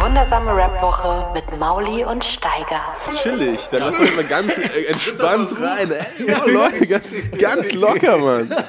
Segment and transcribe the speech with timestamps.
[0.00, 2.96] Wundersame Rap-Woche mit Mauli und Steiger.
[3.22, 5.90] Chillig, da lass uns mal ganz äh, entspannt rein.
[5.90, 8.48] Ey, ja, Leute, ganz, ganz locker, Mann.
[8.48, 8.60] Gott,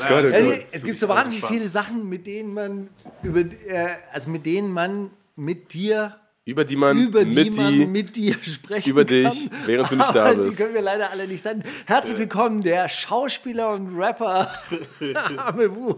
[0.00, 2.88] oh Also, es gibt so wahnsinnig viele Sachen, mit denen man
[3.22, 6.16] über, äh, also mit denen man mit dir
[6.46, 9.30] Über die man über die mit man die mit dir sprechen über kann.
[9.32, 10.58] dich, während du nicht da Aber Die bist.
[10.58, 11.66] können wir leider alle nicht senden.
[11.86, 14.52] Herzlich willkommen, der Schauspieler und Rapper
[15.38, 15.94] Amewu.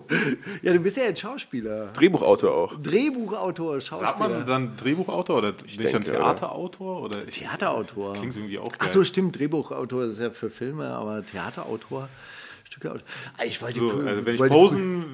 [0.62, 2.80] Ja, du bist ja jetzt Schauspieler, Drehbuchautor auch.
[2.80, 7.02] Drehbuchautor, Sagt Schauspieler, man dann Drehbuchautor oder nicht denke, ein Theaterautor?
[7.02, 8.12] Oder ich, Theaterautor.
[8.14, 8.88] Klingt irgendwie auch Ach geil.
[8.88, 12.08] so, stimmt, Drehbuchautor ist ja für Filme, aber Theaterautor,
[12.76, 13.04] Stücke aus.
[13.38, 15.04] Ah, Ich wollte So, also wenn ich wollte- posen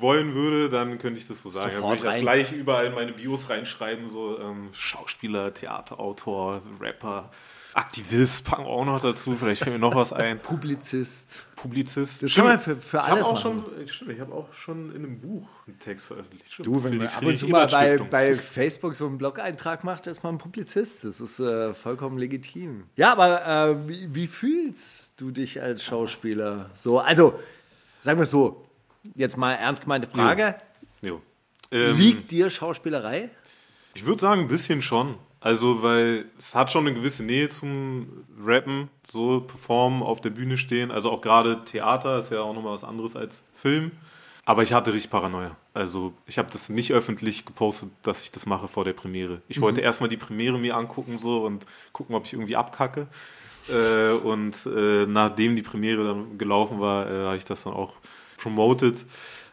[0.00, 1.70] wollen würde, dann könnte ich das so sagen.
[1.74, 2.20] Dann würde ich das rein.
[2.22, 7.30] gleich überall in meine Bios reinschreiben, so ähm, Schauspieler, Theaterautor, Rapper,
[7.74, 10.38] Aktivist, packen wir auch noch dazu, vielleicht fällt mir noch was ein.
[10.38, 11.36] Publizist.
[11.56, 12.22] Publizist.
[12.22, 13.64] Das kann man für- für ich alles habe auch machen.
[13.78, 16.52] schon, stimmt, ich habe auch schon in einem Buch einen Text veröffentlicht.
[16.52, 20.06] Stimmt, Du, wenn man ab und zu mal bei, bei Facebook so einen Blog-Eintrag macht,
[20.06, 21.04] ist man ein Publizist.
[21.04, 22.84] Das ist äh, vollkommen legitim.
[22.96, 26.68] Ja, aber äh, wie, wie fühlst du dich als Schauspieler?
[26.74, 27.38] So, also,
[28.00, 28.66] sagen wir es so,
[29.14, 30.56] jetzt mal ernst gemeinte Frage.
[31.00, 31.22] Jo.
[31.70, 33.30] Ähm, Liegt dir Schauspielerei?
[33.94, 35.14] Ich würde sagen, ein bisschen schon.
[35.42, 40.56] Also, weil es hat schon eine gewisse Nähe zum Rappen, so performen, auf der Bühne
[40.56, 40.92] stehen.
[40.92, 43.90] Also auch gerade Theater ist ja auch nochmal was anderes als Film.
[44.44, 45.56] Aber ich hatte richtig Paranoia.
[45.74, 49.42] Also ich habe das nicht öffentlich gepostet, dass ich das mache vor der Premiere.
[49.48, 53.08] Ich wollte erstmal die Premiere mir angucken so und gucken, ob ich irgendwie abkacke.
[53.68, 57.94] Äh, und äh, nachdem die Premiere dann gelaufen war, äh, habe ich das dann auch
[58.36, 59.06] promoted.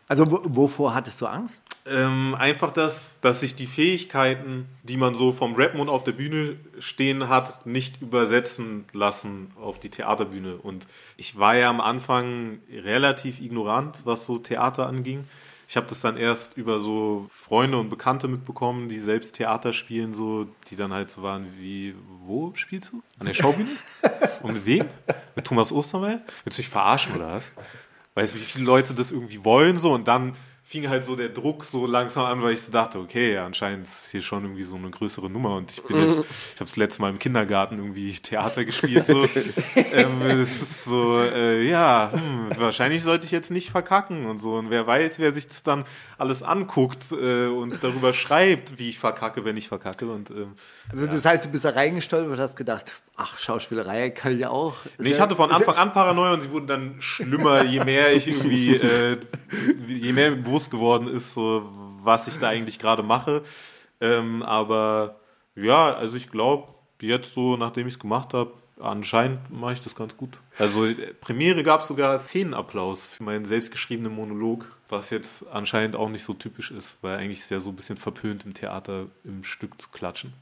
[0.10, 1.56] Also, wo, wovor hattest du Angst?
[1.86, 6.14] Ähm, einfach das, dass sich die Fähigkeiten, die man so vom Rappen und auf der
[6.14, 10.58] Bühne stehen hat, nicht übersetzen lassen auf die Theaterbühne.
[10.58, 15.26] Und ich war ja am Anfang relativ ignorant, was so Theater anging.
[15.68, 20.16] Ich habe das dann erst über so Freunde und Bekannte mitbekommen, die selbst Theater spielen,
[20.16, 21.94] so, die dann halt so waren wie,
[22.26, 23.04] wo spielst du?
[23.20, 23.70] An der Schaubühne?
[24.42, 24.86] und mit wem?
[25.36, 26.22] Mit Thomas Ostermeier?
[26.44, 27.52] Willst du mich verarschen oder was?
[28.20, 30.36] Weißt du, wie viele Leute das irgendwie wollen so und dann
[30.70, 33.86] fing halt so der Druck so langsam an, weil ich so dachte, okay, ja, anscheinend
[33.86, 36.76] ist hier schon irgendwie so eine größere Nummer und ich bin jetzt, ich habe das
[36.76, 39.24] letzte Mal im Kindergarten irgendwie Theater gespielt, so,
[39.76, 44.54] ähm, es ist so, äh, ja, hm, wahrscheinlich sollte ich jetzt nicht verkacken und so.
[44.54, 45.86] Und wer weiß, wer sich das dann
[46.20, 50.08] alles anguckt äh, und darüber schreibt, wie ich verkacke, wenn ich verkacke.
[50.08, 50.54] Und ähm,
[50.92, 54.76] Also, das heißt, du bist da reingestolpert und hast gedacht, ach, Schauspielerei kann ja auch.
[55.00, 57.84] Nee, ich ja- hatte von ja- Anfang an Paranoia und sie wurden dann schlimmer, je
[57.84, 59.18] mehr ich irgendwie, äh,
[59.88, 61.66] je mehr mir bewusst geworden ist, so
[62.04, 63.44] was ich da eigentlich gerade mache.
[64.02, 65.20] Ähm, aber
[65.56, 69.96] ja, also ich glaube, jetzt so, nachdem ich es gemacht habe, anscheinend mache ich das
[69.96, 70.38] ganz gut.
[70.60, 76.10] Also äh, Premiere gab es sogar Szenenapplaus für meinen selbstgeschriebenen Monolog, was jetzt anscheinend auch
[76.10, 79.44] nicht so typisch ist, weil eigentlich ist ja so ein bisschen verpönt im Theater im
[79.44, 80.34] Stück zu klatschen.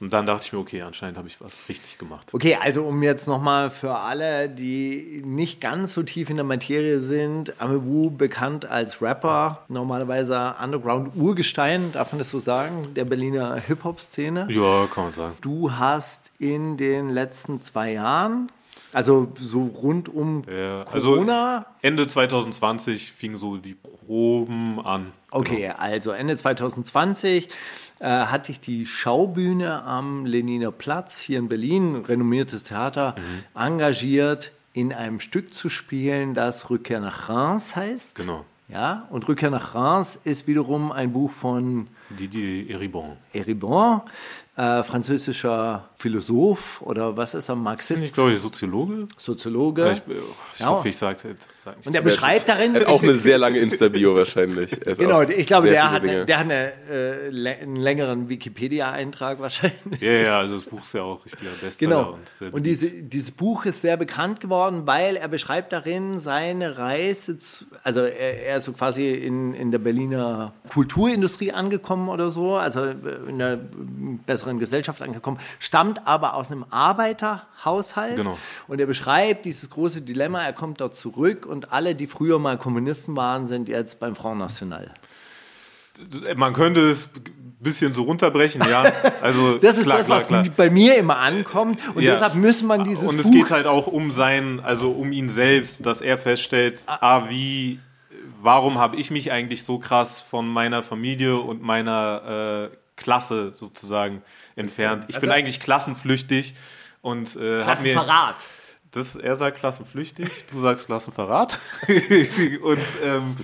[0.00, 2.28] Und dann dachte ich mir, okay, anscheinend habe ich was richtig gemacht.
[2.32, 7.00] Okay, also um jetzt nochmal für alle, die nicht ganz so tief in der Materie
[7.00, 14.46] sind, Amewu bekannt als Rapper, normalerweise Underground-Urgestein, darf man das so sagen, der Berliner Hip-Hop-Szene.
[14.50, 15.36] Ja, kann man sagen.
[15.40, 18.52] Du hast in den letzten zwei Jahren,
[18.92, 25.12] also so rund um Ja, also Corona, Ende 2020 fingen so die Proben an.
[25.30, 27.48] Okay, also Ende 2020
[28.00, 33.60] äh, hatte ich die Schaubühne am Leniner Platz hier in Berlin, renommiertes Theater, Mhm.
[33.60, 38.16] engagiert, in einem Stück zu spielen, das Rückkehr nach Reims heißt.
[38.16, 38.44] Genau.
[38.68, 43.16] Ja, und Rückkehr nach Reims ist wiederum ein Buch von Didier Eribon.
[43.32, 44.02] Eribon,
[44.56, 49.08] äh, französischer Philosoph oder was ist er, Ist Marxist, nicht, glaube ich, Soziologe?
[49.16, 49.90] Soziologe.
[49.92, 50.02] Ich,
[50.54, 50.66] ich Ja.
[50.66, 53.58] hoffe, ich sage es sag und er beschreibt darin, Er hat auch eine sehr lange
[53.58, 54.70] Insta-Bio wahrscheinlich.
[54.96, 60.00] Genau, ich glaube, der hat, eine, der hat eine, äh, einen längeren Wikipedia-Eintrag wahrscheinlich.
[60.00, 61.96] ja, ja, also das Buch ist ja auch richtiger Bestseller.
[61.96, 62.18] Genau.
[62.46, 67.38] Und, Und diese, dieses Buch ist sehr bekannt geworden, weil er beschreibt darin seine Reise,
[67.38, 72.54] zu, also er, er ist so quasi in, in der Berliner Kulturindustrie angekommen oder so,
[72.54, 73.58] also in einer
[74.26, 78.16] besseren Gesellschaft angekommen, stammt aber aus einem Arbeiterhaushalt.
[78.16, 78.36] Genau.
[78.66, 82.58] Und er beschreibt dieses große Dilemma, er kommt dort zurück und alle, die früher mal
[82.58, 84.90] Kommunisten waren, sind jetzt beim Front National.
[86.36, 87.08] Man könnte es
[87.60, 88.84] bisschen so runterbrechen, ja.
[89.22, 90.44] Also Das ist klar, das, klar, was klar.
[90.56, 91.80] bei mir immer ankommt.
[91.94, 92.12] Und Ja.
[92.12, 95.28] deshalb muss man dieses Und es Buch geht halt auch um sein, also um ihn
[95.28, 97.80] selbst, dass er feststellt, ah, wie,
[98.40, 104.22] warum habe ich mich eigentlich so krass von meiner Familie und meiner äh, Klasse sozusagen
[104.58, 105.04] entfernt?
[105.08, 106.54] Ich bin Also- eigentlich klassenflüchtig
[107.00, 108.36] und äh, hab mir Klassenverrat.
[108.90, 111.58] das, er sagt klassenflüchtig, du sagst Klassenverrat.
[112.62, 113.36] und ähm,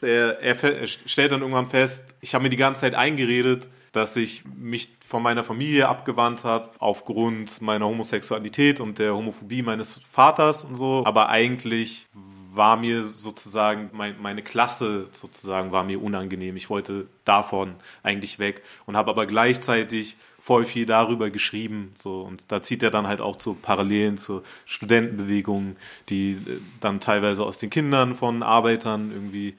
[0.00, 4.16] er, er, er stellt dann irgendwann fest, ich habe mir die ganze Zeit eingeredet, dass
[4.16, 10.62] ich mich von meiner Familie abgewandt habe, aufgrund meiner Homosexualität und der Homophobie meines Vaters
[10.64, 11.02] und so.
[11.04, 12.06] Aber eigentlich
[12.52, 16.56] war mir sozusagen mein, meine Klasse sozusagen war mir unangenehm.
[16.56, 21.92] Ich wollte davon eigentlich weg und habe aber gleichzeitig voll viel darüber geschrieben.
[21.96, 25.76] So und da zieht er dann halt auch zu Parallelen zur Studentenbewegung,
[26.08, 29.54] die äh, dann teilweise aus den Kindern von Arbeitern irgendwie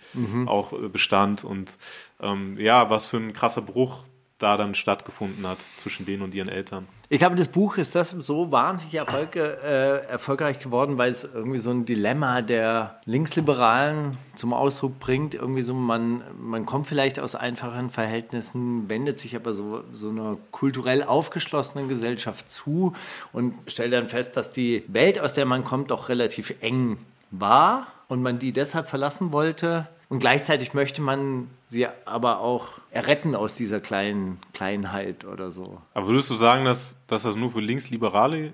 [0.47, 1.77] auch äh, bestand und
[2.21, 4.03] ähm, ja, was für ein krasser Bruch
[4.41, 6.87] da dann stattgefunden hat zwischen denen und ihren Eltern.
[7.09, 11.57] Ich glaube, das Buch ist deshalb so wahnsinnig Erfolg, äh, erfolgreich geworden, weil es irgendwie
[11.57, 15.35] so ein Dilemma der Linksliberalen zum Ausdruck bringt.
[15.35, 20.37] Irgendwie so, man, man kommt vielleicht aus einfachen Verhältnissen, wendet sich aber so, so einer
[20.51, 22.93] kulturell aufgeschlossenen Gesellschaft zu
[23.33, 26.97] und stellt dann fest, dass die Welt, aus der man kommt, doch relativ eng
[27.29, 29.87] war und man die deshalb verlassen wollte.
[30.11, 35.81] Und gleichzeitig möchte man sie aber auch erretten aus dieser kleinen Kleinheit oder so.
[35.93, 38.51] Aber würdest du sagen, dass, dass das nur für Linksliberale äh,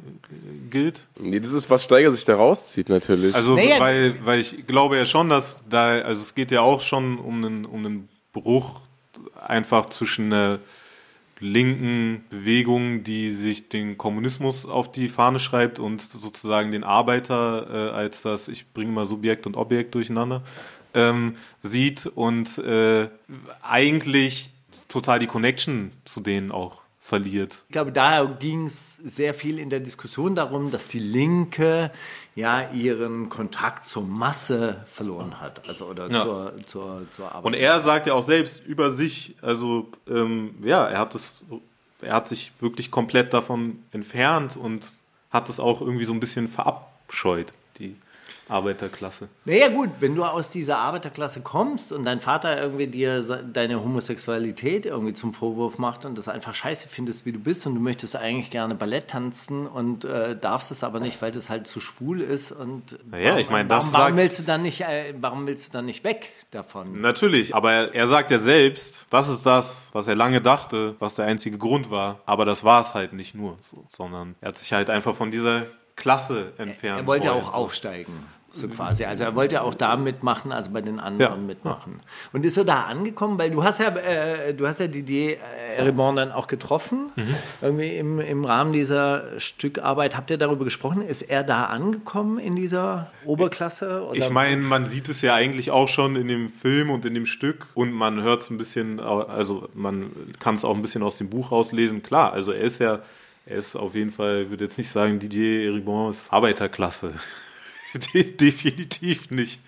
[0.70, 1.08] gilt?
[1.20, 3.34] Nee, das ist, was Steiger sich da rauszieht, natürlich.
[3.34, 3.80] Also, Naja.
[3.80, 7.44] weil, weil ich glaube ja schon, dass da, also es geht ja auch schon um
[7.44, 8.82] einen, um einen Bruch
[9.44, 10.60] einfach zwischen einer
[11.40, 17.96] linken Bewegung, die sich den Kommunismus auf die Fahne schreibt und sozusagen den Arbeiter äh,
[17.96, 20.44] als das, ich bringe mal Subjekt und Objekt durcheinander,
[20.98, 23.10] ähm, sieht und äh,
[23.62, 24.50] eigentlich
[24.88, 27.64] total die Connection zu denen auch verliert.
[27.68, 31.90] Ich glaube, da ging es sehr viel in der Diskussion darum, dass die Linke
[32.36, 36.24] ja ihren Kontakt zur Masse verloren hat, also oder Ja.
[36.24, 37.46] zur, zur, zur Arbeit.
[37.46, 41.46] Und er sagt ja auch selbst über sich, also ähm, ja, er hat es,
[42.02, 44.86] er hat sich wirklich komplett davon entfernt und
[45.32, 47.96] hat es auch irgendwie so ein bisschen verabscheut, die
[48.50, 49.28] Arbeiterklasse.
[49.46, 54.86] Naja gut, wenn du aus dieser Arbeiterklasse kommst und dein Vater irgendwie dir deine Homosexualität
[54.86, 58.16] irgendwie zum Vorwurf macht und das einfach scheiße findest, wie du bist und du möchtest
[58.16, 62.22] eigentlich gerne Ballett tanzen und äh, darfst es aber nicht, weil das halt zu schwul
[62.22, 65.14] ist und Naja, warum, ich meine, warum, das warum sagt- willst du dann nicht, äh,
[65.20, 67.02] warum willst du dann nicht weg davon?
[67.02, 71.16] Natürlich, aber er, er sagt ja selbst, das ist das, was er lange dachte, was
[71.16, 72.20] der einzige Grund war.
[72.26, 75.32] Aber das war es halt nicht nur, so, sondern er hat sich halt einfach von
[75.32, 75.64] dieser
[75.96, 77.00] Klasse entfernt.
[77.02, 77.58] Er wollte wollen, auch so.
[77.58, 78.14] aufsteigen,
[78.60, 79.06] so quasi.
[79.06, 81.38] Also er wollte auch da mitmachen, also bei den anderen Ja.
[81.38, 82.00] mitmachen.
[82.34, 83.38] Und ist er da angekommen?
[83.38, 85.38] Weil du hast ja, äh, du hast ja Didier
[85.78, 87.36] äh, Ribon dann auch getroffen, Mhm.
[87.62, 90.16] irgendwie im, im Rahmen dieser Stückarbeit.
[90.18, 91.02] Habt ihr darüber gesprochen?
[91.02, 94.04] Ist er da angekommen in dieser Oberklasse?
[94.08, 94.18] Oder?
[94.18, 97.26] Ich meine, man sieht es ja eigentlich auch schon in dem Film und in dem
[97.26, 101.18] Stück und man hört es ein bisschen, also man kann es auch ein bisschen aus
[101.18, 102.02] dem Buch rauslesen.
[102.04, 103.00] Klar, also er ist ja,
[103.46, 107.14] er ist auf jeden Fall, ich würde jetzt nicht sagen, Didier Eribon ist Arbeiterklasse.
[108.14, 109.60] De definitiv nicht.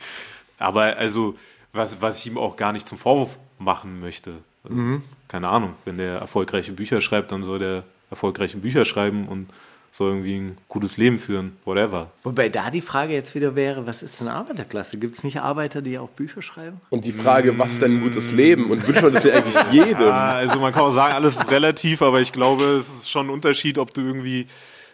[0.58, 1.38] Aber also,
[1.74, 4.34] was, was ich ihm auch gar nicht zum Vorwurf machen möchte.
[4.64, 9.50] Also, Keine Ahnung, wenn der erfolgreiche Bücher schreibt, dann soll der erfolgreiche Bücher schreiben und
[9.92, 12.12] soll irgendwie ein gutes Leben führen, whatever.
[12.24, 14.98] Wobei da die Frage jetzt wieder wäre, was ist denn Arbeiterklasse?
[14.98, 16.80] Gibt es nicht Arbeiter, die auch Bücher schreiben?
[16.90, 18.70] Und die Frage, was denn ein gutes Leben?
[18.70, 20.02] Und wünscht man das ja eigentlich jedem?
[20.08, 23.28] Ja, also man kann auch sagen, alles ist relativ, aber ich glaube, es ist schon
[23.28, 24.48] ein Unterschied, ob du irgendwie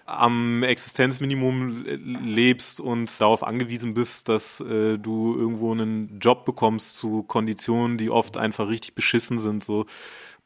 [0.05, 1.83] am Existenzminimum
[2.23, 8.11] lebst und darauf angewiesen bist, dass äh, du irgendwo einen Job bekommst zu Konditionen, die
[8.11, 9.85] oft einfach richtig beschissen sind, so.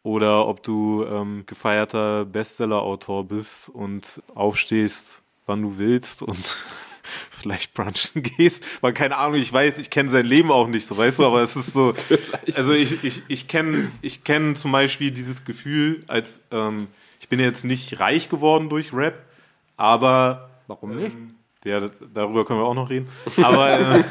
[0.02, 6.38] Oder ob du ähm, gefeierter Bestseller-Autor bist und aufstehst, wann du willst und
[7.30, 8.64] vielleicht brunchen gehst.
[8.80, 11.42] Weil keine Ahnung, ich weiß, ich kenne sein Leben auch nicht, so weißt du, aber
[11.42, 11.94] es ist so.
[12.56, 16.88] Also ich, ich, ich kenne ich kenn zum Beispiel dieses Gefühl, als ähm,
[17.20, 19.22] ich bin jetzt nicht reich geworden durch Rap,
[19.80, 21.16] aber Warum nicht?
[21.66, 21.82] ja,
[22.14, 23.08] darüber können wir auch noch reden.
[23.42, 24.04] Aber, äh,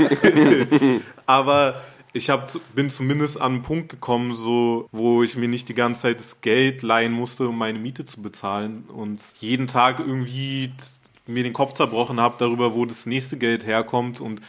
[1.27, 1.81] aber
[2.13, 6.03] ich hab, bin zumindest an einen Punkt gekommen, so, wo ich mir nicht die ganze
[6.03, 10.73] Zeit das Geld leihen musste, um meine Miete zu bezahlen und jeden Tag irgendwie
[11.27, 14.41] mir den Kopf zerbrochen habe darüber, wo das nächste Geld herkommt und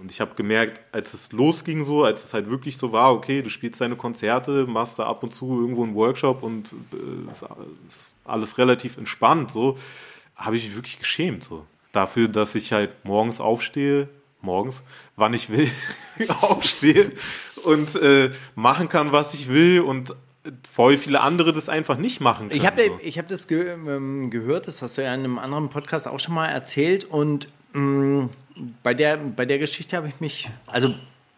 [0.00, 3.40] und ich habe gemerkt, als es losging so, als es halt wirklich so war, okay,
[3.40, 7.44] du spielst deine Konzerte, machst da ab und zu irgendwo einen Workshop und äh, ist
[7.44, 9.78] alles- alles relativ entspannt, so,
[10.44, 11.66] habe ich mich wirklich geschämt, so.
[11.92, 14.08] Dafür, dass ich halt morgens aufstehe
[14.42, 14.82] morgens,
[15.16, 15.70] wann ich will,
[16.40, 17.12] aufstehe
[17.64, 20.14] und äh, machen kann, was ich will und
[20.68, 22.60] voll viele andere das einfach nicht machen können.
[22.60, 22.98] Ich habe so.
[23.00, 26.18] ich hab das ge ähm, gehört, das hast du ja in einem anderen Podcast auch
[26.18, 28.28] schon mal erzählt und mh,
[28.82, 30.92] bei, der, bei der Geschichte habe ich mich, also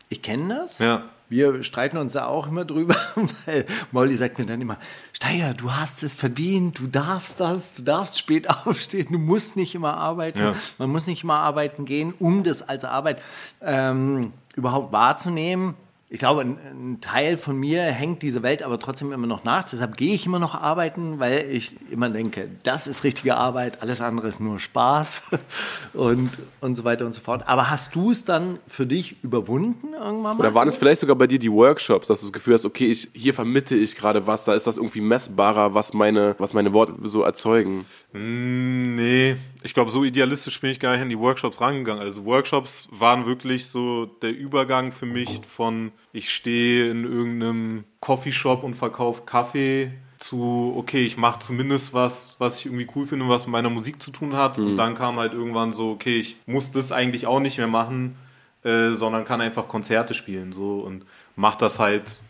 [0.08, 0.78] ich kenne das.
[0.78, 1.10] Ja.
[1.34, 2.94] Wir streiten uns da auch immer drüber,
[3.46, 4.78] weil Molly sagt mir dann immer,
[5.12, 9.74] Steiger, du hast es verdient, du darfst das, du darfst spät aufstehen, du musst nicht
[9.74, 10.54] immer arbeiten, Ja.
[10.78, 13.20] man muss nicht immer arbeiten gehen, um das als Arbeit
[13.62, 15.74] ähm, überhaupt wahrzunehmen.
[16.10, 19.64] Ich glaube, ein, ein Teil von mir hängt diese Welt aber trotzdem immer noch nach.
[19.64, 24.00] Deshalb gehe ich immer noch arbeiten, weil ich immer denke, das ist richtige Arbeit, alles
[24.00, 25.22] andere ist nur Spaß
[25.94, 26.30] und,
[26.60, 27.48] und so weiter und so fort.
[27.48, 30.40] Aber hast du es dann für dich überwunden irgendwann mal?
[30.40, 32.92] Oder waren es vielleicht sogar bei dir die Workshops, dass du das Gefühl hast, okay,
[32.92, 36.72] ich, hier vermittle ich gerade was, da ist das irgendwie messbarer, was meine, was meine
[36.72, 37.84] Worte so erzeugen.
[38.12, 42.02] Mm, Nee, ich glaube, so idealistisch bin ich gar nicht an die Workshops rangegangen.
[42.02, 48.62] Also Workshops waren wirklich so der Übergang für mich von ich stehe in irgendeinem Coffeeshop
[48.62, 53.46] und verkaufe Kaffee zu, okay, ich mache zumindest was, was ich irgendwie cool finde, was
[53.46, 54.58] mit meiner Musik zu tun hat.
[54.58, 58.16] Und dann kam halt irgendwann so, okay, ich muss das eigentlich auch nicht mehr machen,
[58.64, 61.06] äh, sondern kann einfach Konzerte spielen so und
[61.36, 62.20] mach das halt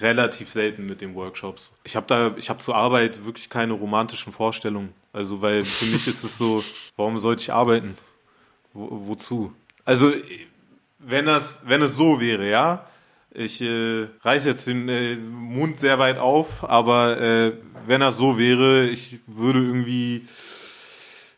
[0.00, 1.72] relativ selten mit den Workshops.
[1.84, 4.92] Ich habe da, ich habe zur Arbeit wirklich keine romantischen Vorstellungen.
[5.12, 6.64] Also, weil für mich ist es so,
[6.96, 7.96] warum sollte ich arbeiten?
[8.72, 9.52] Wo, wozu?
[9.84, 10.12] Also,
[10.98, 12.86] wenn das, wenn es so wäre, ja,
[13.34, 17.52] ich äh, reiß jetzt den äh, Mund sehr weit auf, aber äh,
[17.86, 20.26] wenn das so wäre, ich würde irgendwie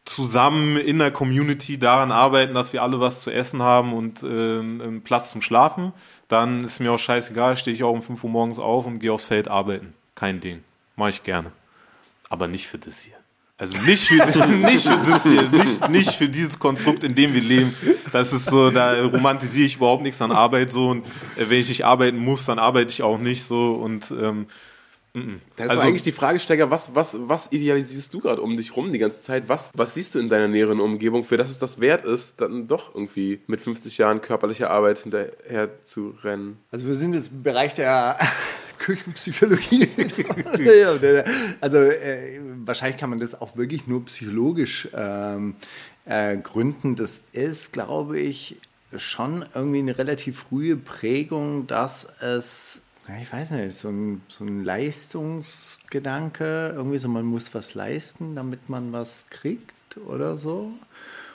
[0.04, 4.26] zusammen in der Community daran arbeiten, dass wir alle was zu essen haben und äh,
[4.26, 5.92] einen Platz zum Schlafen,
[6.28, 9.12] dann ist mir auch scheißegal, stehe ich auch um 5 Uhr morgens auf und gehe
[9.12, 9.94] aufs Feld arbeiten.
[10.14, 10.62] Kein Ding.
[10.96, 11.52] Mache ich gerne.
[12.28, 13.16] Aber nicht für das hier.
[13.56, 14.14] Also nicht für,
[14.48, 17.74] nicht für das hier, nicht, nicht für dieses Konstrukt, in dem wir leben.
[18.12, 21.04] Das ist so, da romantisiere ich überhaupt nichts an Arbeit so und
[21.36, 24.46] äh, wenn ich nicht arbeiten muss, dann arbeite ich auch nicht so und ähm,
[25.56, 28.56] Da ist Also- doch eigentlich die Frage, Steiger, was, was, was idealisierst du gerade um
[28.56, 29.48] dich rum die ganze Zeit?
[29.48, 32.66] Was, was siehst du in deiner näheren Umgebung, für das es das wert ist, dann
[32.66, 36.58] doch irgendwie mit 50 Jahren körperlicher Arbeit hinterher zu rennen?
[36.72, 38.18] Also wir sind jetzt im Bereich der
[38.78, 39.88] Küchenpsychologie.
[41.60, 45.54] Also äh, wahrscheinlich kann man das auch wirklich nur psychologisch ähm,
[46.04, 46.96] äh, gründen.
[46.96, 48.56] Das ist, glaube ich,
[48.96, 52.82] schon irgendwie eine relativ frühe Prägung, dass es,
[53.20, 58.68] ich weiß nicht, so ein, so ein Leistungsgedanke, irgendwie so, man muss was leisten, damit
[58.68, 60.72] man was kriegt oder so.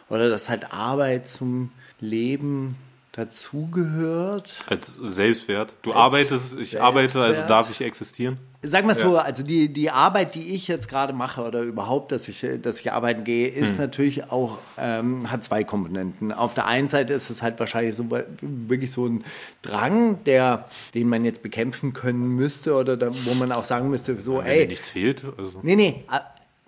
[0.10, 2.76] Oder dass halt Arbeit zum Leben
[3.20, 4.64] dazugehört.
[4.68, 5.76] als Selbstwert.
[5.82, 7.50] Du arbeitest, ich arbeite, also Selbstwert.
[7.50, 8.38] darf ich existieren.
[8.62, 12.28] Sag mal so, also die, die Arbeit, die ich jetzt gerade mache oder überhaupt, dass
[12.28, 16.34] ich, dass ich arbeiten gehe, ist natürlich auch, ähm, hat zwei Komponenten.
[16.34, 18.10] Auf der einen Seite ist es halt wahrscheinlich so
[18.42, 19.24] wirklich so ein
[19.62, 24.20] Drang, der, den man jetzt bekämpfen können müsste oder da, wo man auch sagen müsste,
[24.20, 25.26] so, Wenn dir ey, nichts fehlt.
[25.38, 25.60] Also.
[25.64, 26.04] nee, nee,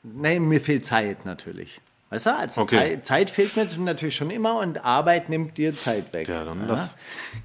[0.03, 1.81] nee, mir fehlt Zeit natürlich.
[2.11, 2.75] Weißt du, also Okay.
[2.75, 6.27] Zeit, Zeit fehlt mir natürlich schon immer und Arbeit nimmt dir Zeit weg.
[6.27, 6.97] Ja, dann lass.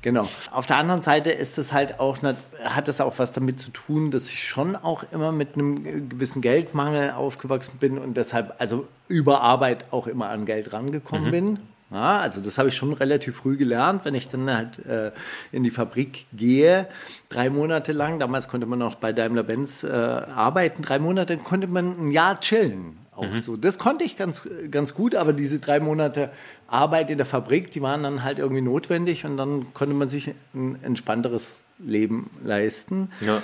[0.02, 0.28] Genau.
[0.50, 2.18] Auf der anderen Seite ist es halt auch,
[2.64, 6.42] hat es auch was damit zu tun, dass ich schon auch immer mit einem gewissen
[6.42, 11.58] Geldmangel aufgewachsen bin und deshalb also über Arbeit auch immer an Geld rangekommen bin.
[11.92, 15.12] Ja, also das habe ich schon relativ früh gelernt, wenn ich dann halt äh,
[15.52, 16.88] in die Fabrik gehe,
[17.28, 22.08] drei Monate lang, damals konnte man noch bei Daimler-Benz äh, arbeiten, drei Monate konnte man
[22.08, 22.98] ein Jahr chillen.
[23.16, 23.56] Auch so.
[23.56, 26.30] Das konnte ich ganz, ganz gut, aber diese drei Monate
[26.68, 30.32] Arbeit in der Fabrik, die waren dann halt irgendwie notwendig und dann konnte man sich
[30.54, 33.10] ein entspannteres Leben leisten.
[33.20, 33.42] Ja.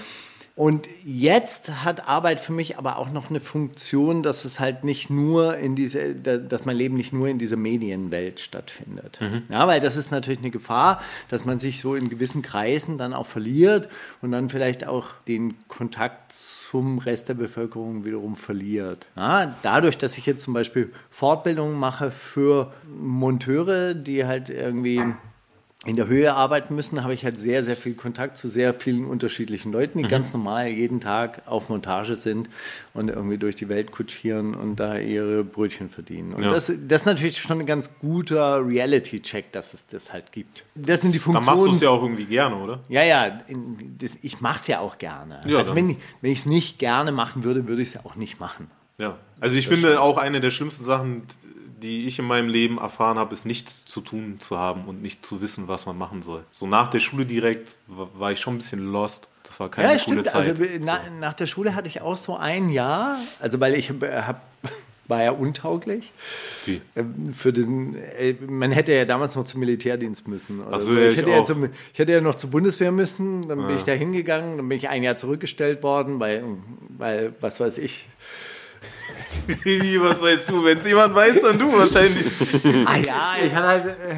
[0.54, 5.08] Und jetzt hat Arbeit für mich aber auch noch eine Funktion, dass es halt nicht
[5.08, 9.18] nur in diese, da- dass mein Leben nicht nur in dieser Medienwelt stattfindet.
[9.50, 11.00] Ja, weil das ist natürlich eine Gefahr,
[11.30, 13.88] dass man sich so in gewissen Kreisen dann auch verliert
[14.20, 16.34] und dann vielleicht auch den Kontakt
[16.72, 19.06] zum Rest der Bevölkerung wiederum verliert.
[19.14, 25.04] Ja, dadurch, dass ich jetzt zum Beispiel Fortbildungen mache für Monteure, die halt irgendwie
[25.84, 29.04] in der Höhe arbeiten müssen, habe ich halt sehr, sehr viel Kontakt zu sehr vielen
[29.04, 32.48] unterschiedlichen Leuten, die ganz normal jeden Tag auf Montage sind
[32.94, 36.34] und irgendwie durch die Welt kutschieren und da ihre Brötchen verdienen.
[36.34, 36.50] Und Ja.
[36.52, 40.64] das, das ist natürlich schon ein ganz guter Reality-Check, dass es das halt gibt.
[40.76, 41.46] Das sind die Dann Funktionen.
[41.46, 42.78] machst du es ja auch irgendwie gerne, oder?
[42.88, 43.40] Ja, ja,
[43.98, 45.40] das, ich mache es ja auch gerne.
[45.46, 48.02] Ja, also dann- wenn, wenn ich es nicht gerne machen würde, würde ich es ja
[48.04, 48.70] auch nicht machen.
[48.98, 49.16] Ja.
[49.40, 51.22] Also ich finde auch eine der schlimmsten Sachen,
[51.82, 55.26] die ich in meinem Leben erfahren habe, ist nichts zu tun zu haben und nicht
[55.26, 56.44] zu wissen, was man machen soll.
[56.50, 59.28] So nach der Schule direkt war ich schon ein bisschen lost.
[59.42, 60.28] Das war keine Ja, coole stimmt.
[60.28, 60.48] Zeit.
[60.48, 64.26] Also na, nach der Schule hatte ich auch so ein Jahr, also weil ich habe
[64.26, 64.42] hab
[65.08, 66.12] war ja untauglich.
[66.64, 66.80] Wie?
[66.96, 70.62] Ähm, Für den, äh, man hätte ja damals noch zum Militärdienst müssen.
[70.70, 71.44] Ach so, ja, ich, ich hätte ja auch.
[71.44, 74.78] zum, ich hätte ja noch zur Bundeswehr müssen, dann bin ich da hingegangen, dann bin
[74.78, 76.44] ich ein Jahr zurückgestellt worden, weil,
[76.96, 78.06] weil was weiß ich.
[79.64, 80.64] Wie, was weißt du?
[80.64, 82.26] Wenn es jemand weiß, dann du wahrscheinlich.
[82.86, 84.14] Ah ja, ich habe halt, äh,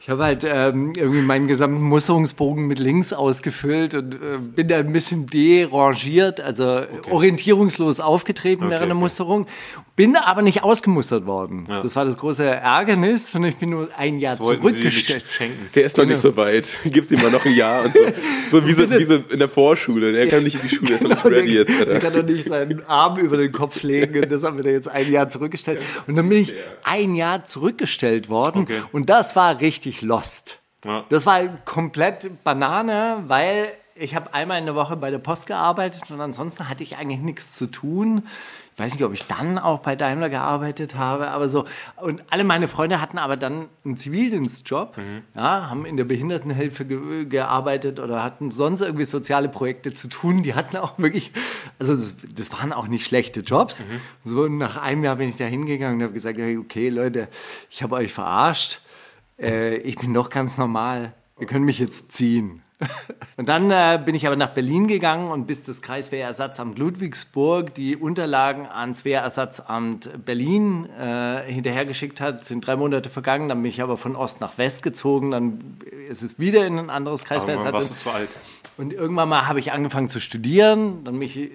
[0.00, 4.78] ich habe halt ähm, irgendwie meinen gesamten Musterungsbogen mit links ausgefüllt und äh, bin da
[4.78, 9.00] ein bisschen derangiert, also orientierungslos aufgetreten während der okay.
[9.00, 9.46] Musterung,
[9.94, 11.64] bin aber nicht ausgemustert worden.
[11.68, 15.24] Das war das große Ärgernis und ich bin nur ein Jahr Das zurückgestellt.
[15.74, 16.68] Der ist noch nicht so weit.
[16.84, 18.00] Gibt ihm mal noch ein Jahr und so.
[18.50, 20.12] So wie so, wie so in der Vorschule.
[20.12, 21.68] Der kann nicht in die Schule, der ist noch nicht ready jetzt.
[21.78, 21.98] Der Alter.
[22.00, 24.88] kann doch nicht seinen Arm über den Kopf legen und das haben wir da jetzt
[24.88, 25.80] ein Jahr zurückgestellt.
[26.06, 28.80] Und dann bin ich ein Jahr zurückgestellt worden Okay.
[28.92, 30.58] und das war richtig lost.
[30.84, 31.04] Ja.
[31.10, 36.10] Das war komplett Banane, weil ich habe einmal in der Woche bei der Post gearbeitet
[36.10, 38.26] und ansonsten hatte ich eigentlich nichts zu tun.
[38.82, 41.66] Ich weiß nicht, ob ich dann auch bei Daimler gearbeitet habe, aber so.
[41.98, 44.96] Und alle meine Freunde hatten aber dann einen Zivildienstjob,
[45.36, 50.42] ja, haben in der Behindertenhilfe ge gearbeitet oder hatten sonst irgendwie soziale Projekte zu tun.
[50.42, 51.30] Die hatten auch wirklich,
[51.78, 53.84] also das, das waren auch nicht schlechte Jobs.
[54.24, 57.28] So nach einem Jahr bin ich da hingegangen und habe gesagt, okay Leute,
[57.70, 58.80] ich habe euch verarscht.
[59.38, 61.12] Äh, ich bin doch ganz normal.
[61.38, 62.62] Ihr könnt mich jetzt ziehen.
[63.36, 67.96] Und dann äh, bin ich aber nach Berlin gegangen und bis das Kreiswehrersatzamt Ludwigsburg die
[67.96, 73.48] Unterlagen ans Wehrersatzamt Berlin äh, hinterhergeschickt hat, sind drei Monate vergangen.
[73.48, 75.30] Dann bin ich aber von Ost nach West gezogen.
[75.30, 77.98] Dann ist es wieder in ein anderes Aber warst du Kreiswehrersatzamt.
[77.98, 78.36] zu alt?
[78.78, 81.50] Und irgendwann mal habe ich angefangen zu studieren, dann, mich, äh,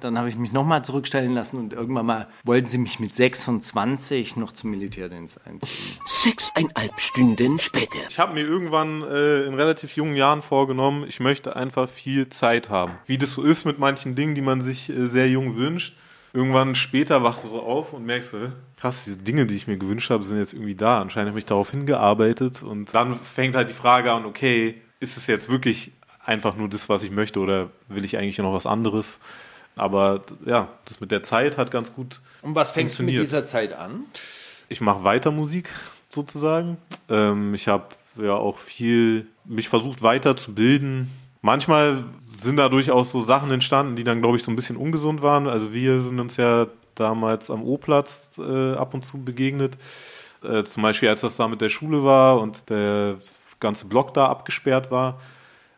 [0.00, 4.36] dann habe ich mich nochmal zurückstellen lassen und irgendwann mal wollten sie mich mit 26
[4.36, 5.98] noch zum Militärdienst einziehen.
[6.06, 7.98] Sechseinhalb Stunden später.
[8.08, 12.70] Ich habe mir irgendwann äh, in relativ jungen Jahren vorgenommen, ich möchte einfach viel Zeit
[12.70, 12.92] haben.
[13.06, 15.96] Wie das so ist mit manchen Dingen, die man sich äh, sehr jung wünscht.
[16.32, 18.34] Irgendwann später wachst du so auf und merkst,
[18.76, 21.00] krass, diese Dinge, die ich mir gewünscht habe, sind jetzt irgendwie da.
[21.00, 25.28] Anscheinend habe ich darauf hingearbeitet und dann fängt halt die Frage an, okay, ist es
[25.28, 25.92] jetzt wirklich
[26.24, 29.20] einfach nur das, was ich möchte oder will ich eigentlich noch was anderes?
[29.76, 33.30] Aber ja, das mit der Zeit hat ganz gut Und was fängst du mit Funktioniert.
[33.30, 34.04] dieser Zeit an?
[34.68, 35.70] ich mache weiter Musik
[36.10, 36.78] sozusagen.
[37.08, 41.10] Ähm, ich habe ja auch viel mich versucht weiterzubilden.
[41.42, 45.22] Manchmal sind da durchaus so Sachen entstanden, die dann, glaube ich, so ein bisschen ungesund
[45.22, 45.46] waren.
[45.46, 49.76] Also wir sind uns ja damals am O-Platz äh, ab und zu begegnet.
[50.42, 53.16] Äh, zum Beispiel, als das da mit der Schule war und der
[53.60, 55.20] ganze Block da abgesperrt war.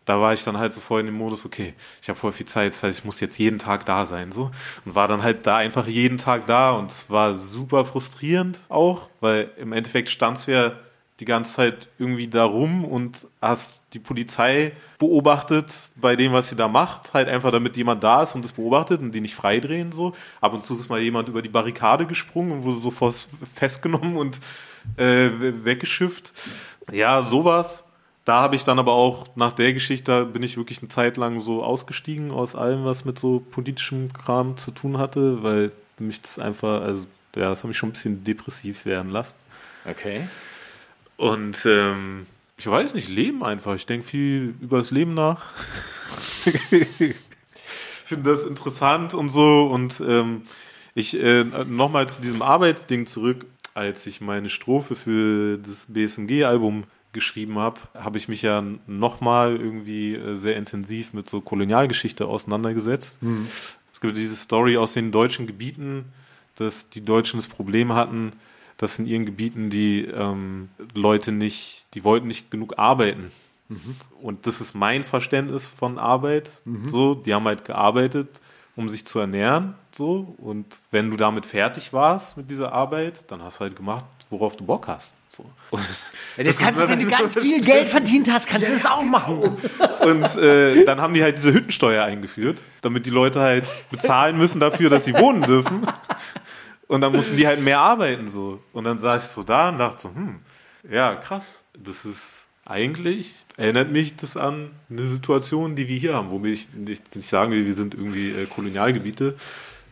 [0.05, 2.47] Da war ich dann halt so voll in dem Modus, okay, ich habe voll viel
[2.47, 4.53] Zeit, das heißt, ich muss jetzt jeden Tag da sein, so.
[4.85, 9.09] Und war dann halt da einfach jeden Tag da und es war super frustrierend auch,
[9.19, 10.73] weil im Endeffekt standst du ja
[11.21, 16.57] die ganze Zeit irgendwie da rum und hast die Polizei beobachtet bei dem, was sie
[16.57, 19.93] da macht, halt einfach damit jemand da ist und das beobachtet und die nicht freidrehen,
[19.93, 20.15] so.
[20.41, 24.39] Ab und zu ist mal jemand über die Barrikade gesprungen und wurde sofort festgenommen und
[24.99, 25.31] äh,
[25.65, 26.33] weggeschifft.
[26.93, 27.85] Ja, sowas.
[28.27, 31.41] Da habe ich dann aber auch nach der Geschichte bin ich wirklich eine Zeit lang
[31.41, 36.41] so ausgestiegen aus allem, was mit so politischem Kram zu tun hatte, weil mich das
[36.41, 39.35] einfach, also ja, das hat mich schon ein bisschen depressiv werden lassen.
[39.89, 40.23] Okay.
[41.17, 42.27] Und ähm,
[42.59, 43.75] ich weiß nicht, Leben einfach.
[43.75, 45.47] Ich denke viel über das Leben nach.
[46.71, 47.15] ich
[48.05, 49.67] finde das interessant und so.
[49.67, 50.43] Und ähm,
[50.95, 57.59] ich äh, nochmal zu diesem Arbeitsding zurück, als ich meine Strophe für das BSMG-Album geschrieben
[57.59, 63.19] habe, habe ich mich ja nochmal irgendwie äh, sehr intensiv mit so Kolonialgeschichte auseinandergesetzt.
[63.93, 66.05] Es gibt diese Story aus den deutschen Gebieten,
[66.57, 68.33] dass die Deutschen das Problem hatten,
[68.77, 73.31] dass in ihren Gebieten die ähm, Leute nicht, die wollten nicht genug arbeiten.
[74.23, 76.63] Und das ist mein Verständnis von Arbeit.
[76.85, 78.41] So, die haben halt gearbeitet,
[78.77, 79.75] um sich zu ernähren.
[79.93, 84.07] So, und wenn du damit fertig warst mit dieser Arbeit, dann hast du halt gemacht,
[84.31, 85.15] worauf du Bock hast.
[85.29, 85.45] So.
[86.37, 89.03] Ja, das kannst du, wenn du ganz viel Geld verdient hast, kannst du das auch
[89.03, 89.57] machen.
[90.03, 94.61] und äh, dann haben die halt diese Hüttensteuer eingeführt, damit die Leute halt bezahlen müssen
[94.61, 95.87] dafür, dass sie wohnen dürfen.
[96.89, 98.61] Und dann mussten die halt mehr arbeiten so.
[98.73, 100.41] Und dann saß ich so da und dachte so, hm,
[100.91, 101.63] ja, krass.
[101.77, 106.73] Das ist eigentlich, erinnert mich das an eine Situation, die wir hier haben, womit ich
[106.75, 109.35] nicht, nicht sagen will, wir sind irgendwie äh, Kolonialgebiete.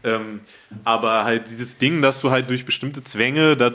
[0.02, 0.40] Ähm,
[0.84, 3.72] aber halt dieses Ding, dass du halt durch bestimmte Zwänge da,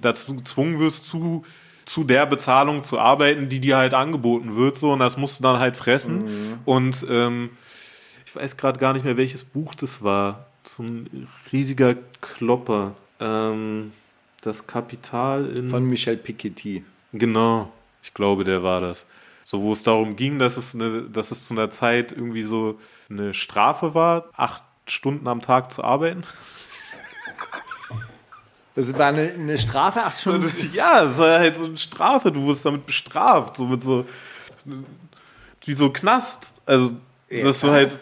[0.00, 1.44] dazu gezwungen wirst, zu,
[1.84, 5.42] zu der Bezahlung zu arbeiten, die dir halt angeboten wird, so, und das musst du
[5.42, 6.60] dann halt fressen.
[6.64, 7.50] Und ähm,
[8.24, 10.51] ich weiß gerade gar nicht mehr, welches Buch das war.
[10.64, 12.94] So ein riesiger Klopper.
[13.20, 13.92] Ähm,
[14.40, 15.70] das Kapital in.
[15.70, 16.84] Von Michel Piketty.
[17.12, 17.72] Genau,
[18.02, 19.06] ich glaube, der war das.
[19.44, 22.78] So, wo es darum ging, dass es, eine, dass es zu einer Zeit irgendwie so
[23.10, 26.22] eine Strafe war, acht Stunden am Tag zu arbeiten.
[28.74, 30.50] Das war eine, eine Strafe, acht Stunden.
[30.72, 34.06] Ja, es war halt so eine Strafe, du wurdest damit bestraft, so mit so,
[35.64, 36.52] wie so Knast.
[36.64, 36.96] Also,
[37.28, 37.98] dass du halt so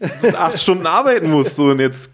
[0.36, 2.12] acht Stunden arbeiten musst, so und jetzt,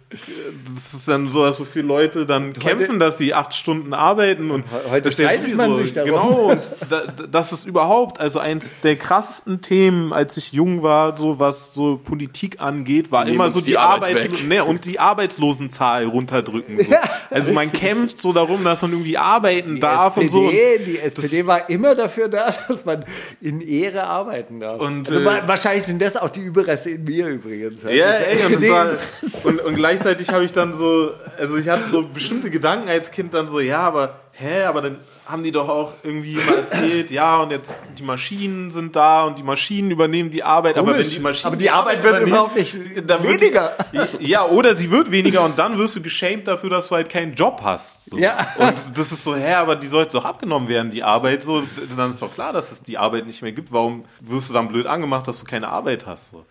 [0.74, 5.10] das ist dann sowas, wofür Leute dann kämpfen, dass sie acht Stunden arbeiten und heute
[5.10, 6.10] streitet man sich darum.
[6.10, 11.16] Genau, und da, das ist überhaupt, also eins der krassesten Themen, als ich jung war,
[11.16, 14.48] so was so Politik angeht, war nehmen immer so die die, Arbeit Arbeits weg.
[14.48, 16.78] ne, und die Arbeitslosenzahl runterdrücken.
[16.84, 16.94] So.
[17.30, 20.40] Also man kämpft so darum, dass man irgendwie arbeiten Die darf und so.
[20.42, 23.04] Und SPD, die SPD war immer dafür da, dass man
[23.40, 24.80] in Ehre arbeiten darf.
[24.80, 27.82] Und, also, äh, wa- wahrscheinlich sind das auch die Überreste in mir übrigens.
[27.82, 28.88] Ja, Das ey, und, das SPD war,
[29.44, 33.32] und, und gleichzeitig habe ich dann so, also ich hatte so bestimmte Gedanken als Kind
[33.32, 37.40] dann so, ja, aber, hä, aber dann haben die doch auch irgendwie immer erzählt, ja,
[37.40, 41.14] und jetzt die Maschinen sind da und die Maschinen übernehmen die Arbeit, aber wenn Komisch.
[41.14, 43.74] die Maschinen Aber die Arbeit wird überhaupt nicht dann weniger.
[43.92, 47.08] Die, ja, oder sie wird weniger und dann wirst du geschämt dafür, dass du halt
[47.08, 48.10] keinen Job hast.
[48.10, 48.18] So.
[48.18, 48.46] Ja.
[48.58, 51.42] Und das ist so, hä, aber die sollte doch abgenommen werden, die Arbeit.
[51.42, 51.62] So,
[51.96, 53.72] dann ist doch klar, dass es die Arbeit nicht mehr gibt.
[53.72, 56.32] Warum wirst du dann blöd angemacht, dass du keine Arbeit hast?
[56.32, 56.44] So.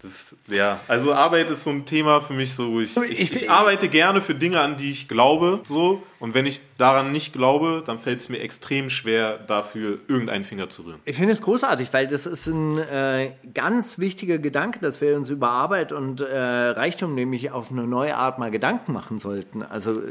[0.00, 3.32] Das, ja, also Arbeit ist so ein Thema für mich so, wo ich, ich, Ich-
[3.42, 6.02] ich arbeite gerne für Dinge, an die ich glaube, so.
[6.20, 10.68] Und wenn ich daran nicht glaube, dann fällt es mir extrem schwer, dafür irgendeinen Finger
[10.68, 11.00] zu rühren.
[11.04, 15.30] Ich finde es großartig, weil das ist ein äh, ganz wichtiger Gedanke, dass wir uns
[15.30, 19.62] über Arbeit und äh, Reichtum nämlich auf eine neue Art mal Gedanken machen sollten.
[19.62, 20.02] Also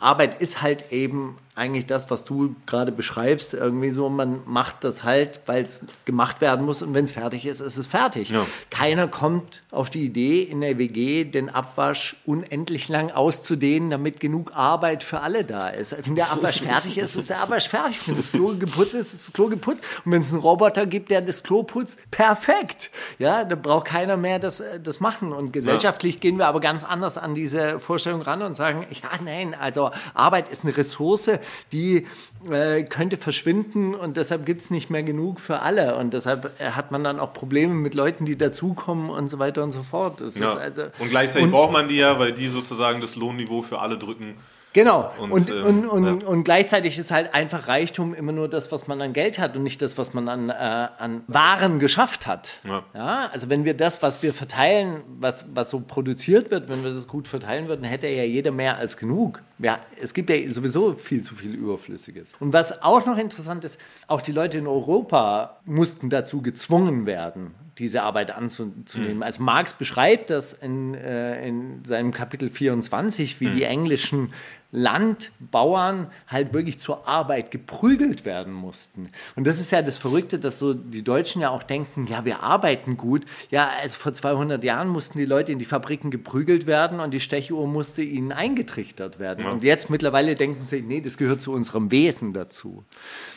[0.00, 5.04] Arbeit ist halt eben eigentlich das, was du gerade beschreibst, irgendwie so, man macht das
[5.04, 8.30] halt, weil es gemacht werden muss und wenn es fertig ist, ist es fertig.
[8.30, 8.44] Ja.
[8.70, 14.52] Keiner kommt auf die Idee, in der WG den Abwasch unendlich lang auszudehnen, damit genug
[14.56, 15.96] Arbeit für alle da ist.
[16.06, 18.00] Wenn der Abwasch fertig ist, ist der Abwasch fertig.
[18.06, 19.84] Wenn das Klo geputzt ist, ist das Klo geputzt.
[20.04, 22.90] Und wenn es einen Roboter gibt, der das Klo putzt, perfekt.
[23.18, 25.32] Ja, da braucht keiner mehr das, äh, das machen.
[25.32, 29.54] Und gesellschaftlich gehen wir aber ganz anders an diese Vorstellung ran und sagen, ja, nein,
[29.54, 31.30] also Arbeit ist eine Ressource,
[31.72, 32.06] die
[32.50, 35.96] äh, könnte verschwinden und deshalb gibt es nicht mehr genug für alle.
[35.96, 39.62] Und deshalb äh, hat man dann auch Probleme mit Leuten, die dazukommen und so weiter
[39.62, 40.22] und so fort.
[40.34, 40.54] Ja.
[40.54, 43.98] also, und gleichzeitig und- braucht man die ja, weil die sozusagen das Lohnniveau für alle
[43.98, 44.36] drücken.
[44.74, 45.12] Genau.
[45.18, 46.28] Und, Und, ähm, und, und, ja.
[46.28, 49.62] und gleichzeitig ist halt einfach Reichtum immer nur das, was man an Geld hat und
[49.62, 52.52] nicht das, was man an, äh, an Waren geschafft hat.
[52.64, 53.30] Ja.
[53.32, 57.06] also wenn wir das, was wir verteilen, was, was so produziert wird, wenn wir das
[57.06, 59.40] gut verteilen würden, hätte ja jeder mehr als genug.
[59.60, 62.32] Ja, es gibt ja sowieso viel zu viel Überflüssiges.
[62.40, 67.54] Und was auch noch interessant ist, auch die Leute in Europa mussten dazu gezwungen werden,
[67.78, 69.22] diese Arbeit anzunehmen.
[69.22, 74.32] Also Marx beschreibt das in, äh, in seinem Kapitel 24, wie die englischen
[74.74, 79.10] Landbauern halt wirklich zur Arbeit geprügelt werden mussten.
[79.36, 82.42] Und das ist ja das Verrückte, dass so die Deutschen ja auch denken, ja, wir
[82.42, 83.22] arbeiten gut.
[83.50, 87.20] Ja, also vor 200 Jahren mussten die Leute in die Fabriken geprügelt werden und die
[87.20, 89.46] Stechuhr musste ihnen eingetrichtert werden.
[89.46, 92.84] Und jetzt mittlerweile denken sie, nee, das gehört zu unserem Wesen dazu.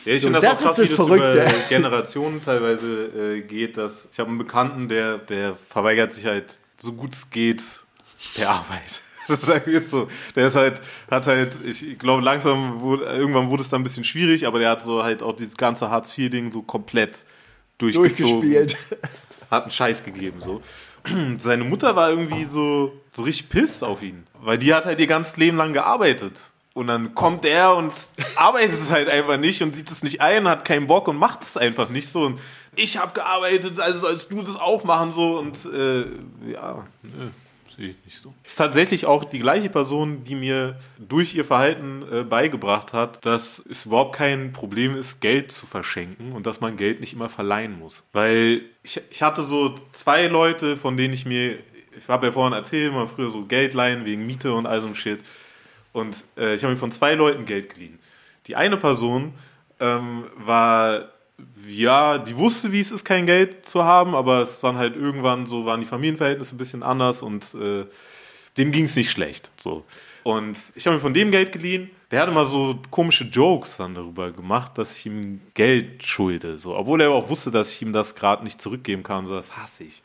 [0.04, 1.54] Ja, ich So, finde das, das auch krass, ist wie das das über.
[1.68, 3.76] Generationen teilweise äh, geht.
[3.76, 7.62] Dass ich habe einen Bekannten, der, der verweigert sich halt so gut es geht
[8.36, 9.02] der Arbeit.
[9.38, 10.08] Das ist irgendwie so.
[10.34, 14.04] Der ist halt, hat halt, ich glaube langsam, wurde, irgendwann wurde es dann ein bisschen
[14.04, 17.24] schwierig, aber der hat so halt auch dieses ganze Hartz-IV-Ding so komplett
[17.76, 18.50] durchgezogen.
[18.50, 18.76] Durchgespielt.
[19.50, 20.60] Hat einen Scheiß gegeben, so.
[21.38, 24.26] Seine Mutter war irgendwie so, so richtig piss auf ihn.
[24.40, 26.50] Weil die hat halt ihr ganzes Leben lang gearbeitet.
[26.74, 27.92] Und dann kommt er und
[28.36, 31.44] arbeitet es halt einfach nicht und sieht es nicht ein, hat keinen Bock und macht
[31.44, 32.26] es einfach nicht so.
[32.26, 32.40] Und
[32.76, 35.38] ich habe gearbeitet, also sollst du das auch machen so.
[35.38, 36.04] Und äh,
[36.52, 37.30] ja, nö,
[37.70, 38.34] sehe ich nicht so.
[38.44, 43.24] Es ist tatsächlich auch die gleiche Person, die mir durch ihr Verhalten äh, beigebracht hat,
[43.24, 47.28] dass es überhaupt kein Problem ist, Geld zu verschenken und dass man Geld nicht immer
[47.28, 48.02] verleihen muss.
[48.12, 51.58] Weil ich, ich hatte so zwei Leute, von denen ich mir,
[51.96, 54.86] ich habe ja vorhin erzählt, mal früher so Geld leihen wegen Miete und all so
[54.86, 55.20] ein Shit.
[55.92, 57.98] Und äh, ich habe mir von zwei Leuten Geld geliehen.
[58.46, 59.34] Die eine Person
[59.80, 61.08] ähm, war,
[61.68, 65.46] ja, die wusste, wie es ist, kein Geld zu haben, aber es dann halt irgendwann
[65.46, 67.86] so waren die Familienverhältnisse ein bisschen anders und äh,
[68.56, 69.50] dem ging es nicht schlecht.
[69.56, 69.84] So.
[70.24, 71.90] Und ich habe mir von dem Geld geliehen.
[72.10, 76.58] Der hat immer so komische Jokes dann darüber gemacht, dass ich ihm Geld schulde.
[76.58, 79.26] So, obwohl er auch wusste, dass ich ihm das gerade nicht zurückgeben kann.
[79.26, 80.02] So, das hasse ich.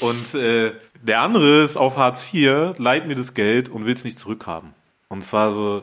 [0.00, 4.04] Und äh, der andere ist auf Hartz IV, leiht mir das Geld und will es
[4.04, 4.74] nicht zurückhaben.
[5.08, 5.82] Und zwar so,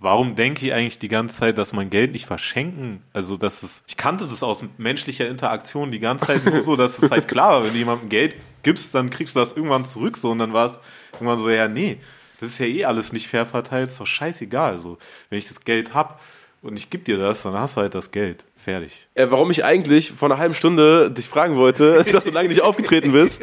[0.00, 3.02] warum denke ich eigentlich die ganze Zeit, dass man Geld nicht verschenken?
[3.12, 6.98] Also, dass es, ich kannte das aus menschlicher Interaktion die ganze Zeit nur so, dass
[7.02, 10.16] es halt klar war, wenn du jemandem Geld gibst, dann kriegst du das irgendwann zurück
[10.16, 10.78] so und dann war es
[11.14, 11.98] irgendwann so, ja, nee,
[12.40, 14.78] das ist ja eh alles nicht fair verteilt, ist doch scheißegal.
[14.78, 14.96] So,
[15.28, 16.20] wenn ich das Geld hab
[16.62, 18.44] und ich geb dir das, dann hast du halt das Geld.
[18.56, 19.06] Fertig.
[19.14, 22.60] Äh, warum ich eigentlich vor einer halben Stunde dich fragen wollte, dass du lange nicht
[22.62, 23.42] aufgetreten bist,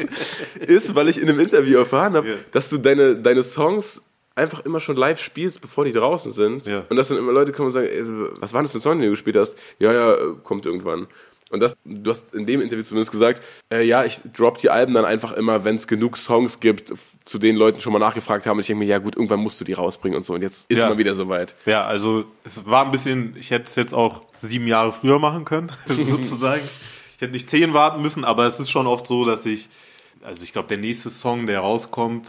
[0.59, 2.35] ist, weil ich in einem Interview erfahren habe, Ja.
[2.51, 4.03] dass du deine, deine Songs
[4.37, 6.65] einfach immer schon live spielst, bevor die draußen sind.
[6.67, 6.83] Ja.
[6.89, 8.03] Und dass dann immer Leute kommen und sagen, ey,
[8.39, 9.55] was war das für ein Song, den du gespielt hast?
[9.79, 11.07] Ja, ja, äh, kommt irgendwann.
[11.49, 14.91] Und das, du hast in dem Interview zumindest gesagt, äh, ja, ich drop die Alben
[14.93, 18.57] dann einfach immer, wenn es genug Songs gibt, zu denen Leuten schon mal nachgefragt haben.
[18.57, 20.33] Und ich denke mir, ja gut, irgendwann musst du die rausbringen und so.
[20.33, 20.89] Und jetzt ist Ja.
[20.89, 21.55] mal wieder soweit.
[21.65, 25.45] Ja, also es war ein bisschen, ich hätte es jetzt auch sieben Jahre früher machen
[25.45, 26.63] können, sozusagen.
[27.15, 29.69] Ich hätte nicht zehn warten müssen, aber es ist schon oft so, dass ich,
[30.23, 32.27] also ich glaube, der nächste Song, der rauskommt,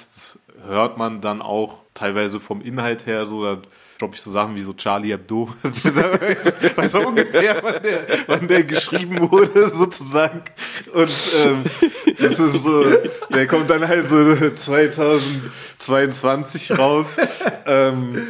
[0.67, 3.63] hört man dann auch teilweise vom Inhalt her so, da
[3.99, 5.49] droppe ich so Sachen wie so Charlie Hebdo.
[6.77, 10.43] weiß, auch ungefähr, wann der, wann der geschrieben wurde, sozusagen.
[10.93, 11.11] Und
[11.45, 11.65] ähm,
[12.19, 12.85] das ist so,
[13.33, 17.17] der kommt dann halt so 2022 raus.
[17.67, 18.23] Ähm,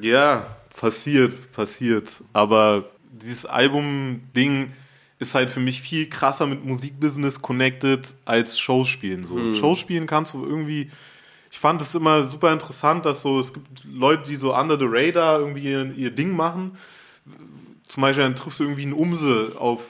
[0.00, 0.46] ja,
[0.78, 2.22] passiert, passiert.
[2.32, 4.72] Aber dieses Album-Ding
[5.18, 9.26] ist halt für mich viel krasser mit Musikbusiness connected als Showspielen.
[9.26, 9.52] So.
[9.52, 10.90] Showspielen kannst du irgendwie.
[11.50, 14.86] Ich fand es immer super interessant, dass so, es gibt Leute, die so under the
[14.88, 16.76] radar irgendwie ihr, ihr Ding machen.
[17.86, 19.80] Zum Beispiel dann triffst du irgendwie einen Umse auf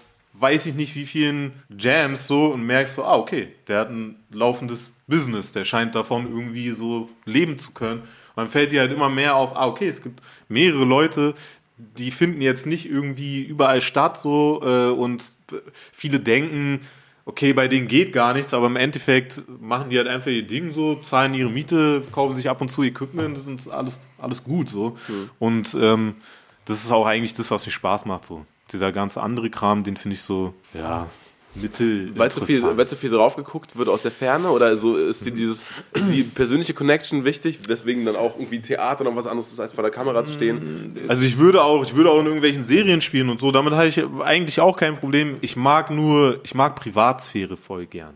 [0.40, 4.16] weiß ich nicht wie vielen Jams so und merkst so, ah, okay, der hat ein
[4.30, 8.00] laufendes Business, der scheint davon irgendwie so leben zu können.
[8.00, 11.34] Und dann fällt dir halt immer mehr auf, ah, okay, es gibt mehrere Leute,
[11.76, 15.24] die finden jetzt nicht irgendwie überall statt so äh, und
[15.92, 16.80] viele denken,
[17.28, 20.72] okay, bei denen geht gar nichts, aber im Endeffekt machen die halt einfach ihr Ding
[20.72, 24.70] so, zahlen ihre Miete, kaufen sich ab und zu Equipment, das ist alles, alles gut
[24.70, 24.96] so.
[25.38, 26.16] Und ähm,
[26.64, 28.46] das ist auch eigentlich das, was mir Spaß macht so.
[28.72, 31.06] Dieser ganze andere Kram, den finde ich so, ja,
[31.54, 32.12] mittel.
[32.16, 35.24] Weil zu viel, weil zu viel drauf geguckt wird aus der Ferne oder so ist
[35.24, 39.52] dir dieses ist die persönliche Connection wichtig, weswegen dann auch irgendwie Theater noch was anderes
[39.52, 40.96] ist als vor der Kamera zu stehen.
[41.08, 43.50] Also ich würde auch, ich würde auch in irgendwelchen Serien spielen und so.
[43.52, 45.36] Damit habe ich eigentlich auch kein Problem.
[45.40, 48.14] Ich mag nur, ich mag Privatsphäre voll gern.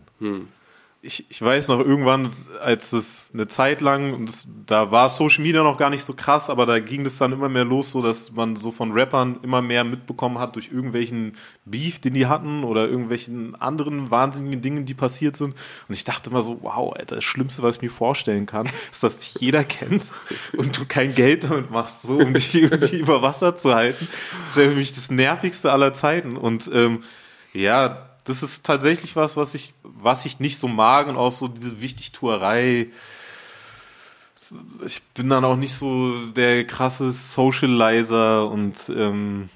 [1.05, 5.43] Ich, ich weiß noch irgendwann, als es eine Zeit lang, und das, da war Social
[5.43, 8.01] Media noch gar nicht so krass, aber da ging das dann immer mehr los, so
[8.01, 11.33] dass man so von Rappern immer mehr mitbekommen hat durch irgendwelchen
[11.65, 15.55] Beef, den die hatten oder irgendwelchen anderen wahnsinnigen Dingen, die passiert sind.
[15.89, 19.03] Und ich dachte immer so, wow, Alter, das Schlimmste, was ich mir vorstellen kann, ist,
[19.03, 20.13] dass dich jeder kennt
[20.57, 24.07] und du kein Geld damit machst, so um dich irgendwie über Wasser zu halten.
[24.39, 26.37] Das ist ja für mich das Nervigste aller Zeiten.
[26.37, 27.01] Und ähm,
[27.53, 31.47] ja, das ist tatsächlich was, was ich, was ich nicht so mag und auch so
[31.47, 32.87] diese Wichtigtuerei.
[34.85, 39.49] Ich bin dann auch nicht so der krasse Socializer und ähm,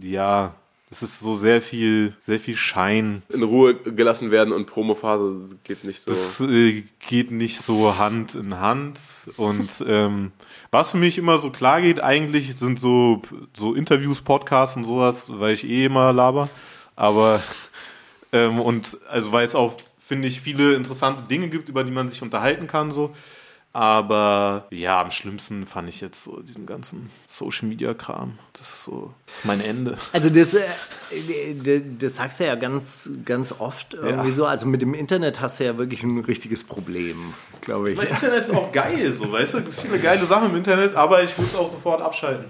[0.00, 0.54] ja,
[0.94, 3.22] es ist so sehr viel, sehr viel Schein.
[3.28, 6.10] In Ruhe gelassen werden und Promophase geht nicht so.
[6.12, 9.00] Das äh, geht nicht so Hand in Hand.
[9.36, 10.30] Und ähm,
[10.70, 13.22] was für mich immer so klar geht, eigentlich sind so,
[13.54, 16.48] so Interviews, Podcasts und sowas, weil ich eh immer laber.
[16.94, 17.42] Aber
[18.34, 22.08] ähm, und also weil es auch, finde ich, viele interessante Dinge gibt, über die man
[22.10, 22.92] sich unterhalten kann.
[22.92, 23.14] so.
[23.76, 28.38] Aber ja, am schlimmsten fand ich jetzt so diesen ganzen Social Media Kram.
[28.52, 29.98] Das ist so, das ist mein Ende.
[30.12, 30.62] Also das, äh,
[31.98, 34.34] das sagst du ja ganz, ganz oft irgendwie Ja.
[34.34, 34.46] so.
[34.46, 37.96] Also mit dem Internet hast du ja wirklich ein richtiges Problem, glaube ich.
[37.96, 39.58] Mein Internet ist auch geil, so, weißt du?
[39.58, 42.44] Es gibt viele geile Sachen im Internet, aber ich würde es auch sofort abschalten.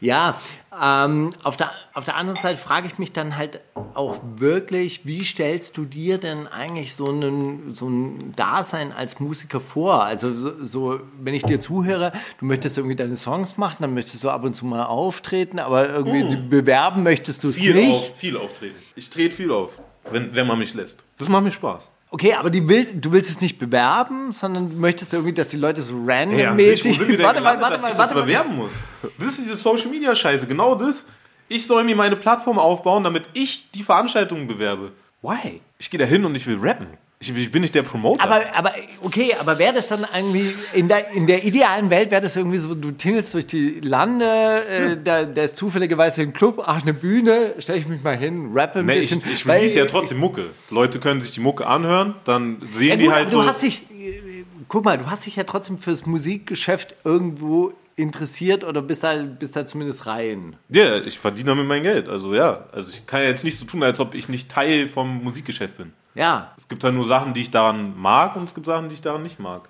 [0.00, 0.40] Ja,
[0.80, 3.60] ähm, auf, der, auf der anderen Seite frage ich mich dann halt
[3.94, 9.60] auch wirklich, wie stellst du dir denn eigentlich so, einen, so ein Dasein als Musiker
[9.60, 10.04] vor?
[10.04, 14.22] Also so, so, wenn ich dir zuhöre, du möchtest irgendwie deine Songs machen, dann möchtest
[14.22, 17.90] du ab und zu mal auftreten, aber irgendwie bewerben möchtest du es Viel, nicht.
[18.10, 18.76] auf, viel auftreten.
[18.94, 21.04] Ich trete viel auf, wenn, wenn man mich lässt.
[21.18, 21.90] Das macht mir Spaß.
[22.16, 25.58] Okay, aber die will, du willst es nicht bewerben, sondern du möchtest irgendwie, dass die
[25.58, 26.96] Leute so randommäßig...
[26.96, 28.22] denn warte mal, warte mal, warte das mal.
[28.22, 28.70] bewerben muss?
[29.18, 31.04] Das ist diese Social Media Scheiße, genau das.
[31.48, 34.92] Ich soll mir meine Plattform aufbauen, damit ich die Veranstaltungen bewerbe.
[35.20, 35.60] Why?
[35.78, 36.86] Ich gehe da hin und ich will rappen.
[37.28, 38.22] Ich, ich bin nicht der Promoter.
[38.24, 42.22] Aber, aber okay, aber wäre das dann irgendwie in der, in der idealen Welt wäre
[42.22, 44.26] das irgendwie so, du tingelst durch die Lande,
[44.68, 48.50] äh, da, da ist zufälligerweise ein Club, ach eine Bühne, stelle ich mich mal hin,
[48.54, 49.22] rappe ein nee, ich, bisschen.
[49.32, 50.50] ich weil- release ja trotzdem Mucke.
[50.70, 53.42] Leute können sich die Mucke anhören, dann sehen Ja, die gut, halt so.
[53.42, 58.62] du hast dich, äh, guck mal, du hast dich ja trotzdem fürs Musikgeschäft irgendwo interessiert
[58.62, 60.56] oder bist da, bist da zumindest rein.
[60.68, 62.10] Ja, ich verdiene damit mein Geld.
[62.10, 64.86] Also ja, also ich kann ja jetzt nicht so tun, als ob ich nicht Teil
[64.88, 65.92] vom Musikgeschäft bin.
[66.16, 68.94] Ja, Es gibt halt nur Sachen, die ich daran mag und es gibt Sachen, die
[68.94, 69.68] ich daran nicht mag.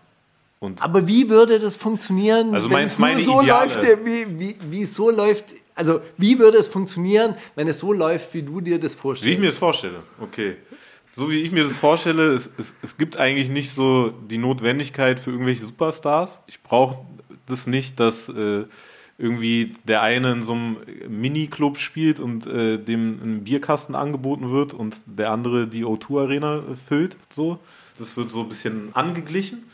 [0.60, 3.74] Und aber wie würde das funktionieren, Also wenn es meine so Ideale?
[3.74, 7.92] läuft, wie, wie, wie es so läuft, also wie würde es funktionieren, wenn es so
[7.92, 9.40] läuft, wie du dir das Wie ich vorstellst?
[9.40, 10.56] mir das vorstelle, okay.
[11.12, 15.18] So wie ich mir das vorstelle, es, es, es gibt eigentlich nicht so die Notwendigkeit
[15.18, 16.42] für irgendwelche Superstars.
[16.46, 16.98] Ich brauche
[17.46, 18.64] das nicht, dass äh,
[19.18, 20.76] irgendwie der eine in so einem
[21.08, 27.16] Mini-Club spielt und äh, dem ein Bierkasten angeboten wird und der andere die O2-Arena füllt.
[27.30, 27.58] So.
[27.98, 29.64] Das wird so ein bisschen angeglichen.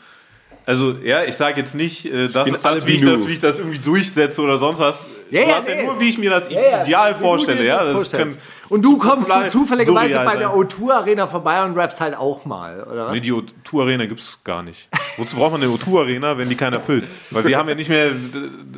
[0.65, 3.27] Also, ja, ich sage jetzt nicht, äh, das ist das wie, ich das, du.
[3.27, 5.09] wie ich das irgendwie durchsetze oder sonst was.
[5.29, 5.85] Ja, du ja, hast ja nee.
[5.85, 7.65] nur, wie ich mir das Ja, ja, ideal du vorstelle.
[7.65, 8.37] Ja, das kann
[8.69, 10.57] Und du kommst so zufälligerweise bei der sein.
[10.57, 13.13] O2 Arena vorbei und rappst halt auch mal, oder was?
[13.13, 14.87] Nee, die O2 Arena gibt's gar nicht.
[15.17, 17.09] Wozu braucht man eine O2 Arena, wenn die keiner füllt?
[17.31, 18.11] Weil wir haben ja nicht mehr,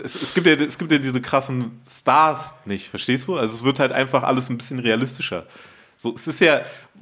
[0.03, 3.37] es, es, gibt ja, es gibt ja diese krassen Stars nicht, verstehst du?
[3.37, 5.45] Also es wird halt einfach alles ein bisschen realistischer.
[5.97, 6.61] So, es ist ja,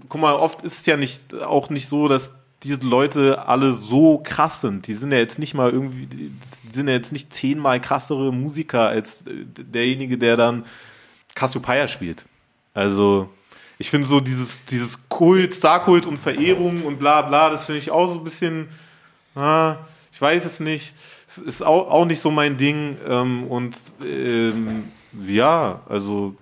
[0.09, 2.33] guck mal, oft ist es ja nicht, auch nicht so, dass
[2.63, 4.87] diese Leute alle so krass sind.
[4.87, 6.31] Die sind ja jetzt nicht mal irgendwie, die
[6.71, 10.65] sind ja jetzt nicht zehnmal krassere Musiker als derjenige, der dann
[11.35, 12.25] Cassiopeia spielt.
[12.73, 13.29] Also,
[13.77, 17.91] ich finde so dieses, dieses Kult, Starkult und Verehrung und bla bla, das finde ich
[17.91, 18.69] auch so ein bisschen,
[19.35, 19.77] ah,
[20.11, 20.93] ich weiß es nicht.
[21.27, 22.97] Es ist auch, auch nicht so mein Ding.
[23.07, 24.91] Ähm, und ähm,
[25.25, 26.35] ja, also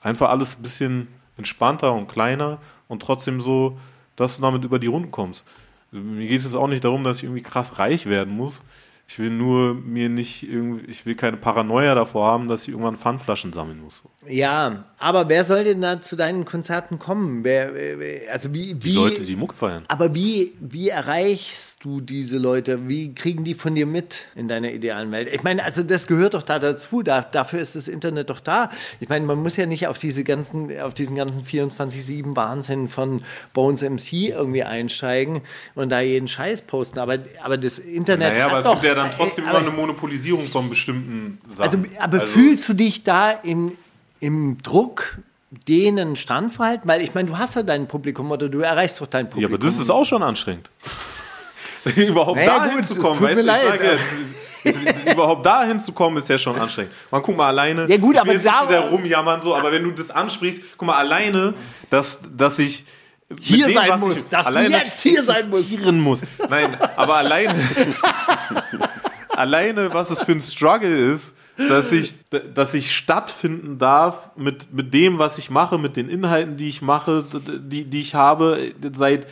[0.00, 3.78] einfach alles ein bisschen entspannter und kleiner und trotzdem so,
[4.16, 5.44] dass du damit über die Runden kommst.
[5.90, 8.62] Mir geht es auch nicht darum, dass ich irgendwie krass reich werden muss.
[9.10, 12.94] Ich will nur mir nicht irgendwie, ich will keine Paranoia davor haben, dass ich irgendwann
[12.96, 14.02] Pfandflaschen sammeln muss.
[14.28, 17.42] Ja, aber wer soll denn da zu deinen Konzerten kommen?
[17.42, 19.84] Wer, wer- also wie, wie Die Leute, die Mucke feiern.
[19.88, 22.86] aber wie, wie erreichst du diese Leute?
[22.86, 25.28] Wie kriegen die von dir mit in deiner idealen Welt?
[25.32, 27.02] Ich meine, also das gehört doch da dazu.
[27.02, 28.68] Da, dafür ist das Internet doch da.
[29.00, 33.22] Ich meine, man muss ja nicht auf diese ganzen, auf diesen ganzen 24-7 Wahnsinn von
[33.54, 35.40] Bones MC irgendwie einsteigen
[35.74, 36.98] und da jeden Scheiß posten.
[36.98, 39.68] Aber, aber das Internet Naja, hat aber es doch, gibt ja dann trotzdem aber- immer
[39.68, 41.62] eine Monopolisierung von bestimmten Sachen.
[41.62, 43.76] Also, aber fühlst du dich da im,
[44.20, 45.18] im Druck,
[45.66, 46.86] denen standzuhalten?
[46.88, 49.54] Weil ich meine, du hast ja dein Publikum oder du erreichst doch dein Ja, Publikum.
[49.54, 50.68] aber das ist auch schon anstrengend.
[51.96, 53.90] überhaupt Naja, dahin gut, zu es kommen, tut weißt du, ich leid, sage ja,
[54.64, 56.92] es- überhaupt dahin zu kommen, ist ja schon anstrengend.
[57.10, 57.86] Man guck mal alleine.
[57.88, 60.62] Ja, gut, ich will aber jetzt da- wieder rumjammern so, aber wenn du das ansprichst,
[60.76, 61.54] guck mal alleine,
[61.90, 62.84] dass dass ich
[63.40, 65.70] Hier sein was muss, ich, dass du alleine, jetzt hier sein musst.
[65.92, 66.22] muss.
[66.48, 67.54] Nein, aber alleine
[69.38, 72.14] alleine, was es für ein Struggle ist, dass ich,
[72.54, 76.82] dass ich stattfinden darf mit, mit dem, was ich mache, mit den Inhalten, die ich
[76.82, 79.26] mache, die, die ich habe, seit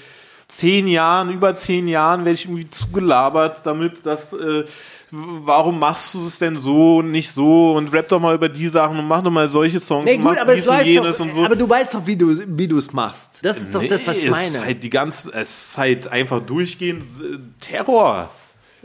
[0.48, 4.64] zehn Jahren, über zehn Jahren werde ich irgendwie zugelabert damit, dass, äh,
[5.10, 8.68] warum machst du es denn so und nicht so und rap doch mal über die
[8.68, 10.84] Sachen und mach doch mal solche Songs Nee, und gut, mach aber es dies und
[10.84, 11.44] jenes doch, und so.
[11.44, 13.38] aber du weißt doch, wie du wie du es machst.
[13.42, 14.46] Das ist doch das, was ich Nee, meine.
[14.48, 18.30] Es ist halt die ganze, es ist halt einfach durchgehend äh, Terror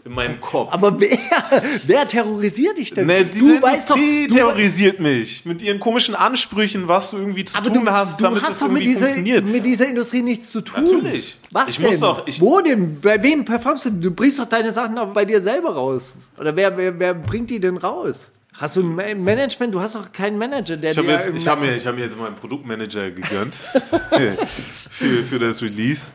[0.03, 0.73] in meinem Kopf.
[0.73, 1.17] aber wer,
[1.85, 3.05] wer terrorisiert dich denn?
[3.07, 7.17] Ne, diese du weißt doch, Industrie du, terrorisiert mich mit ihren komischen Ansprüchen, was du
[7.17, 9.45] irgendwie zu tun du, hast, du damit hast es doch mit irgendwie dieser, funktioniert.
[9.45, 10.83] mit dieser Industrie nichts zu tun.
[10.83, 11.37] Natürlich.
[11.51, 11.91] Was Ich denn?
[11.91, 12.99] muss doch- ich- Wo denn?
[12.99, 13.89] Bei wem performst du?
[13.91, 16.13] Du bringst doch deine Sachen auch bei dir selber raus.
[16.39, 18.31] Oder wer, wer, wer bringt die denn raus?
[18.53, 19.73] Hast du ein Ma- Management?
[19.73, 21.87] Du hast doch keinen Manager, der Ich habe dir jetzt, ich hab Nacken- mir, ich
[21.87, 23.53] hab mir jetzt mal einen Produktmanager gegönnt
[24.89, 26.07] für, für das Release.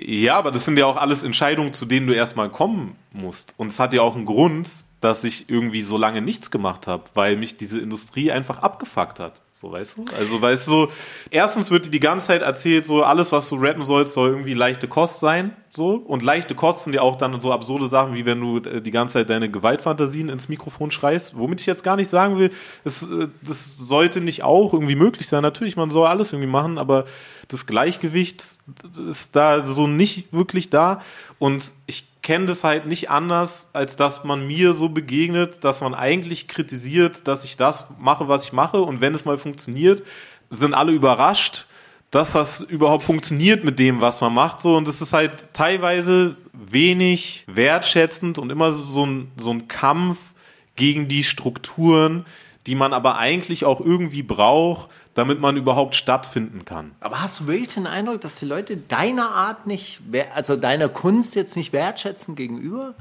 [0.00, 3.54] Ja, aber das sind ja auch alles Entscheidungen, zu denen du erstmal kommen musst.
[3.56, 4.68] Und es hat ja auch einen Grund,
[5.00, 9.42] dass ich irgendwie so lange nichts gemacht habe, weil mich diese Industrie einfach abgefuckt hat.
[9.52, 10.04] So, weißt du?
[10.16, 10.92] Also, weißt du, so,
[11.30, 14.54] erstens wird dir die ganze Zeit erzählt, so, alles, was du rappen sollst, soll irgendwie
[14.54, 15.96] leichte Kost sein, so.
[15.96, 18.90] Und leichte Kost sind ja auch dann so absurde Sachen, wie wenn du äh, die
[18.90, 22.50] ganze Zeit deine Gewaltfantasien ins Mikrofon schreist, womit ich jetzt gar nicht sagen will,
[22.84, 25.42] es, äh, das sollte nicht auch irgendwie möglich sein.
[25.42, 27.04] Natürlich, man soll alles irgendwie machen, aber
[27.48, 28.44] das Gleichgewicht
[29.08, 31.02] ist da so nicht wirklich da.
[31.38, 35.94] Und ich kenne das halt nicht anders, als dass man mir so begegnet, dass man
[35.94, 38.82] eigentlich kritisiert, dass ich das mache, was ich mache.
[38.82, 40.02] Und wenn es mal funktioniert,
[40.50, 41.64] sind alle überrascht,
[42.10, 44.60] dass das überhaupt funktioniert mit dem, was man macht.
[44.60, 50.18] So, und es ist halt teilweise wenig wertschätzend und immer so ein, so ein Kampf
[50.76, 52.26] gegen die Strukturen,
[52.66, 56.92] die man aber eigentlich auch irgendwie braucht, damit man überhaupt stattfinden kann.
[57.00, 60.88] Aber hast du wirklich den Eindruck, dass die Leute deiner Art nicht, wer- also deiner
[60.88, 62.94] Kunst jetzt nicht wertschätzen gegenüber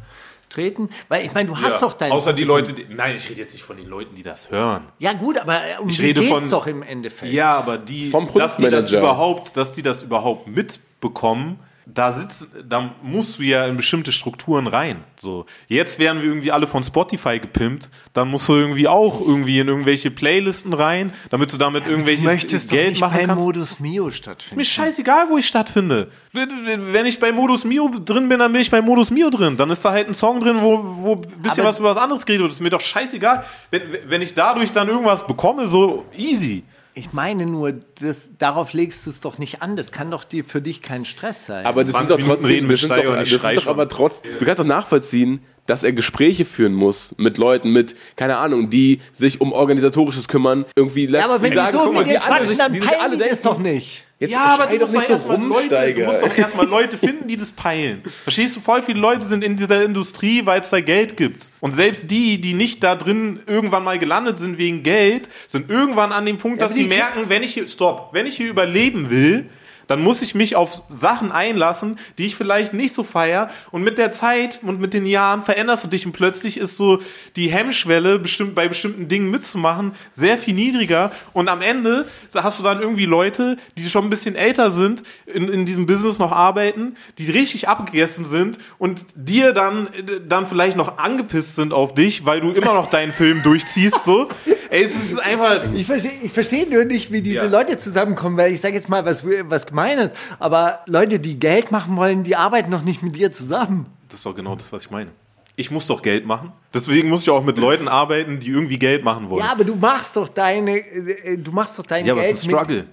[0.49, 0.89] treten?
[1.09, 3.53] Weil ich meine, du hast doch dein Außer die Leute, die, nein, ich rede jetzt
[3.53, 4.85] nicht von den Leuten, die das hören.
[4.97, 7.31] Ja gut, aber äh, um Ich die rede von- doch im Endeffekt.
[7.31, 11.59] Ja, aber die, Vom dass die das überhaupt, dass die das überhaupt mitbekommen,
[11.93, 15.03] da sitzt, da musst du ja in bestimmte Strukturen rein.
[15.19, 19.59] So, jetzt werden wir irgendwie alle von Spotify gepimpt, dann musst du irgendwie auch irgendwie
[19.59, 23.43] in irgendwelche Playlisten rein, damit du damit irgendwelches Geld machen kannst.
[23.43, 24.57] Modus Mio stattfinden.
[24.57, 26.11] Mir scheißegal, wo ich stattfinde.
[26.33, 29.57] Wenn ich bei Modus Mio drin bin, dann bin ich bei Modus Mio drin.
[29.57, 31.97] Dann ist da halt ein Song drin, wo, wo ein bisschen Aber- was über was
[31.97, 32.53] anderes geredet wird.
[32.53, 33.43] Ist mir doch scheißegal.
[33.71, 36.63] Wenn, wenn ich dadurch dann irgendwas bekomme, so easy.
[36.97, 39.75] Ich meine nur, das, darauf legst du es doch nicht an.
[39.75, 41.65] Das kann doch dir, für dich kein Stress sein.
[41.65, 43.67] Aber das sind 20 doch Minuten trotzdem, reden das sind wir doch, das sind doch
[43.67, 48.37] aber trotzdem, du kannst doch nachvollziehen, dass er Gespräche führen muss mit Leuten, mit, keine
[48.37, 52.03] Ahnung, die sich um Organisatorisches kümmern, irgendwie ja, aber wenn sagen, die so guck mal,
[52.05, 54.05] die alle sich- dann die sich alle die das denken, doch nicht.
[54.19, 57.37] Jetzt ja, aber du musst doch erstmal Leute, du musst doch erstmal Leute finden, die
[57.37, 58.01] das peilen.
[58.23, 58.59] Verstehst du?
[58.59, 61.51] Voll viele Leute sind in dieser Industrie, weil es da Geld gibt.
[61.59, 66.11] Und selbst die, die nicht da drin irgendwann mal gelandet sind wegen Geld, sind irgendwann
[66.11, 69.11] an dem Punkt, dass aber sie merken, wenn ich hier, stopp, wenn ich hier überleben
[69.11, 69.49] will,
[69.87, 73.49] dann muss ich mich auf Sachen einlassen, die ich vielleicht nicht so feier.
[73.71, 76.99] Und mit der Zeit und mit den Jahren veränderst du dich und plötzlich ist so
[77.35, 81.11] die Hemmschwelle, bestimmt bei bestimmten Dingen mitzumachen, sehr viel niedriger.
[81.33, 85.49] Und am Ende hast du dann irgendwie Leute, die schon ein bisschen älter sind, in,
[85.49, 89.89] in diesem Business noch arbeiten, die richtig abgegessen sind und dir dann,
[90.27, 94.29] dann vielleicht noch angepisst sind auf dich, weil du immer noch deinen Film durchziehst, so.
[94.69, 97.45] Ey, es ist einfach, Ich verstehe ich verstehe nur nicht, wie diese Ja.
[97.45, 101.95] Leute zusammenkommen, weil ich sage jetzt mal was, was Gemeines, aber Leute, die Geld machen
[101.97, 103.87] wollen, die arbeiten noch nicht mit dir zusammen.
[104.09, 105.11] Das ist doch genau das, was ich meine.
[105.55, 106.51] Ich muss doch Geld machen.
[106.73, 109.43] Deswegen muss ich auch mit Leuten arbeiten, die irgendwie Geld machen wollen.
[109.43, 112.37] Ja, aber du machst doch deine, äh, du machst doch dein Ja, aber es Geld
[112.37, 112.85] ist ein Struggle.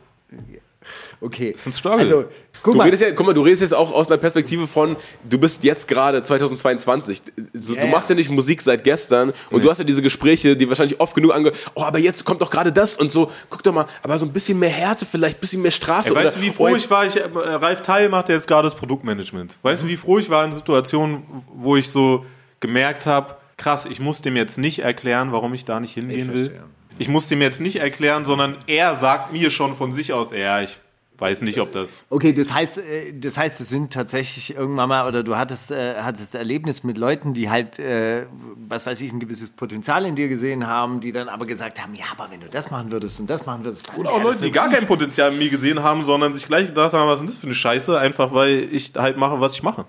[1.20, 1.50] Okay.
[1.50, 2.00] ist ein Struggle.
[2.00, 2.24] Also,
[2.64, 2.84] guck Du mal.
[2.84, 4.96] redest ja, guck mal, du redest jetzt auch aus einer Perspektive von,
[5.28, 7.22] du bist jetzt gerade 2022.
[7.52, 10.56] So, Ja, du machst ja nicht Musik seit gestern und du hast ja diese Gespräche,
[10.56, 13.62] die wahrscheinlich oft genug ange, oh, aber jetzt kommt doch gerade das und so, guck
[13.62, 16.08] doch mal, aber so ein bisschen mehr Härte vielleicht, ein bisschen mehr Straße.
[16.08, 17.06] Ey, weißt oder, du, wie froh oh, ich war?
[17.06, 19.58] Ich, äh, Ralf Teil macht ja jetzt gerade das Produktmanagement.
[19.62, 21.22] Weißt du, wie froh ich war in Situationen,
[21.54, 22.24] wo ich so
[22.60, 26.60] gemerkt habe, krass, ich muss dem jetzt nicht erklären, warum ich da nicht hingehen will.
[26.96, 30.60] Ich muss dem jetzt nicht erklären, sondern er sagt mir schon von sich aus, ja,
[30.60, 30.78] ich
[31.18, 32.06] weiß nicht, ob das.
[32.10, 35.94] Okay, das heißt, äh, das heißt, es sind tatsächlich irgendwann mal, oder du hattest, äh,
[36.00, 38.26] hattest Erlebnis mit Leuten, die halt, äh,
[38.68, 41.94] was weiß ich, ein gewisses Potenzial in dir gesehen haben, die dann aber gesagt haben,
[41.94, 44.42] ja, aber wenn du das machen würdest und das machen würdest, dann Oder auch Leute,
[44.42, 47.30] die gar kein Potenzial in mir gesehen haben, sondern sich gleich gedacht haben, was ist
[47.30, 49.86] das für eine Scheiße, einfach weil ich halt mache, was ich mache.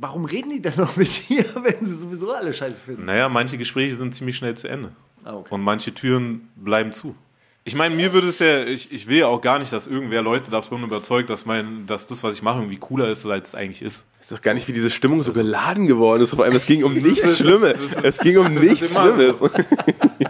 [0.00, 3.04] Warum reden die dann noch mit dir, wenn sie sowieso alle scheiße finden?
[3.04, 4.92] Naja, manche Gespräche sind ziemlich schnell zu Ende.
[5.24, 5.54] Ah, okay.
[5.54, 7.14] Und manche Türen bleiben zu.
[7.66, 10.20] Ich meine, mir würde es ja, ich, ich will ja auch gar nicht, dass irgendwer
[10.20, 13.54] Leute davon überzeugt, dass mein, dass das, was ich mache, irgendwie cooler ist, als es
[13.54, 14.04] eigentlich ist.
[14.20, 16.34] ist doch gar nicht, wie diese Stimmung so geladen geworden ist.
[16.34, 17.78] Auf einmal, es ging um nichts Schlimmes.
[18.02, 19.40] Es ging um nichts Schlimmes.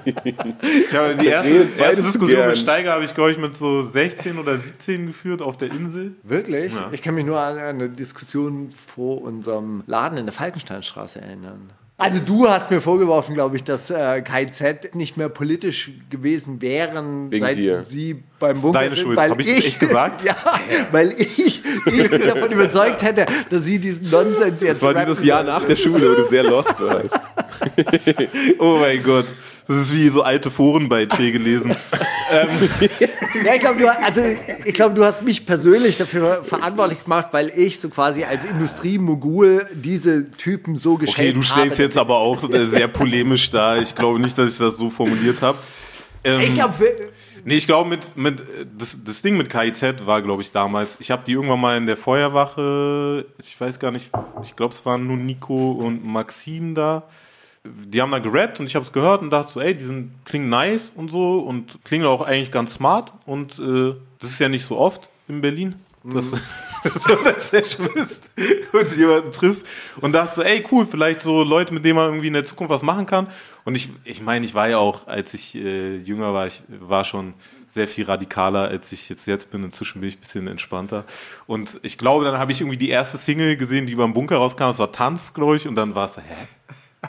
[0.04, 2.48] Ich habe die erste, erste Diskussion gern.
[2.50, 6.12] mit Steiger habe ich, glaube ich, mit so 16 oder 17 geführt auf der Insel.
[6.22, 6.72] Wirklich?
[6.92, 11.72] Ich kann mich nur an eine Diskussion vor unserem Laden in der Falkensteinstraße erinnern.
[11.96, 17.30] Also du hast mir vorgeworfen, glaube ich, dass äh, KZ nicht mehr politisch gewesen wären,
[17.30, 17.84] Wegen seit dir.
[17.84, 19.16] sie beim Bunker deine sind, Schuld.
[19.16, 20.24] weil Hab ich das echt gesagt?
[20.24, 20.36] Ja,
[20.90, 21.38] weil ich,
[21.86, 25.62] ich sie davon überzeugt hätte, dass sie diesen Nonsens jetzt Das war dieses Jahr nach
[25.64, 27.14] der Schule, wo du sehr lost warst.
[28.58, 29.26] Oh mein Gott.
[29.66, 31.74] Das ist wie so alte Forenbeiträge lesen.
[33.44, 34.22] Ja, ich glaube, du, also,
[34.64, 39.66] ich glaub, du hast mich persönlich dafür verantwortlich gemacht, weil ich so quasi als Industriemogul
[39.72, 43.78] diese Typen so geschätzt Okay, du stellst habe, jetzt aber auch äh, sehr polemisch dar.
[43.78, 45.58] Ich glaube nicht, dass ich das so formuliert habe.
[46.24, 46.74] Ähm, Ich glaube,
[47.46, 48.42] Nee, ich glaube, mit, mit,
[48.78, 51.84] das, das Ding mit KIZ war, glaube ich, damals, ich habe die irgendwann mal in
[51.84, 54.10] der Feuerwache, ich weiß gar nicht,
[54.42, 57.02] ich glaube, es waren nur Nico und Maxim da.
[57.66, 60.12] Die haben da gerappt und ich habe es gehört und dachte so, ey, die sind,
[60.24, 64.48] klingen nice und so und klingen auch eigentlich ganz smart und äh, das ist ja
[64.48, 65.74] nicht so oft in Berlin.
[66.02, 66.30] Dass,
[66.96, 68.30] so, dass du bist
[68.74, 69.66] und jemanden triffst
[70.02, 72.70] und dachte so, ey, cool, vielleicht so Leute, mit denen man irgendwie in der Zukunft
[72.70, 73.28] was machen kann.
[73.64, 77.06] Und ich, ich meine, ich war ja auch, als ich äh, jünger war, ich war
[77.06, 77.32] schon
[77.74, 79.64] sehr viel radikaler, als ich jetzt jetzt bin.
[79.64, 81.04] Inzwischen bin ich ein bisschen entspannter.
[81.46, 84.64] Und ich glaube, dann habe ich irgendwie die erste Single gesehen, die beim Bunker rauskam.
[84.64, 85.66] Das war Tanz, glaube ich.
[85.66, 87.08] Und dann war es so, hä?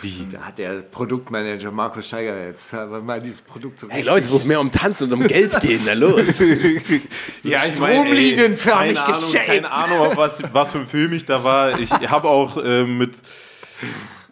[0.00, 0.26] Wie?
[0.30, 4.44] Da hat der Produktmanager Markus Steiger jetzt mal dieses Produkt so Hey Leute, es muss
[4.44, 6.38] mehr um Tanzen und um Geld gehen, na los.
[7.42, 11.78] Ja, ich Stromlinienförmig keine Ahnung, keine Ahnung, was, was für ein Film ich da war.
[11.80, 13.14] Ich habe auch äh, mit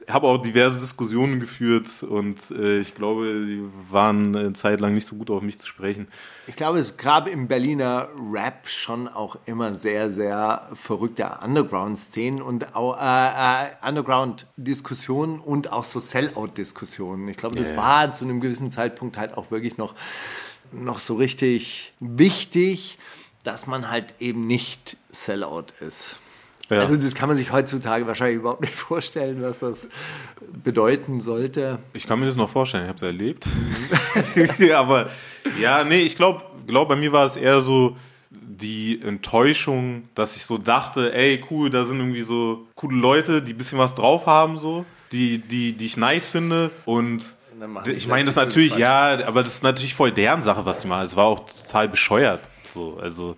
[0.08, 5.06] habe auch diverse Diskussionen geführt und äh, ich glaube, die waren eine Zeit lang nicht
[5.06, 6.08] so gut auf mich zu sprechen.
[6.46, 12.74] Ich glaube, es gab im Berliner Rap schon auch immer sehr, sehr verrückte Underground-Szenen und
[12.74, 17.28] auch äh, äh, Underground-Diskussionen und auch so Sellout-Diskussionen.
[17.28, 19.94] Ich glaube, das war zu einem gewissen Zeitpunkt halt auch wirklich noch,
[20.72, 22.98] noch so richtig wichtig,
[23.42, 26.16] dass man halt eben nicht Sellout ist.
[26.70, 26.80] Ja.
[26.80, 29.88] Also das kann man sich heutzutage wahrscheinlich überhaupt nicht vorstellen, was das
[30.62, 31.78] bedeuten sollte.
[31.92, 33.46] Ich kann mir das noch vorstellen, ich habe es erlebt.
[34.74, 35.10] Aber
[35.60, 37.96] ja, nee, ich glaube, glaub, bei mir war es eher so
[38.30, 43.52] die Enttäuschung, dass ich so dachte, ey, cool, da sind irgendwie so coole Leute, die
[43.52, 46.70] ein bisschen was drauf haben, so, die, die, die ich nice finde.
[46.84, 47.22] Und
[47.86, 51.04] ich meine, das natürlich, ja, aber das ist natürlich voll deren Sache, was sie machen.
[51.04, 52.40] Es war auch total bescheuert.
[52.68, 53.36] So, also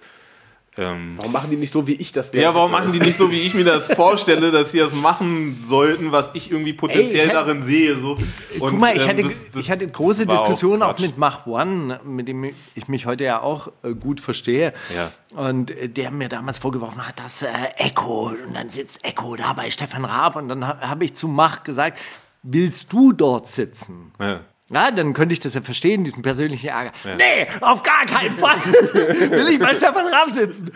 [0.79, 3.31] Ähm, Warum machen die nicht so, wie ich das ja, warum machen die nicht so,
[3.31, 7.27] wie ich mir das vorstelle, dass sie das machen sollten, was ich irgendwie potenziell Ey,
[7.29, 7.97] ich darin sehe?
[7.97, 8.13] So.
[8.13, 11.01] Und, Guck mal, ich ähm, hatte, das- das- ich hatte große Diskussionen auch, Quatsch.
[11.01, 14.75] mit Mach One, mit dem ich mich heute ja auch äh, gut verstehe.
[14.95, 15.13] Ja.
[15.35, 19.55] Und äh, der mir damals vorgeworfen hat, dass äh, Echo, und dann sitzt Echo da
[19.55, 20.37] bei Stefan Raab.
[20.37, 21.99] Und dann ha, habe ich zu Mach gesagt,
[22.43, 24.13] willst du dort sitzen?
[24.21, 24.41] Ja.
[24.69, 26.91] Ja, dann könnte ich das ja verstehen, diesen persönlichen Ärger.
[27.17, 28.57] Nee, auf gar keinen Fall
[28.95, 30.73] will ich bei Stefan Raab sitzen.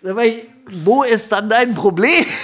[0.00, 2.24] War ich, wo ist dann dein Problem?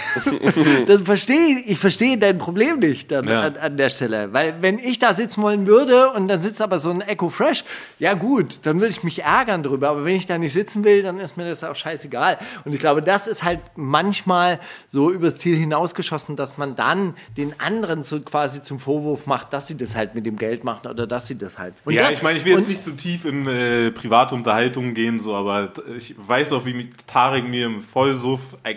[0.87, 3.43] Das verstehe ich, ich verstehe dein Problem nicht dann Ja.
[3.43, 4.33] an, an der Stelle.
[4.33, 7.65] Weil wenn ich da sitzen wollen würde und dann sitzt aber so ein Echo Fresh,
[7.99, 9.91] ja gut, dann würde ich mich ärgern drüber.
[9.91, 12.39] Aber wenn ich da nicht sitzen will, dann ist mir das auch scheißegal.
[12.65, 17.55] Und ich glaube, das ist halt manchmal so übers Ziel hinausgeschossen, dass man dann den
[17.61, 21.07] anderen so quasi zum Vorwurf macht, dass sie das halt mit dem Geld machen oder
[21.07, 21.75] dass sie das halt.
[21.85, 24.95] Und ja, das, ich meine, ich will jetzt nicht zu tief in äh, private Unterhaltungen
[24.95, 27.83] gehen, so, aber ich weiß auch, wie Tarek mir im
[28.13, 28.75] Vollsuff er-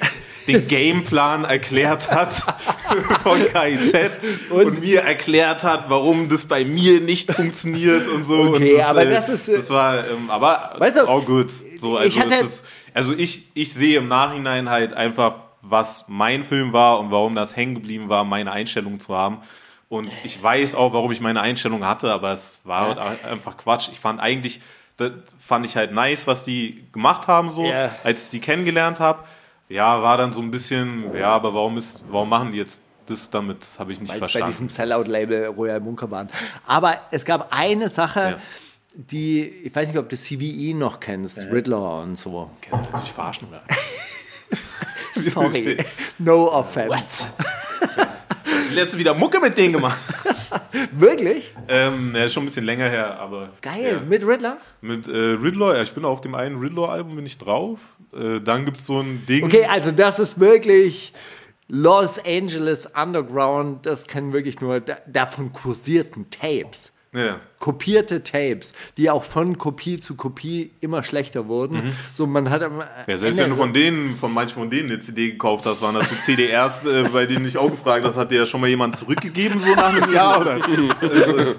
[0.48, 2.34] den Gameplan erklärt hat
[3.24, 3.94] von KIZ
[4.50, 8.40] und, mir erklärt hat, warum das bei mir nicht funktioniert und so.
[8.56, 11.52] Okay, und aber äh, das ist, äh, das war, ähm, aber weißt du, auch gut.
[11.78, 16.44] So, also, ich hatte- ist, also ich, ich sehe im Nachhinein halt einfach, was mein
[16.44, 19.38] Film war und warum das hängen geblieben war, meine Einstellung zu haben.
[19.90, 23.90] Und ich weiß auch, warum ich meine Einstellung hatte, aber es war halt einfach Quatsch.
[23.92, 24.62] Ich fand eigentlich,
[24.98, 27.92] das fand ich halt nice, was die gemacht haben, so, Ja.
[28.04, 29.24] als ich die kennengelernt habe.
[29.70, 33.30] Ja, war dann so ein bisschen, ja, aber warum ist, warum machen die jetzt das
[33.30, 33.66] damit?
[33.80, 34.48] Habe ich nicht weil es bei verstanden.
[34.50, 36.30] diesem Sellout-Label Royal Bunker waren.
[36.68, 38.38] Aber es gab eine Sache, Ja.
[38.96, 42.52] die, ich weiß nicht, ob du CVE noch kennst, Riddler und so.
[42.62, 43.64] Kannst du mich verarschen, oder?
[45.16, 45.78] Sorry,
[46.20, 47.28] no offense.
[47.96, 48.28] Das
[48.74, 50.00] letzte wieder Mucke mit denen gemacht.
[50.92, 51.54] Wirklich?
[51.68, 53.50] ähm, ja, schon ein bisschen länger her, aber.
[53.62, 54.00] Geil, Ja.
[54.08, 54.58] mit Riddler?
[54.82, 57.96] Mit äh, Riddler, ja, ich bin auf dem einen Riddler-Album bin ich drauf.
[58.14, 59.44] Äh, dann gibt's so ein Ding.
[59.46, 61.14] Okay, also das ist wirklich
[61.68, 66.92] Los Angeles Underground, das kennen wirklich nur da- davon kursierten Tapes.
[67.14, 67.40] Ja.
[67.62, 71.94] Kopierte Tapes, die auch von Kopie zu Kopie immer schlechter wurden.
[72.12, 72.82] So, man hat am Mhm.
[73.08, 75.66] Ja, selbst Ende wenn du so- von denen, von manchen von denen eine CD gekauft
[75.66, 78.46] hast, waren das so CDRs, äh, bei denen ich auch gefragt hast, hat dir ja
[78.46, 80.60] schon mal jemand zurückgegeben, so nach einem Jahr, oder?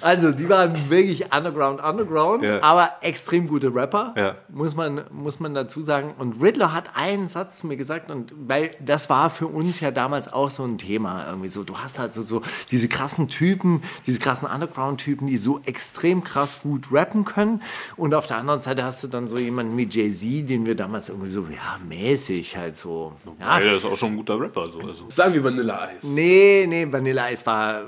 [0.00, 2.60] Also, die waren wirklich Underground, Underground, Ja.
[2.62, 4.34] aber extrem gute Rapper, Ja.
[4.48, 6.14] muss, man, muss man dazu sagen.
[6.18, 9.92] Und Riddler hat einen Satz zu mir gesagt, und weil das war für uns ja
[9.92, 12.42] damals auch so ein Thema, irgendwie so, du hast halt so, so
[12.72, 17.62] diese krassen Typen, diese krassen Underground-Typen, die so extrem krass gut rappen können.
[17.96, 21.08] Und auf der anderen Seite hast du dann so jemanden wie Jay-Z, den wir damals
[21.08, 23.12] irgendwie so, ja, mäßig halt so.
[23.40, 24.80] Ja, Ja, der ist auch schon ein guter Rapper, so.
[24.80, 25.10] Also.
[25.10, 26.08] Sagen wir Vanilla Ice.
[26.08, 27.82] Nee, nee, Vanilla Ice war,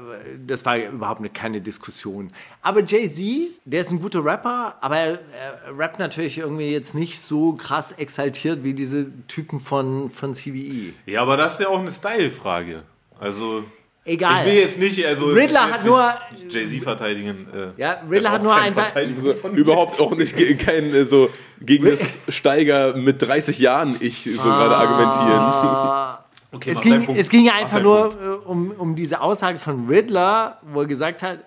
[0.46, 2.30] das war überhaupt eine, keine Diskussion.
[2.62, 7.20] Aber Jay-Z, der ist ein guter Rapper, aber er, er rappt natürlich irgendwie jetzt nicht
[7.20, 10.92] so krass exaltiert wie diese Typen von, von CVE.
[11.06, 12.82] Ja, aber das ist ja auch eine Style-Frage.
[13.20, 13.64] Also.
[14.06, 14.40] Egal.
[14.46, 15.26] Ich will jetzt nicht, also.
[15.28, 16.12] Riddler hat nur-
[16.50, 17.46] Jay-Z verteidigen.
[17.54, 18.54] Äh, Ja, Riddler hat nur
[19.52, 19.58] mir.
[19.58, 21.30] Überhaupt auch nicht ge- kein äh, so
[21.60, 26.24] gegen das Steiger mit 30 Jahren ich so gerade argumentieren.
[26.52, 28.18] Okay, Es ging, es ging ja einfach nur Punkt.
[28.22, 31.38] äh, um, um diese Aussage von Riddler, wo er gesagt hat,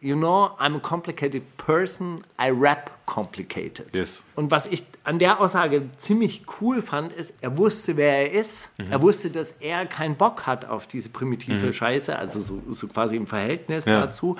[0.00, 3.94] you know, I'm a complicated person, I rap complicated.
[3.94, 4.24] Yes.
[4.34, 8.68] Und was ich an der Aussage ziemlich cool fand, ist, er wusste, wer er ist.
[8.78, 8.92] Mhm.
[8.92, 13.16] Er wusste, dass er keinen Bock hat auf diese primitive Scheiße, also so, so quasi
[13.16, 14.00] im Verhältnis Ja.
[14.00, 14.36] dazu.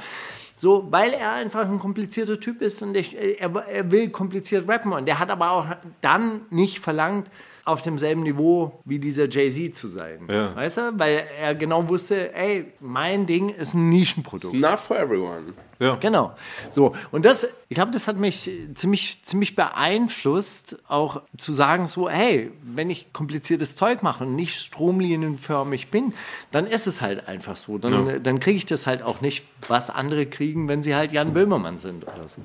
[0.59, 4.93] So, weil er einfach ein komplizierter Typ ist und ich, er, er will kompliziert rappen.
[4.93, 5.67] Und er hat aber auch
[6.01, 7.31] dann nicht verlangt,
[7.67, 10.21] auf demselben Niveau wie dieser Jay-Z zu sein.
[10.31, 10.55] Ja.
[10.55, 10.93] Weißt du?
[10.99, 14.55] Weil er genau wusste, ey, mein Ding ist ein Nischenprodukt.
[14.55, 15.53] Not for everyone.
[15.79, 15.97] Ja.
[15.97, 16.35] Genau.
[16.71, 22.09] So, und das, ich glaube, das hat mich ziemlich, ziemlich beeinflusst, auch zu sagen, so,
[22.09, 26.15] hey, wenn ich kompliziertes Zeug mache und nicht stromlinienförmig bin,
[26.53, 27.79] dann ist es halt einfach so.
[27.79, 28.19] Dann, Ja.
[28.21, 31.79] dann kriege ich das halt auch nicht, was andere kriegen, wenn sie halt Jan Böhmermann
[31.79, 32.41] sind oder so.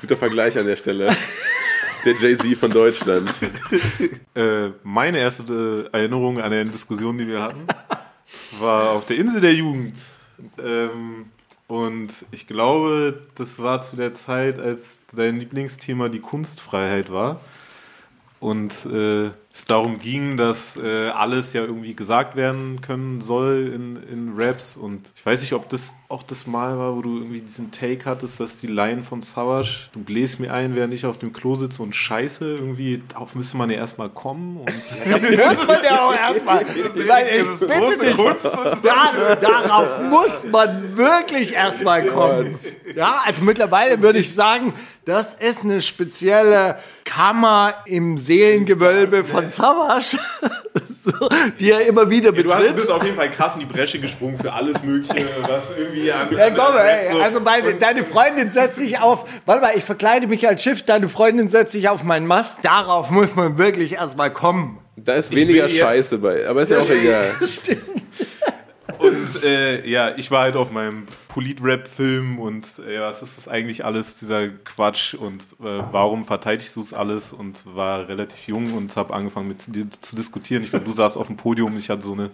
[0.00, 1.16] Guter Vergleich an der Stelle.
[2.04, 3.32] Der Jay-Z von Deutschland.
[4.32, 7.66] Äh, meine erste äh, Erinnerung an eine Diskussion, die wir hatten,
[8.60, 9.98] war auf der Insel der Jugend.
[10.62, 11.26] Ähm,
[11.66, 17.40] und ich glaube, das war zu der Zeit, als dein Lieblingsthema die Kunstfreiheit war.
[18.38, 19.30] Und äh,
[19.60, 24.76] es darum ging, dass äh, alles ja irgendwie gesagt werden können soll in, in Raps.
[24.76, 28.04] Und ich weiß nicht, ob das auch das Mal war, wo du irgendwie diesen Take
[28.04, 31.54] hattest, dass die Line von Savage, du bläst mir ein, während ich auf dem Klo
[31.54, 34.56] sitze und scheiße, irgendwie, darauf müsste man ja erstmal kommen.
[34.56, 34.66] Und
[35.10, 36.64] Muss man ja auch erstmal.
[36.80, 38.10] Ich das ist große.
[38.12, 38.50] Kunst.
[38.82, 42.54] Darauf muss man wirklich erstmal kommen.
[42.96, 44.72] Ja, also mittlerweile würde ich sagen,
[45.10, 50.16] das ist eine spezielle Kammer im Seelengewölbe von Savage,
[50.88, 51.12] so,
[51.58, 52.76] die er immer wieder Du, hast, du betritt.
[52.76, 56.28] bist auf jeden Fall krass in die Bresche gesprungen für alles Mögliche, was irgendwie an.
[56.36, 60.26] Ja, komm, ey, so- also meine, deine Freundin setzt sich auf, warte mal, ich verkleide
[60.26, 62.58] mich als Schiff, deine Freundin setzt sich auf meinen Mast.
[62.62, 64.78] Darauf muss man wirklich erstmal kommen.
[64.96, 67.32] Da ist weniger Scheiße bei, aber ist ja auch egal.
[69.34, 73.84] Und äh, ja, ich war halt auf meinem Polit-Rap-Film und äh, was ist das eigentlich
[73.84, 78.96] alles, dieser Quatsch und äh, warum verteidigst du es alles und war relativ jung und
[78.96, 80.62] habe angefangen mit dir zu diskutieren.
[80.62, 82.30] Ich glaube, du saßt auf dem Podium, ich hatte so eine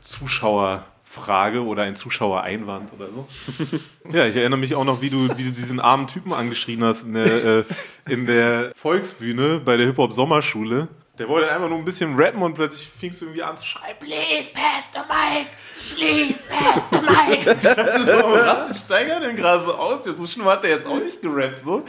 [0.00, 3.26] Zuschauerfrage oder ein Zuschauereinwand oder so.
[4.12, 7.04] Ja, ich erinnere mich auch noch, wie du, wie du diesen armen Typen angeschrien hast
[7.04, 7.64] in der, äh,
[8.08, 10.88] in der Volksbühne bei der Hip-Hop-Sommerschule.
[11.18, 13.96] Der wollte einfach nur ein bisschen rappen und plötzlich fingst du irgendwie an zu schreien,
[14.00, 15.46] Please pass the mic.
[15.94, 17.40] Please pass the mic.
[17.40, 20.04] Ich dachte so, was rastet Steiger denn gerade so aus?
[20.04, 21.84] So schlimm hat er jetzt auch nicht gerappt, so.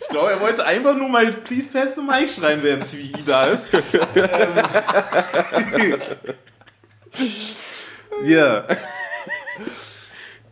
[0.00, 3.46] Ich glaube, er wollte einfach nur mal Please pass the mic schreien, während CVI da
[3.46, 3.68] ist.
[3.72, 3.82] Ähm.
[8.24, 8.66] Ja.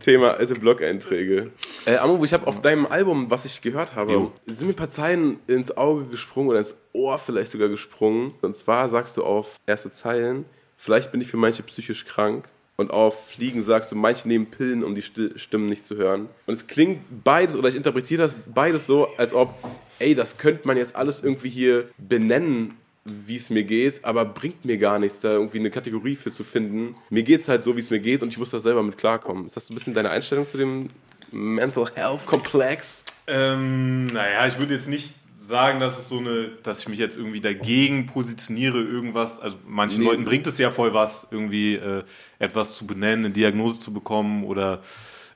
[0.01, 1.51] Thema alte Blog-Einträge.
[1.85, 4.33] Äh, Amu, ich habe auf deinem Album, was ich gehört habe, Jo.
[4.47, 8.33] sind mir ein paar Zeilen ins Auge gesprungen oder ins Ohr vielleicht sogar gesprungen.
[8.41, 10.47] Und zwar sagst du auf erste Zeilen,
[10.79, 12.49] vielleicht bin ich für manche psychisch krank.
[12.81, 16.31] Und auf Fliegen sagst du, manche nehmen Pillen, um die Sti- Stimmen nicht zu hören.
[16.47, 19.53] Und es klingt beides, oder ich interpretiere das beides so, als ob,
[19.99, 24.65] ey, das könnte man jetzt alles irgendwie hier benennen, wie es mir geht, aber bringt
[24.65, 26.95] mir gar nichts, da irgendwie eine Kategorie für zu finden.
[27.11, 28.97] Mir geht es halt so, wie es mir geht und ich muss da selber mit
[28.97, 29.45] klarkommen.
[29.45, 30.89] Ist das so ein bisschen deine Einstellung zu dem
[31.31, 33.05] Mental Health Komplex?
[33.27, 37.17] Ähm, naja, ich würde jetzt nicht sagen, dass es so eine, dass ich mich jetzt
[37.17, 39.39] irgendwie dagegen positioniere, irgendwas.
[39.41, 40.07] Also manchen Nee.
[40.07, 42.05] Leuten bringt es ja voll was, irgendwie äh,
[42.41, 44.83] etwas zu benennen, eine Diagnose zu bekommen oder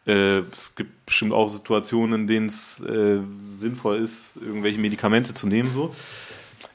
[0.06, 5.46] äh, es gibt bestimmt auch Situationen, in denen es äh, sinnvoll ist, irgendwelche Medikamente zu
[5.46, 5.70] nehmen.
[5.72, 5.94] So.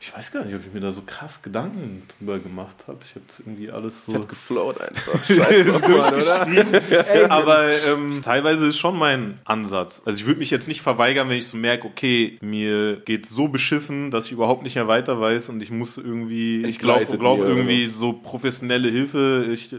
[0.02, 3.00] Ich weiß gar nicht, ob ich mir da so krass Gedanken drüber gemacht habe.
[3.04, 4.14] Ich habe das irgendwie alles so.
[4.14, 5.26] Hat geflowt einfach.
[5.28, 7.32] Scheiß drauf, Mann, oder?
[7.32, 10.02] Aber ähm, teilweise ist schon mein Ansatz.
[10.06, 13.50] Also ich würde mich jetzt nicht verweigern, wenn ich so merke, okay, mir geht's so
[13.50, 17.40] beschissen, dass ich überhaupt nicht mehr weiter weiß und ich muss irgendwie, ich glaube glaub
[17.40, 19.50] mir, irgendwie so professionelle Hilfe.
[19.52, 19.78] Ich, äh,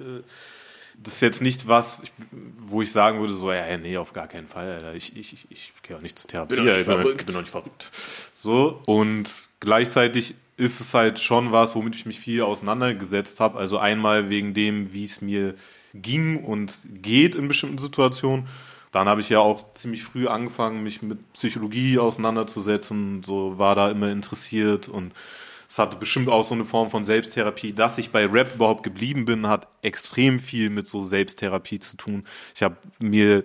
[1.03, 2.13] das ist jetzt nicht was, ich,
[2.59, 4.95] wo ich sagen würde, so, ja, nee, auf gar keinen Fall, Alter.
[4.95, 7.01] Ich, ich, ich, ich gehe auch nicht zur Therapie, Bin doch nicht Alter.
[7.01, 7.21] verrückt.
[7.21, 7.91] Ich bin doch nicht verrückt.
[8.35, 9.31] So, und
[9.61, 13.59] gleichzeitig ist es halt schon was, womit ich mich viel auseinandergesetzt habe.
[13.59, 15.55] Also einmal wegen dem, wie es mir
[15.95, 18.47] ging und geht in bestimmten Situationen.
[18.93, 23.91] Dann habe ich ja auch ziemlich früh angefangen, mich mit Psychologie auseinanderzusetzen, so war da
[23.91, 25.13] immer interessiert und
[25.69, 27.73] es hatte bestimmt auch so eine Form von Selbsttherapie.
[27.73, 32.25] Dass ich bei Rap überhaupt geblieben bin, hat extrem viel mit so Selbsttherapie zu tun.
[32.57, 33.45] Ich habe mir,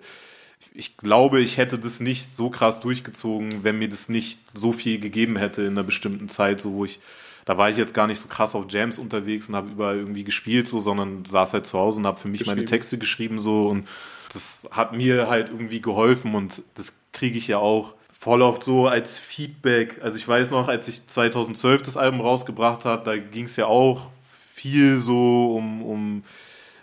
[0.73, 4.99] ich glaube, ich hätte das nicht so krass durchgezogen, wenn mir das nicht so viel
[4.99, 6.99] gegeben hätte in einer bestimmten Zeit, so wo ich,
[7.45, 10.23] da war ich jetzt gar nicht so krass auf Jams unterwegs und habe überall irgendwie
[10.23, 13.67] gespielt, so, sondern saß halt zu Hause und habe für mich meine Texte geschrieben, so
[13.67, 13.87] und
[14.33, 18.87] das hat mir halt irgendwie geholfen und das kriege ich ja auch voll oft so
[18.87, 19.99] als Feedback.
[20.01, 23.67] Also ich weiß noch, als ich 2012 das Album rausgebracht habe, da ging es ja
[23.67, 24.09] auch
[24.53, 26.23] viel so um, um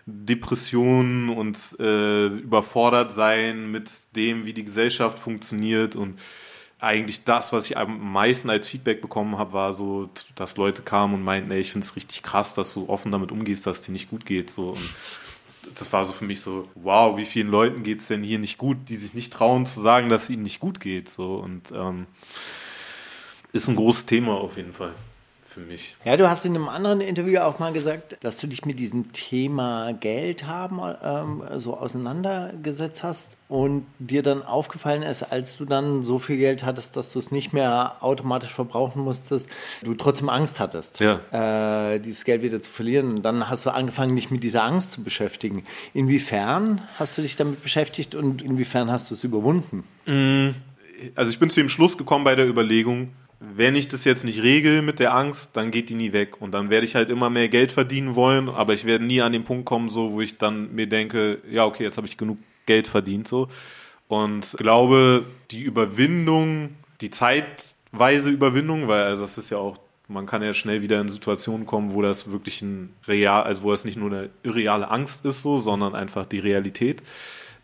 [0.07, 6.21] Depressionen und äh, überfordert sein mit dem, wie die Gesellschaft funktioniert und
[6.81, 11.15] eigentlich das, was ich am meisten als Feedback bekommen habe, war so, dass Leute kamen
[11.15, 13.87] und meinten, ey, ich finde es richtig krass, dass du offen damit umgehst, dass es
[13.87, 14.51] dir nicht gut geht.
[14.51, 14.71] So.
[14.71, 14.95] Und
[15.77, 18.59] das war so für mich so, wow, wie vielen Leuten geht es denn hier nicht
[18.59, 21.09] gut, die sich nicht trauen zu sagen, dass es ihnen nicht gut geht.
[21.09, 21.37] So.
[21.37, 22.07] Und ähm,
[23.53, 24.93] ist ein großes Thema auf jeden Fall
[25.53, 25.97] für mich.
[26.05, 29.13] Ja, du hast in einem anderen Interview auch mal gesagt, dass du dich mit diesem
[29.13, 36.03] Thema Geld haben ähm, so auseinandergesetzt hast und dir dann aufgefallen ist, als du dann
[36.03, 39.49] so viel Geld hattest, dass du es nicht mehr automatisch verbrauchen musstest,
[39.83, 41.21] du trotzdem Angst hattest, Ja.
[41.95, 43.17] äh, dieses Geld wieder zu verlieren.
[43.17, 45.65] Und dann hast du angefangen, dich mit dieser Angst zu beschäftigen.
[45.95, 49.85] Inwiefern hast du dich damit beschäftigt und inwiefern hast du es überwunden?
[51.15, 53.13] also ich bin zu dem Schluss gekommen bei der Überlegung,
[53.43, 56.41] wenn ich das jetzt nicht regel mit der Angst, dann geht die nie weg.
[56.41, 59.33] Und dann werde ich halt immer mehr Geld verdienen wollen, aber ich werde nie an
[59.33, 62.39] den Punkt kommen, so, wo ich dann mir denke, ja, okay, jetzt habe ich genug
[62.67, 63.49] Geld verdient, so.
[64.07, 70.43] Und glaube, die Überwindung, die zeitweise Überwindung, weil, also das ist ja auch, man kann
[70.43, 73.97] ja schnell wieder in Situationen kommen, wo das wirklich ein real, also wo das nicht
[73.97, 77.03] nur eine irreale Angst ist, so, sondern einfach die Realität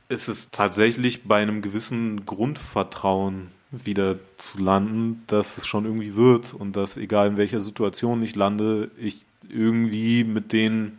[0.09, 6.55] ist es tatsächlich bei einem gewissen Grundvertrauen wieder zu landen, dass es schon irgendwie wird
[6.55, 10.99] und dass egal in welcher Situation ich lande, ich irgendwie mit den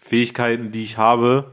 [0.00, 1.50] Fähigkeiten, die ich habe,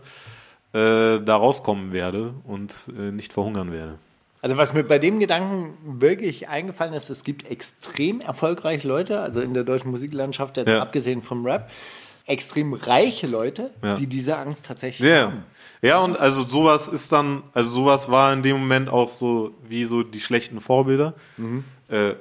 [0.73, 3.97] äh, da rauskommen werde und äh, nicht verhungern werde.
[4.41, 9.39] Also was mir bei dem Gedanken wirklich eingefallen ist, es gibt extrem erfolgreiche Leute, also
[9.39, 10.81] in der deutschen Musiklandschaft, jetzt Ja.
[10.81, 11.69] abgesehen vom Rap,
[12.25, 13.95] extrem reiche Leute, Ja.
[13.95, 15.43] die diese Angst tatsächlich Ja, haben.
[15.81, 19.83] ja, und also sowas ist dann, also sowas war in dem Moment auch so wie
[19.85, 21.13] so die schlechten Vorbilder.
[21.37, 21.63] Mhm.
[21.89, 22.11] Äh,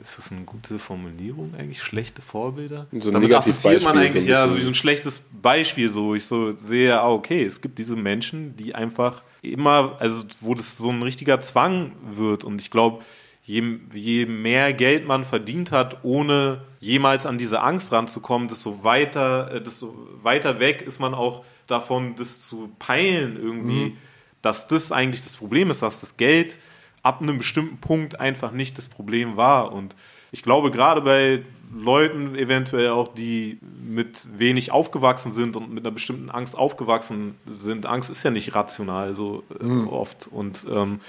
[0.00, 1.82] ist das eine gute Formulierung eigentlich?
[1.82, 2.86] Schlechte Vorbilder?
[2.92, 6.14] So Damit assoziiert man eigentlich so ein ja so wie so ein schlechtes Beispiel, so
[6.14, 10.76] ich so sehe, ah, okay, es gibt diese Menschen, die einfach immer, also wo das
[10.78, 13.04] so ein richtiger Zwang wird und ich glaube,
[13.42, 19.52] je, je mehr Geld man verdient hat, ohne jemals an diese Angst ranzukommen, desto weiter,
[19.52, 23.96] äh, desto weiter weg ist man auch davon, das zu peilen irgendwie,
[24.42, 26.58] dass das eigentlich das Problem ist, dass das Geld
[27.02, 29.72] ab einem bestimmten Punkt einfach nicht das Problem war.
[29.72, 29.94] Und
[30.32, 35.92] ich glaube, gerade bei Leuten eventuell auch, die mit wenig aufgewachsen sind und mit einer
[35.92, 40.28] bestimmten Angst aufgewachsen sind, Angst ist ja nicht rational so äh, oft.
[40.28, 41.00] Und ähm,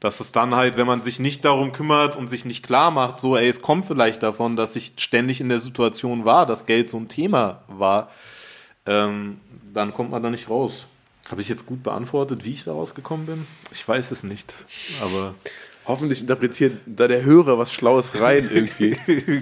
[0.00, 3.18] dass es dann halt, wenn man sich nicht darum kümmert und sich nicht klar macht,
[3.18, 6.90] so, ey, es kommt vielleicht davon, dass ich ständig in der Situation war, dass Geld
[6.90, 8.10] so ein Thema war,
[8.86, 9.34] ähm,
[9.72, 10.86] dann kommt man da nicht raus.
[11.30, 13.46] Habe ich jetzt gut beantwortet, wie ich da rausgekommen bin?
[13.70, 14.54] Ich weiß es nicht,
[15.02, 15.34] aber
[15.88, 18.94] Hoffentlich interpretiert da der Hörer was Schlaues rein irgendwie.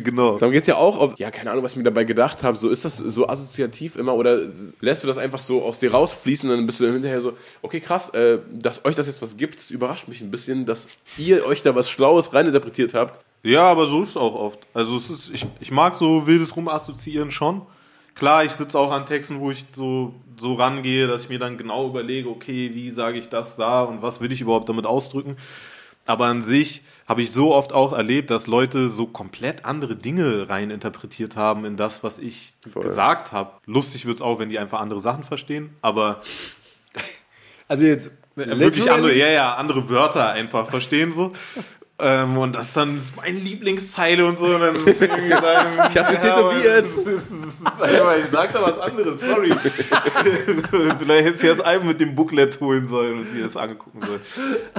[0.04, 0.38] genau.
[0.38, 2.56] Darum geht's ja auch, ob, ja, keine Ahnung, was ich mir dabei gedacht habe.
[2.56, 4.42] So, ist das so assoziativ immer oder
[4.80, 7.32] lässt du das einfach so aus dir rausfließen und dann bist du hinterher so,
[7.62, 10.86] okay, krass, äh, dass euch das jetzt was gibt, das überrascht mich ein bisschen, dass
[11.18, 13.18] ihr euch da was Schlaues reininterpretiert habt.
[13.42, 14.60] Ja, aber so ist es auch oft.
[14.72, 17.62] Also es ist, ich, ich mag so wildes Rumassoziieren schon.
[18.14, 21.58] Klar, ich sitze auch an Texten, wo ich so, so rangehe, dass ich mir dann
[21.58, 25.36] genau überlege, okay, wie sage ich das da und was will ich überhaupt damit ausdrücken.
[26.06, 30.48] Aber an sich habe ich so oft auch erlebt, dass Leute so komplett andere Dinge
[30.48, 32.82] reininterpretiert haben in das, was ich Voll.
[32.82, 33.52] gesagt habe.
[33.66, 36.20] Lustig wird's auch, wenn die einfach andere Sachen verstehen, aber
[37.68, 41.32] Also jetzt wirklich andere, ja, ja, andere Wörter einfach verstehen so.
[41.98, 44.44] Ähm, und das ist dann meine Lieblingszeile und so.
[44.46, 46.84] Und dann irgendwie dann, Ich hab's mir aber tätowiert.
[46.84, 49.50] ist- ist Ich sag da was anderes, sorry.
[50.98, 54.20] Vielleicht hättest du das Album mit dem Booklet holen sollen und dir das angucken sollen.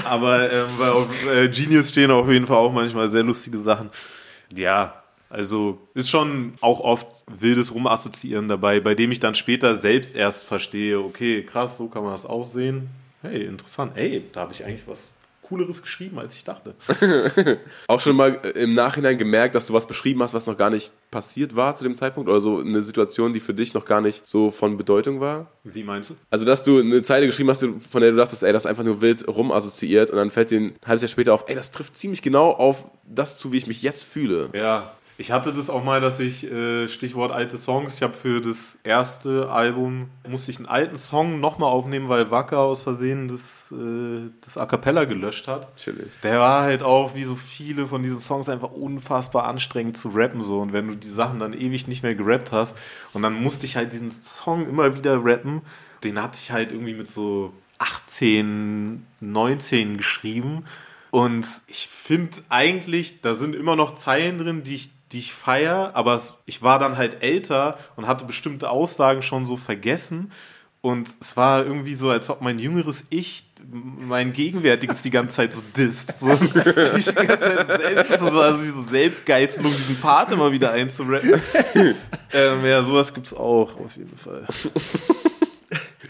[0.06, 3.90] Aber ähm, weil auf äh, Genius stehen auf jeden Fall auch manchmal sehr lustige Sachen.
[4.54, 10.16] Ja, also ist schon auch oft wildes Rumassoziieren dabei, bei dem ich dann später selbst
[10.16, 12.90] erst verstehe, okay, krass, so kann man das auch sehen.
[13.22, 13.94] Hey, interessant.
[13.96, 15.08] Ey, da habe ich eigentlich was
[15.48, 16.76] Cooleres geschrieben, als ich dachte.
[17.88, 20.70] Auch schon mal äh, im Nachhinein gemerkt, dass du was beschrieben hast, was noch gar
[20.70, 24.02] nicht passiert war zu dem Zeitpunkt oder so eine Situation, die für dich noch gar
[24.02, 25.48] nicht so von Bedeutung war?
[25.64, 26.16] Wie meinst du?
[26.30, 28.84] Also, dass du eine Zeile geschrieben hast, von der du dachtest, ey, das ist einfach
[28.84, 31.98] nur wild rumassoziiert und dann fällt dir ein halbes Jahr später auf, ey, das trifft
[31.98, 34.50] ziemlich genau auf das zu, wie ich mich jetzt fühle.
[34.54, 38.40] Ja, ich hatte das auch mal, dass ich, äh, Stichwort alte Songs, ich habe für
[38.40, 43.74] das erste Album, musste ich einen alten Song nochmal aufnehmen, weil Wacker aus Versehen das,
[43.76, 45.76] äh, das A Cappella gelöscht hat.
[45.76, 46.08] Chillig.
[46.22, 50.44] Der war halt auch, wie so viele von diesen Songs, einfach unfassbar anstrengend zu rappen.
[50.44, 52.78] so Und wenn du die Sachen dann ewig nicht mehr gerappt hast
[53.14, 55.62] und dann musste ich halt diesen Song immer wieder rappen,
[56.04, 60.64] den hatte ich halt irgendwie mit so 18, 19 geschrieben.
[61.10, 65.92] Und ich finde eigentlich, da sind immer noch Zeilen drin, die ich, die ich feier,
[65.94, 70.32] aber ich war dann halt älter und hatte bestimmte Aussagen schon so vergessen.
[70.82, 75.54] Und es war irgendwie so, als ob mein jüngeres Ich mein Gegenwärtiges die ganze Zeit
[75.54, 76.20] so disst.
[76.20, 81.42] So, die ganze Zeit selbst, so, also wie so Selbstgeißelung, diesen Part immer wieder einzurappen.
[82.34, 84.46] ähm, ja, sowas gibt's auch, auf jeden Fall.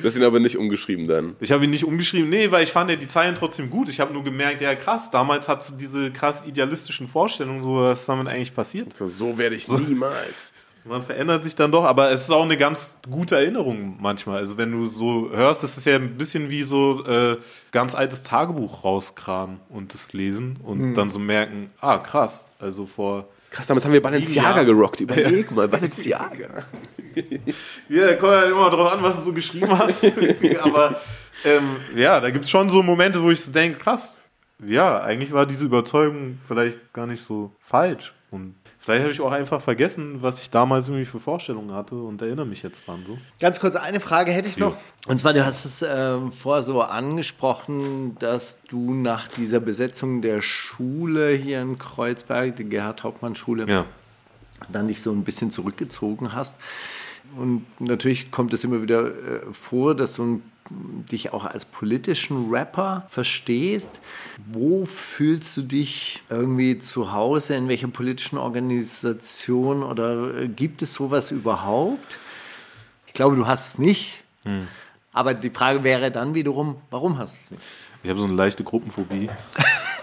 [0.07, 1.35] Du hast ihn aber nicht umgeschrieben dann.
[1.41, 3.89] Ich habe ihn nicht umgeschrieben, nee, weil ich fand ja die Zeilen trotzdem gut.
[3.89, 7.99] Ich habe nur gemerkt, ja krass, damals hast du diese krass idealistischen Vorstellungen, so was
[7.99, 8.95] ist damit eigentlich passiert.
[8.95, 10.53] So, so werde ich niemals.
[10.85, 14.37] Man verändert sich dann doch, aber es ist auch eine ganz gute Erinnerung manchmal.
[14.37, 17.35] Also wenn du so hörst, es ist ja ein bisschen wie so äh,
[17.73, 23.27] ganz altes Tagebuch rauskramen und das lesen und dann so merken, ah krass, also vor
[23.49, 24.99] Krass, damals haben wir Balenciaga gerockt.
[24.99, 26.65] Überleg mal, Balenciaga.
[27.89, 30.05] Ja, kommt ja immer drauf an, was du so geschrieben hast.
[30.61, 31.01] Aber
[31.43, 34.21] ähm, ja, da gibt's schon so Momente, wo ich so denke, krass,
[34.63, 38.13] ja, eigentlich war diese Überzeugung vielleicht gar nicht so falsch.
[38.29, 38.53] Und
[38.87, 42.45] vielleicht habe ich auch einfach vergessen, was ich damals irgendwie für Vorstellungen hatte und erinnere
[42.45, 43.03] mich jetzt dran.
[43.05, 43.17] So.
[43.41, 44.77] Ganz kurz eine Frage hätte ich noch.
[45.09, 50.41] Und zwar, du hast es ähm, vorher so angesprochen, dass du nach dieser Besetzung der
[50.41, 53.85] Schule hier in Kreuzberg, die Gerhard-Hauptmann-Schule, Ja.
[54.69, 56.57] dann dich so ein bisschen zurückgezogen hast.
[57.35, 59.11] Und natürlich kommt es immer wieder äh,
[59.51, 63.99] vor, dass du ein- dich auch als politischen Rapper verstehst.
[64.51, 67.55] Wo fühlst du dich irgendwie zu Hause?
[67.55, 69.81] In welcher politischen Organisation?
[69.83, 72.17] Oder äh, gibt es sowas überhaupt?
[73.07, 74.23] Ich glaube, du hast es nicht.
[75.13, 77.63] Aber die Frage wäre dann wiederum, warum hast du es nicht?
[78.03, 79.29] Ich habe so eine leichte Gruppenphobie.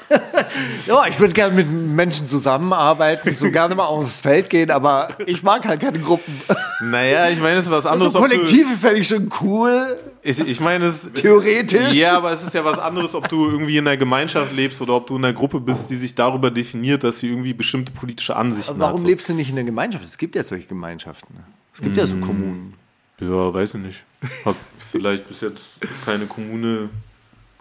[0.87, 5.43] Ja, ich würde gerne mit Menschen zusammenarbeiten, so gerne mal aufs Feld gehen, aber ich
[5.43, 6.33] mag halt keine Gruppen.
[6.83, 8.13] Naja, ich meine, es ist was anderes.
[8.13, 9.97] So ob du- Kollektive fände ich schon cool.
[10.23, 11.95] Ich, ich meine, es Theoretisch.
[11.95, 14.95] Ja, aber es ist ja was anderes, ob du irgendwie in einer Gemeinschaft lebst oder
[14.95, 18.37] ob du in einer Gruppe bist, die sich darüber definiert, dass sie irgendwie bestimmte politische
[18.37, 19.01] Ansichten Warum hat.
[19.03, 19.07] so.
[19.07, 20.05] lebst du nicht in der Gemeinschaft?
[20.05, 21.35] Es gibt ja solche Gemeinschaften.
[21.73, 22.75] Es gibt ja so Kommunen.
[23.21, 24.03] Ja, weiß ich nicht.
[24.45, 25.63] Hab vielleicht bis jetzt
[26.05, 26.91] keine Kommune,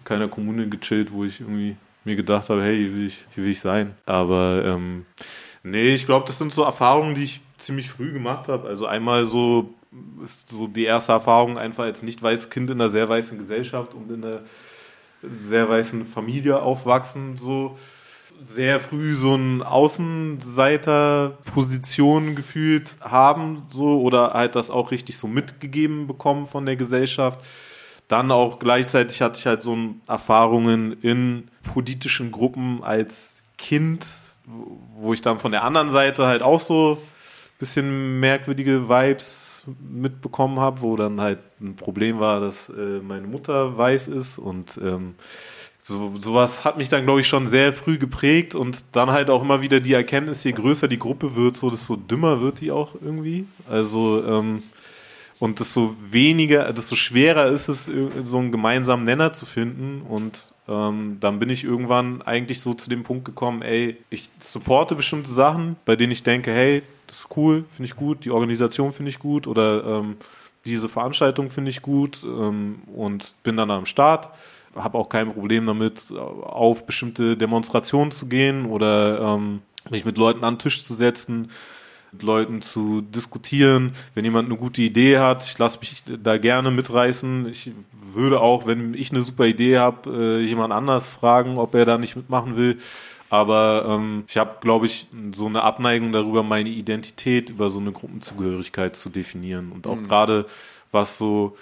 [0.04, 1.76] keiner Kommune gechillt, wo ich irgendwie
[2.06, 3.96] mir gedacht habe, hey, hier will ich, hier will ich sein.
[4.06, 5.06] Aber ähm,
[5.64, 8.68] nee, ich glaube, das sind so Erfahrungen, die ich ziemlich früh gemacht habe.
[8.68, 9.74] Also einmal so
[10.50, 14.10] so die erste Erfahrung einfach als nicht weißes Kind in einer sehr weißen Gesellschaft und
[14.12, 14.40] in einer
[15.22, 17.78] sehr weißen Familie aufwachsen, so
[18.42, 26.08] sehr früh so eine Außenseiterposition gefühlt haben, so oder halt das auch richtig so mitgegeben
[26.08, 27.40] bekommen von der Gesellschaft.
[28.14, 34.06] Dann auch gleichzeitig hatte ich halt so Erfahrungen in politischen Gruppen als Kind,
[34.96, 40.60] wo ich dann von der anderen Seite halt auch so ein bisschen merkwürdige Vibes mitbekommen
[40.60, 45.16] habe, wo dann halt ein Problem war, dass äh, meine Mutter weiß ist und ähm,
[45.82, 49.42] so, sowas hat mich dann, glaube ich, schon sehr früh geprägt und dann halt auch
[49.42, 52.94] immer wieder die Erkenntnis, je größer die Gruppe wird, so desto dümmer wird die auch
[53.02, 53.48] irgendwie.
[53.68, 54.62] Also, ähm,
[55.44, 57.92] und desto weniger, desto schwerer ist es,
[58.24, 60.02] so einen gemeinsamen Nenner zu finden.
[60.02, 64.96] Und ähm, dann bin ich irgendwann eigentlich so zu dem Punkt gekommen, ey, ich supporte
[64.96, 68.94] bestimmte Sachen, bei denen ich denke, hey, das ist cool, finde ich gut, die Organisation
[68.94, 70.16] finde ich gut oder ähm,
[70.64, 74.30] diese Veranstaltung finde ich gut ähm, und bin dann am Start.
[74.74, 80.46] Habe auch kein Problem damit, auf bestimmte Demonstrationen zu gehen oder ähm, mich mit Leuten
[80.46, 81.50] an den Tisch zu setzen,
[82.14, 83.94] mit Leuten zu diskutieren.
[84.14, 87.48] Wenn jemand eine gute Idee hat, ich lasse mich da gerne mitreißen.
[87.50, 91.86] Ich würde auch, wenn ich eine super Idee habe, äh, jemand anders fragen, ob er
[91.86, 92.78] da nicht mitmachen will.
[93.30, 97.92] Aber ähm, ich habe, glaube ich, so eine Abneigung darüber, meine Identität über so eine
[97.92, 99.72] Gruppenzugehörigkeit zu definieren.
[99.72, 100.46] Und auch gerade
[100.92, 101.58] was so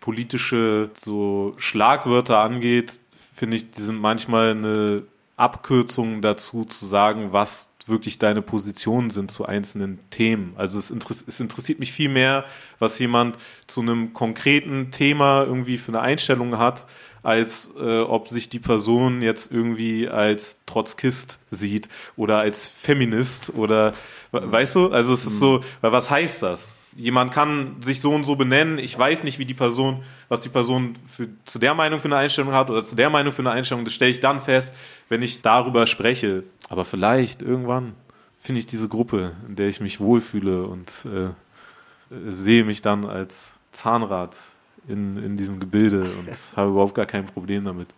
[0.00, 5.04] politische so Schlagwörter angeht, finde ich, die sind manchmal eine
[5.36, 10.54] Abkürzung dazu zu sagen, was wirklich deine Positionen sind zu einzelnen Themen.
[10.56, 12.44] Also es, interess es interessiert mich viel mehr,
[12.78, 16.86] was jemand zu einem konkreten Thema irgendwie für eine Einstellung hat,
[17.22, 23.92] als äh, ob sich die Person jetzt irgendwie als Trotzkist sieht oder als Feminist oder
[24.32, 24.88] we- weißt du?
[24.90, 26.74] Also es ist so, weil was heißt das?
[26.96, 28.78] Jemand kann sich so und so benennen.
[28.78, 32.16] Ich weiß nicht, wie die Person, was die Person für, zu der Meinung für eine
[32.16, 33.84] Einstellung hat oder zu der Meinung für eine Einstellung.
[33.84, 34.74] Das stelle ich dann fest,
[35.08, 36.44] wenn ich darüber spreche.
[36.68, 37.94] Aber vielleicht irgendwann
[38.38, 41.32] finde ich diese Gruppe, in der ich mich wohlfühle und äh, äh,
[42.30, 44.36] sehe mich dann als Zahnrad
[44.86, 47.88] in, in diesem Gebilde und habe überhaupt gar kein Problem damit.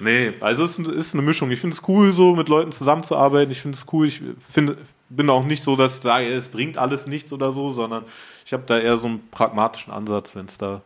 [0.00, 1.50] Nee, also es ist, eine Mischung.
[1.50, 3.52] Ich finde es cool, so mit Leuten zusammenzuarbeiten.
[3.52, 4.06] Ich finde es cool.
[4.06, 4.78] Ich finde,
[5.10, 8.04] bin auch nicht so, dass ich sage, es bringt alles nichts oder so, sondern
[8.44, 10.80] ich habe da eher so einen pragmatischen Ansatz, wenn es da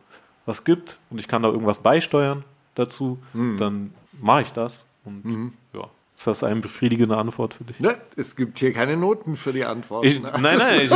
[0.45, 2.43] was gibt und ich kann da irgendwas beisteuern
[2.75, 4.85] dazu, dann mache ich das.
[5.03, 7.79] Und ja, ist das eine befriedigende Antwort für dich?
[7.79, 7.97] Ne?
[8.15, 10.05] Es gibt hier keine Noten für die Antwort.
[10.05, 10.31] Ich, ne?
[10.39, 10.91] nein, nein, ich,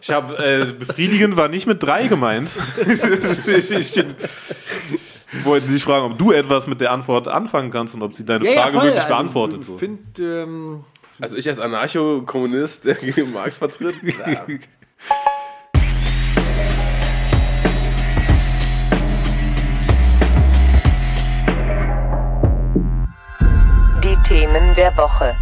[0.00, 2.50] ich habe äh, befriedigend war nicht mit drei gemeint.
[3.68, 3.92] ich
[5.44, 8.44] wollte sich fragen, ob du etwas mit der Antwort anfangen kannst und ob sie deine
[8.44, 8.82] Frage voll.
[8.84, 9.60] wirklich Also, beantwortet.
[9.60, 9.78] Ich So.
[9.78, 10.84] finde, ähm,
[11.20, 13.94] Also ich als Anarcho-Kommunist, der gegen Marx vertritt.
[24.04, 25.34] Die Themen der Woche.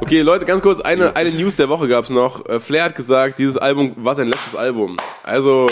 [0.00, 2.46] Okay, Leute, ganz kurz, eine, eine News der Woche gab's noch.
[2.46, 4.96] Äh, Flair hat gesagt, dieses Album war sein letztes Album.
[5.22, 5.66] Also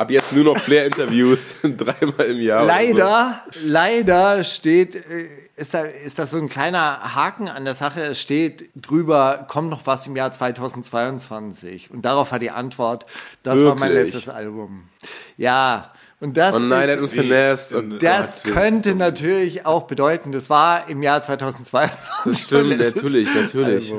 [0.00, 2.64] ab jetzt nur noch Flair-Interviews, dreimal im Jahr.
[2.64, 8.02] leider, leider steht, äh, ist, da, ist das so ein kleiner Haken an der Sache.
[8.02, 11.90] Es steht drüber, kommt noch was im Jahr 2022.
[11.90, 13.04] Und darauf hat die Antwort,
[13.42, 14.14] das war mein Wirklich?
[14.14, 14.88] letztes Album.
[15.36, 16.60] Ja, und das, So.
[16.62, 17.72] Oh nein, er hat uns finessed.
[17.74, 21.98] Und, das oh, könnte natürlich auch bedeuten, das war im Jahr 2022.
[22.24, 23.92] Das stimmt, natürlich, natürlich.
[23.92, 23.94] Natürlich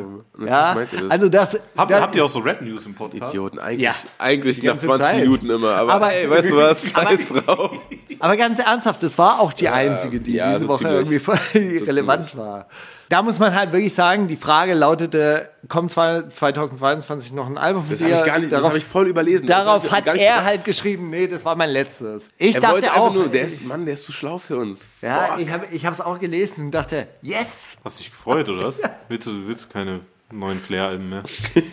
[0.48, 1.10] Ja, meint ihr das.
[1.12, 3.34] also das, Hab, das habt ihr auch so Rap-News im Podcast?
[3.34, 3.96] Idioten, eigentlich, Ja.
[4.20, 5.22] eigentlich nach ganze 20 Zeit.
[5.24, 5.76] Minuten immer.
[5.76, 6.88] Aber, Aber- ey, weißt du was?
[6.90, 7.72] Scheiß drauf.
[8.20, 10.98] Aber ganz ernsthaft, das war auch die einzige, die ja, diese so Woche ziemlich.
[11.00, 11.40] irgendwie voll
[11.88, 12.38] relevant ziemlich.
[12.48, 12.68] war.
[13.12, 17.82] Da muss man halt wirklich sagen, die Frage lautete, kommt zwar 2022 noch ein Album
[17.84, 18.06] von Das dir?
[18.06, 19.48] habe ich gar nicht, das darauf, habe ich voll überlesen.
[19.48, 20.46] Darauf hat er gedacht.
[20.46, 22.30] halt geschrieben, nee, das war mein letztes.
[22.38, 24.56] Ich Er dachte wollte auch, einfach nur, der ist, Mann, der ist zu schlau für
[24.56, 24.88] uns.
[25.02, 25.40] ja, Fuck.
[25.42, 27.78] ich habe ich es auch gelesen und dachte, yes!
[27.84, 28.82] Hast dich gefreut, oder was?
[29.10, 30.00] Willst du, willst du keine
[30.32, 31.24] neuen Flair-Alben mehr?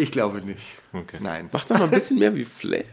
[0.00, 0.60] Ich glaube nicht.
[0.92, 1.16] Okay.
[1.18, 1.48] Nein.
[1.50, 2.84] Mach doch mal ein bisschen mehr wie Flair.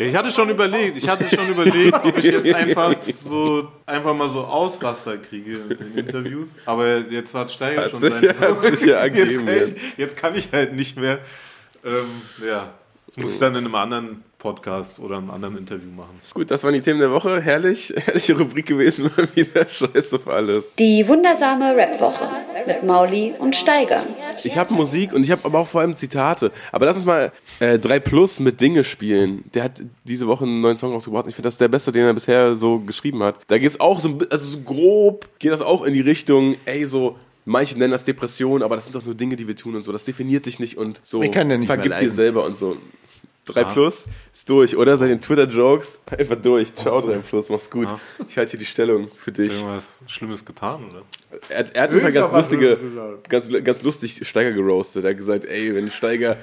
[0.00, 4.14] Ja, ich hatte schon überlegt, ich hatte schon überlegt, ob ich jetzt einfach so einfach
[4.16, 6.54] mal so Ausraster kriege in Interviews.
[6.64, 8.40] Aber jetzt hat Steiger Hat schon sich- sein.
[8.40, 11.18] hat sich ja jetzt, kann ich, jetzt kann ich halt nicht mehr.
[11.84, 12.06] Ähm,
[12.46, 12.72] ja,
[13.08, 16.20] das muss ich dann in einem anderen Podcast oder einem anderen Interview machen.
[16.34, 17.40] Gut, das waren die Themen der Woche.
[17.40, 20.72] Herrlich, herrliche Rubrik gewesen, mal wieder Scheiß auf alles.
[20.78, 22.28] Die wundersame Rap-Woche
[22.66, 24.04] mit Mauli und Steiger.
[24.42, 26.50] Ich habe Musik und ich habe aber auch vor allem Zitate.
[26.72, 29.44] Aber lass uns mal äh, 3 Plus mit Dinge spielen.
[29.54, 31.26] Der hat diese Woche einen neuen Song rausgebracht.
[31.28, 33.38] Ich finde das der beste, den er bisher so geschrieben hat.
[33.46, 36.86] Da geht es auch so, also so grob, geht das auch in die Richtung, ey,
[36.86, 37.16] so.
[37.46, 39.92] Manche nennen das Depression, aber das sind doch nur Dinge, die wir tun und so.
[39.92, 41.22] Das definiert dich nicht und so.
[41.22, 42.76] Ich kann dir nicht Vergib dir selber und so.
[43.50, 44.96] 3 Plus ist durch, oder?
[44.96, 46.74] Seit den Twitter-Jokes einfach durch.
[46.74, 47.88] Ciao, 3 Plus, mach's gut.
[48.28, 49.52] Ich halte hier die Stellung für dich.
[49.52, 51.02] Irgendwas Schlimmes getan, oder?
[51.48, 52.78] Er hat, er hat immer ganz lustige,
[53.28, 55.04] ganz, ganz lustig Steiger geroastet.
[55.04, 56.36] Er hat gesagt, ey, wenn Steiger,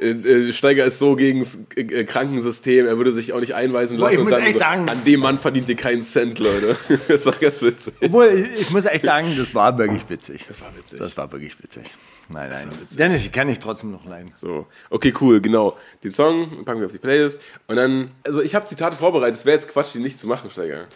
[0.00, 3.98] äh, äh, Steiger ist so gegen das äh, Krankensystem, er würde sich auch nicht einweisen
[3.98, 4.14] Boah, lassen.
[4.14, 6.76] ich und muss dann echt so, sagen- an dem Mann verdient ihr keinen Cent, Leute.
[7.08, 7.94] Das war ganz witzig.
[8.00, 10.46] Obwohl, ich, ich muss echt sagen, das war wirklich witzig.
[10.48, 10.98] Das war witzig.
[10.98, 11.84] Das war wirklich witzig.
[12.32, 12.70] Nein, nein.
[12.92, 14.30] Dennis, ich kann ich trotzdem noch leiden.
[14.34, 15.76] So, okay, cool, genau.
[16.04, 17.40] Den Song packen wir auf die Playlist.
[17.66, 19.34] Und dann, also ich habe Zitate vorbereitet.
[19.34, 20.86] Es wäre jetzt Quatsch, die nicht zu machen, Steiger.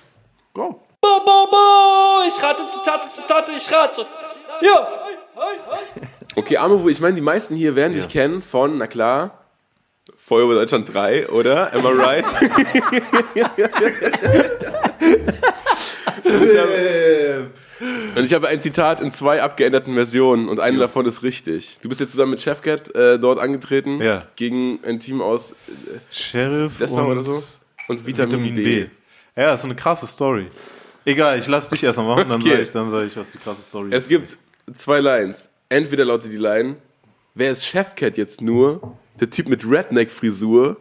[0.53, 0.81] Go.
[1.01, 4.07] Bo, bo, bo, ich rate Zitate, Zitate, ich rate.
[4.63, 4.89] Ja.
[6.37, 9.44] Okay, Amovo, ich meine, die meisten hier werden dich kennen von, na klar,
[10.27, 11.73] Feuerwehr Deutschland 3, oder?
[11.75, 12.25] Am I right?
[18.17, 21.79] Und ich habe ein Zitat in zwei abgeänderten Versionen und eine davon ist richtig.
[21.83, 24.23] Du bist jetzt zusammen mit Chefcat äh, dort angetreten Ja.
[24.37, 25.55] gegen ein Team aus äh,
[26.11, 27.43] Sheriff Dessau und so
[27.89, 28.63] und Vitamin, Vitamin B.
[28.63, 28.81] B.
[29.37, 30.47] Ja, das ist eine krasse Story.
[31.05, 32.51] Egal, ich lass dich erstmal machen, dann Okay.
[32.51, 34.37] sage ich, dann sag ich, was die krasse Story Es gibt
[34.75, 35.51] zwei Lines.
[35.69, 36.77] Entweder lautet die Line,
[37.35, 38.97] wer ist Chefcat jetzt nur?
[39.21, 40.77] Der Typ mit Redneck-Frisur?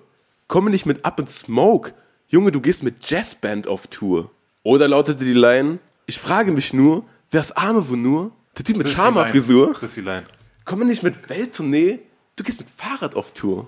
[0.48, 1.94] Komme nicht mit Up and Smoke.
[2.28, 4.32] Junge, du gehst mit Jazzband auf Tour.
[4.64, 8.32] Oder lautete die Line, ich frage mich nur, wer ist Arme wo nur?
[8.58, 8.90] Der Typ mit.
[8.90, 9.74] Charma-Frisur?
[9.74, 10.26] Das ist die Line.
[10.66, 12.00] Komme nicht mit Welttournee.
[12.36, 13.68] Du gehst mit Fahrrad auf Tour.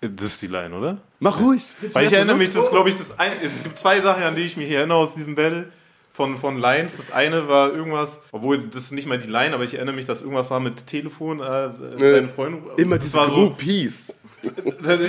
[0.00, 0.98] Das ist die Line, oder?
[1.18, 1.62] Mach ruhig.
[1.92, 4.36] Weil ich erinnere mich, das ist, glaube ich, das ein, es gibt zwei Sachen, an
[4.36, 5.72] die ich mich erinnere aus diesem Battle
[6.18, 6.96] von, von Lines.
[6.96, 10.04] Das eine war irgendwas, obwohl das ist nicht mal die Line, aber ich erinnere mich,
[10.04, 12.64] dass irgendwas war mit Telefon, äh, äh, seine Freundin.
[12.76, 14.12] Immer das diese war so, Groupies.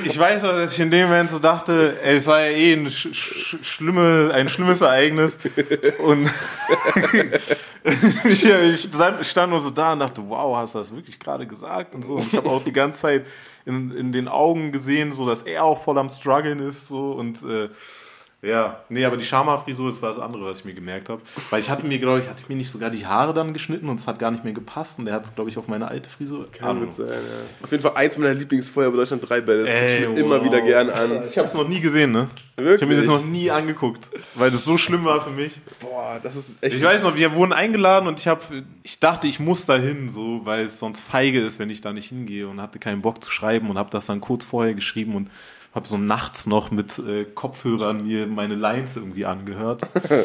[0.05, 2.73] Ich weiß noch, dass ich in dem Moment so dachte, ey, es war ja eh
[2.73, 5.37] ein, sch sch schlimme, ein schlimmes Ereignis.
[5.99, 6.27] Und
[8.25, 11.45] ich, ich stand- stand nur so da und dachte, wow, hast du das wirklich gerade
[11.45, 11.93] gesagt?
[11.95, 12.15] Und so.
[12.15, 13.25] Und ich habe auch die ganze Zeit
[13.65, 16.87] in, in den Augen gesehen, so dass er auch voll am struggeln ist.
[16.87, 17.11] So.
[17.11, 17.69] Und äh,
[18.41, 21.21] ja, nee, aber die Schama-Frisur, das war das andere, was ich mir gemerkt habe.
[21.49, 23.89] Weil ich hatte mir, glaube ich, hatte ich mir nicht sogar die Haare dann geschnitten
[23.89, 24.97] und es hat gar nicht mehr gepasst.
[24.97, 26.49] Und der hat es, glaube ich, auf meine alte Frisur.
[26.51, 27.63] Kann gut sein, ja.
[27.63, 29.67] Auf jeden Fall eins meiner Lieblingsfeuer bei Deutschland 3 Battles.
[29.67, 30.45] Das guck ich mir immer wow.
[30.45, 31.23] wieder gern an.
[31.27, 32.29] Ich habe es noch nie gesehen, ne?
[32.55, 32.75] Wirklich?
[32.75, 35.59] Ich habe mir das noch nie angeguckt, weil das so schlimm war für mich.
[35.79, 36.75] Boah, das ist echt.
[36.75, 38.41] Ich weiß noch, wir wurden eingeladen und ich habe,
[38.83, 41.93] ich dachte, ich muss da hin, so, weil es sonst feige ist, wenn ich da
[41.93, 45.15] nicht hingehe und hatte keinen Bock zu schreiben und habe das dann kurz vorher geschrieben
[45.15, 45.29] und
[45.73, 49.81] habe so nachts noch mit äh, Kopfhörern mir meine Lines irgendwie angehört.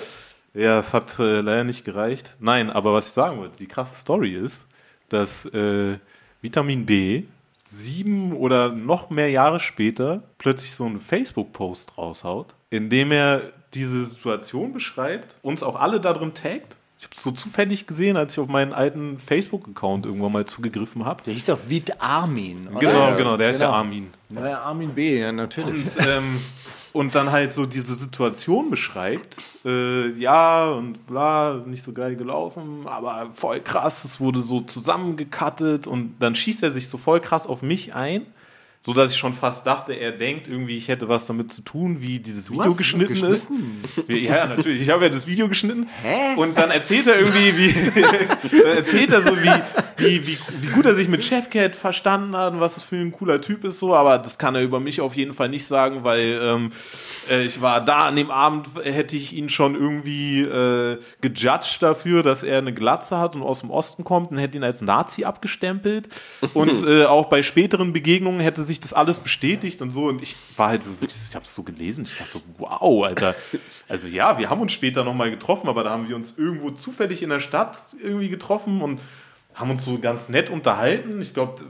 [0.55, 2.37] ja, es hat äh, leider nicht gereicht.
[2.41, 4.67] Nein, aber was ich sagen wollte, die krasse Story ist,
[5.09, 5.99] dass äh,
[6.41, 7.25] Vitamin B
[7.63, 14.05] sieben oder noch mehr Jahre später plötzlich so einen Facebook-Post raushaut, in dem er diese
[14.05, 16.77] Situation beschreibt, uns auch alle da drin taggt.
[16.99, 21.05] Ich habe es so zufällig gesehen, als ich auf meinen alten Facebook-Account irgendwann mal zugegriffen
[21.05, 21.23] habe.
[21.25, 22.69] Der hieß doch Vid Armin.
[22.69, 22.79] Oder?
[22.79, 23.79] Genau, genau, der ist ja Genau.
[23.79, 24.11] Armin.
[24.37, 25.97] Ja, Armin B, ja, natürlich.
[25.99, 26.41] Und, ähm,
[26.93, 29.37] und dann halt so diese Situation beschreibt.
[29.65, 35.87] Äh, ja, und bla, nicht so geil gelaufen, aber voll krass, es wurde so zusammengekattet
[35.87, 38.27] und dann schießt er sich so voll krass auf mich ein.
[38.87, 42.03] So dass ich schon fast dachte, er denkt irgendwie, ich hätte was damit zu tun,
[42.03, 43.83] wie dieses Video hast geschnitten, geschnitten?
[43.97, 44.09] ist.
[44.09, 44.83] Ja, ja, natürlich.
[44.83, 45.89] Ich habe ja das Video geschnitten.
[46.03, 46.35] Hä?
[46.37, 48.03] Und dann erzählt er irgendwie, wie,
[48.63, 49.51] dann erzählt er so, wie,
[49.97, 53.11] wie, wie, wie gut er sich mit Chefcat verstanden hat und was das für ein
[53.11, 53.95] cooler Typ ist, so.
[53.95, 56.71] Aber das kann er über mich auf jeden Fall nicht sagen, weil ähm,
[57.31, 62.23] äh, ich war da an dem Abend, hätte ich ihn schon irgendwie äh, gejudged dafür,
[62.23, 65.25] dass er eine Glatze hat und aus dem Osten kommt und hätte ihn als Nazi
[65.25, 66.09] abgestempelt.
[66.53, 70.07] Und äh, auch bei späteren Begegnungen hätte sich das alles bestätigt und so.
[70.07, 73.35] Und ich war halt wirklich, ich habe es so gelesen, ich dachte so, wow, Alter.
[73.89, 77.23] Also ja, wir haben uns später nochmal getroffen, aber da haben wir uns irgendwo zufällig
[77.23, 79.01] in der Stadt irgendwie getroffen und
[79.55, 81.21] haben uns so ganz nett unterhalten.
[81.21, 81.63] Ich glaube,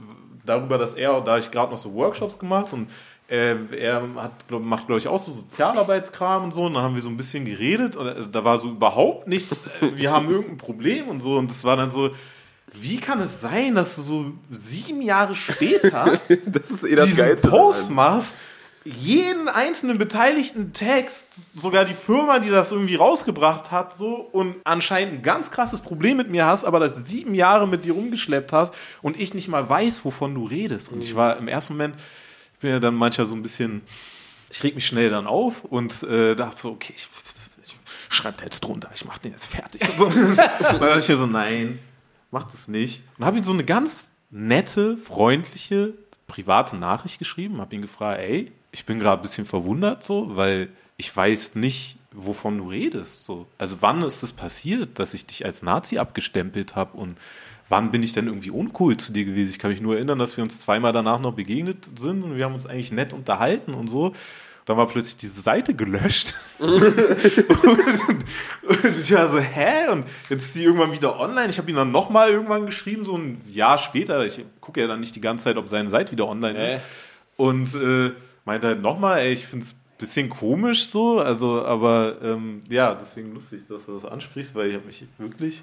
[0.45, 2.89] darüber, dass er, da ich gerade noch so Workshops gemacht und
[3.27, 6.63] äh, er hat, glaub, macht, glaube ich, auch so Sozialarbeitskram und so.
[6.63, 9.59] Und dann haben wir so ein bisschen geredet und also, da war so überhaupt nichts.
[9.81, 11.35] Wir haben irgendein Problem und so.
[11.35, 12.11] Und das war dann so,
[12.73, 17.19] wie kann es sein, dass du so sieben Jahre später das ist eh das diesen
[17.19, 17.47] Geilste.
[17.47, 18.37] Post machst,
[18.85, 25.15] jeden einzelnen beteiligten Text, sogar die Firma, die das irgendwie rausgebracht hat, so und anscheinend
[25.15, 28.75] ein ganz krasses Problem mit mir hast, aber das sieben Jahre mit dir rumgeschleppt hast
[29.01, 30.91] und ich nicht mal weiß, wovon du redest.
[30.91, 31.95] Und ich war im ersten Moment,
[32.53, 33.81] ich bin ja dann manchmal so ein bisschen,
[34.51, 37.07] ich reg mich schnell dann auf und äh, dachte so, okay, ich,
[37.65, 37.75] ich
[38.09, 39.81] schreib da jetzt drunter, ich mach den jetzt fertig.
[39.89, 40.05] Und, so.
[40.05, 41.79] und dann dachte ich mir so, nein,
[42.35, 43.01] mach das nicht.
[43.17, 45.93] Und habe ihm so eine ganz nette, freundliche,
[46.27, 50.67] private Nachricht geschrieben, habe ihn gefragt, ey, ich bin gerade ein bisschen verwundert so, weil
[50.97, 53.25] ich weiß nicht, wovon du redest.
[53.25, 53.47] So.
[53.57, 57.17] Also wann ist es das passiert, dass ich dich als Nazi abgestempelt habe und
[57.69, 59.51] wann bin ich denn irgendwie uncool zu dir gewesen?
[59.51, 62.43] Ich kann mich nur erinnern, dass wir uns zweimal danach noch begegnet sind und wir
[62.43, 64.13] haben uns eigentlich nett unterhalten und so.
[64.65, 66.33] Dann war plötzlich diese Seite gelöscht.
[66.59, 66.73] und,
[68.67, 69.91] und ich war so, hä?
[69.91, 71.49] Und jetzt ist die irgendwann wieder online.
[71.49, 74.25] Ich habe ihn dann nochmal irgendwann geschrieben, so ein Jahr später.
[74.25, 76.83] Ich gucke ja dann nicht die ganze Zeit, ob seine Seite wieder online ist.
[77.37, 78.11] Und äh,
[78.45, 81.19] meinte halt nochmal, ey, ich finde es ein bisschen komisch so.
[81.19, 85.61] Also, aber ähm, ja, deswegen lustig, dass du das ansprichst, weil ich habe mich wirklich.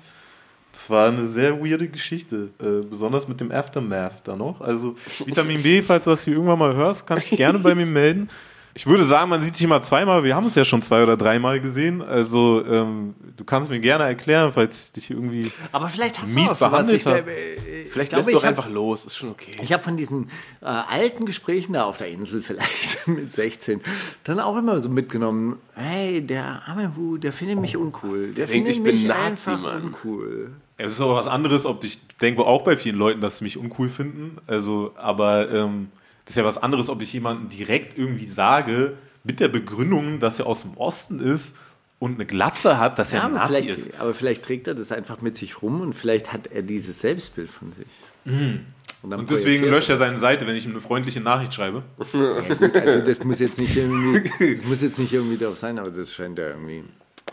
[0.71, 4.63] Das war eine sehr weirde Geschichte, äh, besonders mit dem Aftermath da noch.
[4.63, 4.97] Also
[5.27, 8.29] Vitamin B, falls du das hier irgendwann mal hörst, kannst dich gerne bei mir melden.
[8.75, 10.25] Ich würde sagen, man sieht sich immer zweimal.
[10.25, 12.01] Wir haben uns ja schon zwei oder dreimal gesehen.
[12.01, 16.47] Also ähm, du kannst mir gerne erklären, falls ich dich irgendwie Aber vielleicht hast mies
[16.47, 16.71] du auch sowas.
[16.71, 17.31] behandelt Ich, habe.
[17.31, 19.57] äh, ich Vielleicht glaube, lässt du ich auch hab- einfach los, ist schon okay.
[19.63, 20.31] Ich habe von diesen
[20.63, 23.83] äh, alten Gesprächen da auf der Insel vielleicht mit 16
[24.25, 28.33] dann auch immer so mitgenommen, hey, der arme der findet mich uncool.
[28.33, 29.83] Der denkt, findet ich bin mich Nazi, einfach Mann.
[29.83, 30.53] uncool.
[30.79, 33.59] Es ist auch was anderes, ob ich denke auch bei vielen Leuten, dass sie mich
[33.59, 34.39] uncool finden.
[34.47, 35.89] Also, aber ähm,
[36.25, 40.39] das ist ja was anderes, ob ich jemanden direkt irgendwie sage, mit der Begründung, dass
[40.39, 41.55] er aus dem Osten ist
[41.99, 44.01] und eine Glatze hat, dass er Ja, ein aber, Nazi vielleicht, ist.
[44.01, 47.49] aber vielleicht trägt er das einfach mit sich rum und vielleicht hat er dieses Selbstbild
[47.51, 47.87] von sich.
[48.25, 48.67] dann
[49.03, 51.83] Und deswegen projiziert löscht er seine Seite, wenn ich ihm eine freundliche Nachricht schreibe.
[52.13, 55.79] Ja, gut, also das muss jetzt nicht irgendwie, das muss jetzt nicht irgendwie drauf sein,
[55.79, 56.85] aber das scheint ja irgendwie.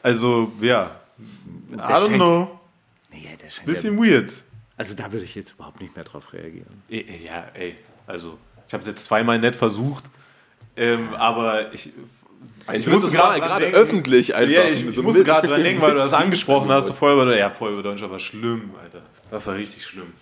[0.04, 1.00] Also, ja.
[1.72, 2.60] I don't scheint- know.
[3.12, 4.32] Nee, der scheint ja, Bisschen weird.
[4.78, 6.84] also da würde ich jetzt überhaupt nicht mehr drauf reagieren.
[6.90, 7.76] Ja, ey.
[8.08, 8.38] Also,
[8.70, 10.04] ich habe es jetzt zweimal nett versucht.
[10.78, 11.92] Ähm, aber ich.
[12.72, 14.54] Ich musste muss gerade öffentlich einfach.
[14.54, 16.92] Ja, ich, ich so musste gerade dran denken, weil du das angesprochen hast.
[16.92, 19.02] Feuerwehr, ja, Feuerwehr Deutschland war schlimm, Alter.
[19.32, 20.14] Das war richtig schlimm.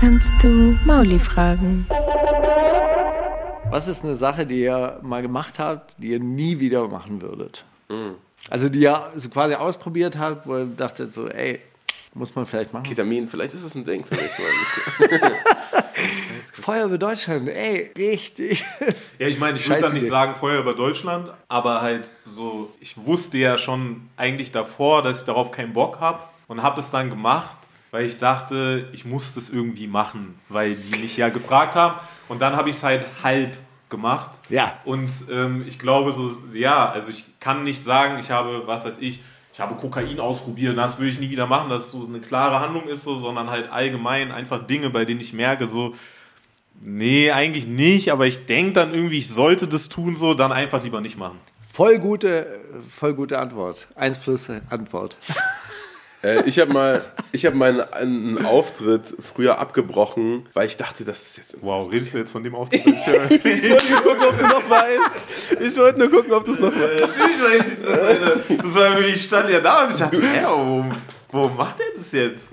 [0.00, 1.86] Kannst du Mauli fragen?
[3.70, 7.64] Was ist eine Sache, die ihr mal gemacht habt, die ihr nie wieder machen würdet?
[7.88, 8.16] Mhm.
[8.48, 11.60] Also die ihr so quasi ausprobiert habt, wo ihr dachtet so, ey,
[12.14, 12.84] muss man vielleicht machen.
[12.84, 14.18] Ketamin, vielleicht ist das ein Ding Mann.
[16.52, 18.64] Feuerwehr Deutschland, ey, richtig.
[19.18, 23.38] Ja, ich meine, ich würde dann nicht sagen Feuerwehr Deutschland, aber halt so, ich wusste
[23.38, 27.58] ja schon eigentlich davor, dass ich darauf keinen Bock habe und habe es dann gemacht,
[27.92, 31.94] weil ich dachte, ich muss das irgendwie machen, weil die mich ja gefragt haben
[32.28, 33.56] und dann habe ich es halt halb
[33.90, 34.30] gemacht.
[34.48, 34.78] Ja.
[34.84, 38.98] Und ähm, ich glaube so, ja, also ich kann nicht sagen, ich habe, was weiß
[39.00, 39.20] ich,
[39.52, 42.88] ich habe Kokain ausprobiert, das würde ich nie wieder machen, dass so eine klare Handlung
[42.88, 45.94] ist, so, sondern halt allgemein einfach Dinge, bei denen ich merke, so,
[46.82, 50.82] Nee, eigentlich nicht, aber ich denke dann irgendwie, ich sollte das tun, so, dann einfach
[50.82, 51.36] lieber nicht machen.
[51.68, 53.86] Voll gute, voll gute Antwort.
[53.94, 55.18] Eins plus Antwort.
[56.22, 57.02] Äh, ich habe mal,
[57.32, 61.56] ich habe meinen einen Auftritt früher abgebrochen, weil ich dachte, das ist jetzt.
[61.62, 62.82] Wow, redest du jetzt von dem Auftritt?
[62.84, 63.06] Ich
[63.70, 65.60] wollte nur gucken, ob du noch weißt.
[65.60, 67.00] Ich wollte nur gucken, ob du es noch weißt.
[67.00, 68.36] Natürlich weiß ich das, Alter.
[68.62, 70.92] Das war ich stand ja da und ich dachte, hä, warum,
[71.32, 72.52] warum macht er das jetzt?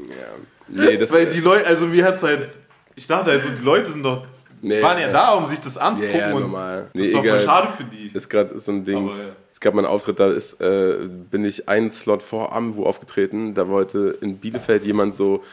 [0.70, 2.48] Nee, das Weil die Leute, also mir hat's halt,
[2.96, 4.26] ich dachte also, die Leute sind doch,
[4.62, 5.14] Nee, waren ja ja.
[5.14, 6.90] da, um sich das Ja, anzugucken ja, und normal.
[6.94, 7.44] das Nee, ist doch voll egal.
[7.46, 8.12] schade für die.
[8.14, 8.98] ist gerade so ein Ding.
[8.98, 9.20] Aber, ja.
[9.58, 10.98] Es gab mal einen Auftritt, da ist, äh,
[11.32, 13.56] bin ich einen Slot vor Amwu aufgetreten.
[13.56, 15.44] Da wollte in Bielefeld jemand so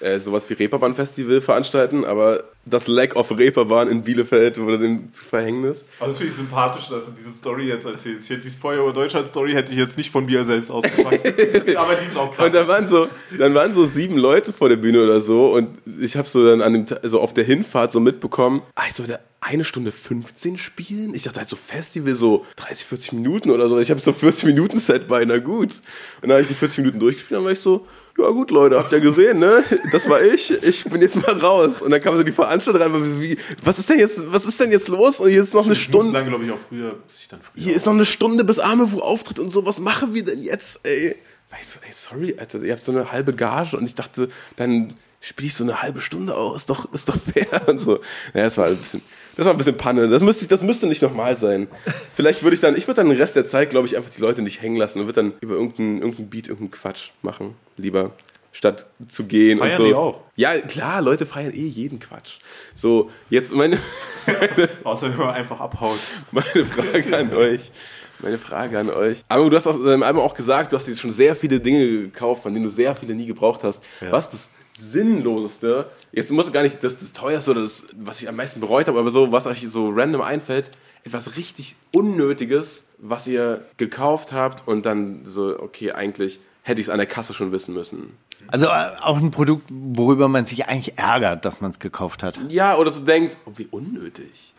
[0.00, 5.24] äh, sowas wie Reeperbahn-Festival veranstalten, aber das Lack of Reeperbahn in Bielefeld wurde dem zu
[5.24, 5.84] Verhängnis.
[6.00, 8.24] Aber das finde ich sympathisch, dass du diese Story jetzt erzählst.
[8.24, 11.24] Ich hätte diese Feuer Deutschland Story hätte ich jetzt nicht von mir selbst ausgepackt.
[11.76, 12.46] Aber die ist auch krass.
[12.46, 13.06] Und da waren so,
[13.38, 16.60] dann waren so sieben Leute vor der Bühne oder so und ich habe so dann
[16.60, 21.14] an dem, also auf der Hinfahrt so mitbekommen, ah, ich sollte eine Stunde 15 spielen.
[21.14, 23.78] Ich dachte halt so Festival so 30, 40 Minuten oder so.
[23.78, 25.74] Ich habe so 40 Minuten Set bei, na gut.
[26.22, 27.86] Und dann habe ich die 40 Minuten durchgespielt, dann war ich so,
[28.18, 29.62] ja gut Leute, habt ihr gesehen, ne?
[29.92, 30.50] Das war ich.
[30.62, 31.82] Ich bin jetzt mal raus.
[31.82, 34.70] Und dann kam so die Veranstalterin rein, wie, was ist denn jetzt, was ist denn
[34.72, 35.20] jetzt los?
[35.20, 36.12] Und hier ist noch eine Ich Stunde.
[36.12, 38.58] dann, glaube ich, auch früher, bis ich dann früher Hier ist noch eine Stunde bis
[38.58, 39.66] Armewu auftritt und so.
[39.66, 41.16] Was machen wir denn jetzt, ey?
[41.50, 44.94] Weißt du, ey, sorry, Alter, ihr habt so eine halbe Gage und ich dachte, dann
[45.20, 46.62] spiele ich so eine halbe Stunde aus.
[46.62, 48.00] Ist doch, ist doch fair und so.
[48.32, 49.02] Naja, es war ein bisschen,
[49.36, 50.08] Das war ein bisschen Panne.
[50.08, 51.68] Das müsste, das müsste nicht nochmal sein.
[52.14, 54.20] Vielleicht würde ich dann, ich würde dann den Rest der Zeit, glaube ich, einfach die
[54.20, 57.54] Leute nicht hängen lassen und würde dann über irgendeinen irgendein Beat, irgendeinen Quatsch machen.
[57.76, 58.12] Lieber.
[58.52, 59.84] Statt zu gehen Feiern und so.
[59.84, 60.20] die auch?
[60.36, 62.38] Ja, klar, Leute feiern eh jeden Quatsch.
[62.76, 63.78] So, jetzt meine,
[64.84, 65.98] Außer wenn man einfach abhaut.
[66.30, 67.72] meine Frage an euch.
[68.20, 69.24] Meine Frage an euch.
[69.28, 71.84] Aber du hast auch, ähm, einmal auch gesagt, du hast dir schon sehr viele Dinge
[71.84, 73.82] gekauft, von denen du sehr viele nie gebraucht hast.
[74.08, 75.90] Was ist das Sinnloseste?
[76.12, 78.98] Jetzt muss gar nicht das, das teuerste oder das, was ich am meisten bereut habe,
[78.98, 80.70] aber so, was euch so random einfällt,
[81.04, 86.90] etwas richtig Unnötiges, was ihr gekauft habt und dann so, okay, eigentlich hätte ich es
[86.90, 88.16] an der Kasse schon wissen müssen.
[88.48, 92.40] Also äh, auch ein Produkt, worüber man sich eigentlich ärgert, dass man es gekauft hat.
[92.48, 94.54] Ja, oder so denkt, oh, wie unnötig.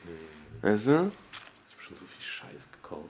[0.61, 0.91] Weißt du?
[0.91, 1.11] Ich habe
[1.79, 3.09] schon so viel Scheiß gekauft.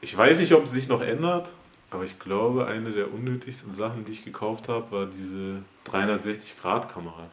[0.00, 1.52] Ich weiß nicht, ob es sich noch ändert,
[1.90, 7.30] aber ich glaube, eine der unnötigsten Sachen, die ich gekauft habe, war diese 360-Grad-Kamera.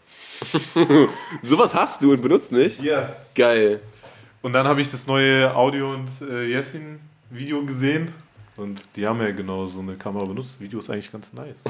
[1.44, 2.82] Sowas hast du und benutzt nicht?
[2.82, 3.14] Ja.
[3.34, 3.82] Geil.
[4.42, 7.00] Und dann habe ich das neue Audio und äh, Jessin
[7.30, 8.14] Video gesehen.
[8.56, 10.56] Und die haben ja genau so eine Kamera benutzt.
[10.60, 11.58] Video ist eigentlich ganz nice.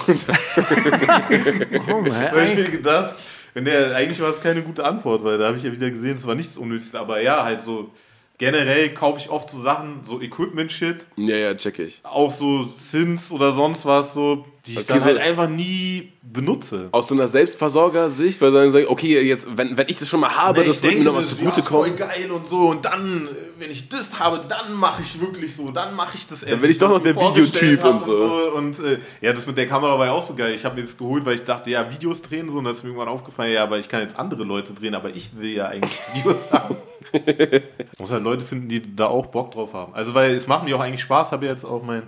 [1.88, 3.16] Oh, Da habe ich mir gedacht,
[3.56, 6.28] der, eigentlich war es keine gute Antwort, weil da habe ich ja wieder gesehen, es
[6.28, 7.00] war nichts Unnötigste.
[7.00, 7.90] Aber ja, halt so
[8.38, 12.02] generell kaufe ich oft so Sachen, so Equipment-Shit, Ja, ja, check ich.
[12.04, 16.90] auch so Sins oder sonst was, so, die ich dann so- halt einfach nie benutze.
[16.92, 20.36] Aus so einer Selbstversorger-Sicht, weil dann sagen, okay, jetzt, wenn, wenn ich das schon mal
[20.36, 21.92] habe, Nee, das wird mir nochmal das ist zugutekommen.
[21.98, 22.58] ja, voll geil und so.
[22.70, 23.30] Und dann,
[23.60, 25.72] wenn ich das habe, dann mache ich wirklich so.
[25.72, 28.52] Dann mache ich das Dann bin ich doch noch der Videotyp und so.
[28.56, 30.54] Und, äh, ja, das mit der Kamera war ja auch so geil.
[30.54, 32.58] Ich habe mir das geholt, weil ich dachte, ja, Videos drehen so.
[32.58, 35.10] Und das ist mir irgendwann aufgefallen, ja, aber ich kann jetzt andere Leute drehen, aber
[35.16, 36.76] ich will ja eigentlich Videos haben.
[38.00, 39.94] Muss halt Leute finden, die da auch Bock drauf haben.
[39.94, 41.32] Also, weil es macht mir auch eigentlich Spaß.
[41.32, 42.04] Habe ja jetzt auch mein,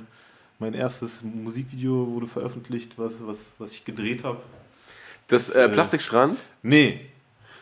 [0.60, 4.38] mein erstes Musikvideo wurde veröffentlicht, was, was, was ich gedreht habe.
[5.28, 7.02] Das äh, Plastikstrand, Nee,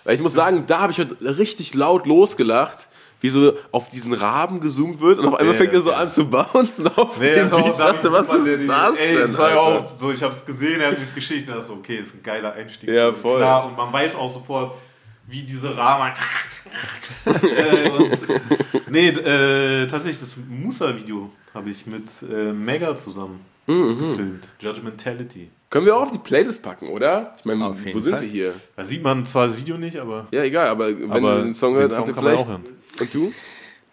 [0.04, 2.88] weil ich muss sagen, da habe ich heute richtig laut losgelacht,
[3.22, 5.98] wie so auf diesen Raben gezoomt wird und auf einmal Ja, fängt er so ja.
[5.98, 9.22] an zu bouncen auf Nee, den das Ich dachte, was ist der das Ey, denn?
[9.22, 11.68] das war ja auch so, ich habe es gesehen, er hat dieses Geschichte, das ist
[11.70, 12.90] so, okay, ist ein geiler Einstieg.
[12.90, 13.38] Ja, voll.
[13.38, 14.76] Klar, und man weiß auch sofort,
[15.28, 16.12] wie diese Rahmen.
[17.26, 24.50] äh, und, nee, äh, tatsächlich, das Musa-Video habe ich mit äh, Mega zusammen Mhm, gefilmt.
[24.60, 25.50] Judgmentality.
[25.72, 27.34] Können wir auch auf die Playlist packen, oder?
[27.40, 27.62] Ich meine,
[27.94, 28.22] wo sind Fall.
[28.22, 28.54] wir hier?
[28.76, 31.74] Da sieht man zwar das Video nicht, aber Ja, egal, aber wenn Aber einen Song
[31.74, 32.46] den hört, Song habt ihr kann man vielleicht.
[32.46, 32.66] auch hören.
[33.00, 33.34] Und du?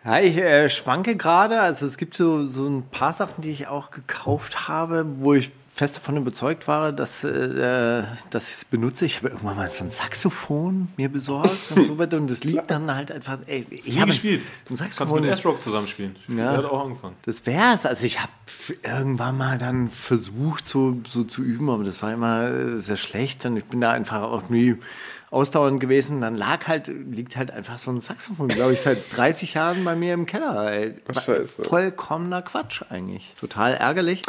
[0.05, 1.59] Ja, ich äh, schwanke gerade.
[1.61, 5.51] Also es gibt so, so ein paar Sachen, die ich auch gekauft habe, wo ich
[5.75, 9.07] fest davon überzeugt war, dass, äh, dass ich es benutze.
[9.07, 12.19] Ich habe irgendwann mal so ein Saxophon mir besorgt und so weiter.
[12.19, 13.39] Und das liegt dann halt einfach.
[13.47, 14.43] Ey, ich habe gespielt.
[14.43, 15.23] Ein Kannst Saxophon.
[15.23, 16.17] mit S-Rock zusammenspielen.
[16.29, 16.37] Ja.
[16.37, 17.17] Der hat auch angefangen.
[17.23, 17.87] Das wär's.
[17.87, 18.33] Also ich habe
[18.83, 23.47] irgendwann mal dann versucht, so, so zu üben, aber das war immer äh, sehr schlecht
[23.47, 24.77] und ich bin da einfach auch nie
[25.31, 26.21] ausdauernd gewesen.
[26.21, 29.97] Dann lag halt, liegt halt einfach so ein Saxophon, glaube ich, seit 30 Jahren bei
[29.97, 30.71] mir im Keller.
[30.71, 30.97] Ey.
[31.11, 31.65] Scheiße.
[31.65, 33.35] Vollkommener Quatsch eigentlich.
[33.41, 34.21] Total ärgerlich.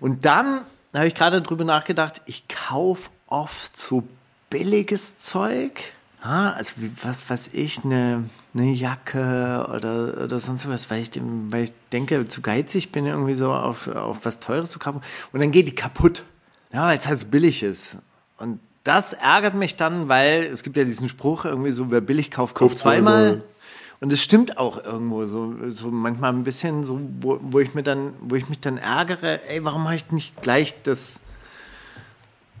[0.00, 0.62] Und dann
[0.94, 4.04] habe ich gerade drüber nachgedacht, ich kaufe oft so
[4.50, 5.80] billiges Zeug.
[6.24, 8.24] Ja, also wie, was weiß ich, eine,
[8.54, 13.06] eine Jacke oder, oder sonst was, weil ich, dem, weil ich denke, zu geizig bin,
[13.06, 15.00] irgendwie so auf, auf was Teures zu kaufen.
[15.32, 16.24] Und dann geht die kaputt.
[16.72, 17.96] Ja, weil es halt so billig ist.
[18.38, 22.30] Und das ärgert mich dann, weil es gibt ja diesen Spruch, irgendwie so, wer billig
[22.30, 23.42] kauft, kauft zweimal.
[24.00, 27.82] Und es stimmt auch irgendwo so, so manchmal ein bisschen so, wo, wo ich mir
[27.82, 31.18] dann, wo ich mich dann ärgere, ey, warum habe ich nicht gleich das,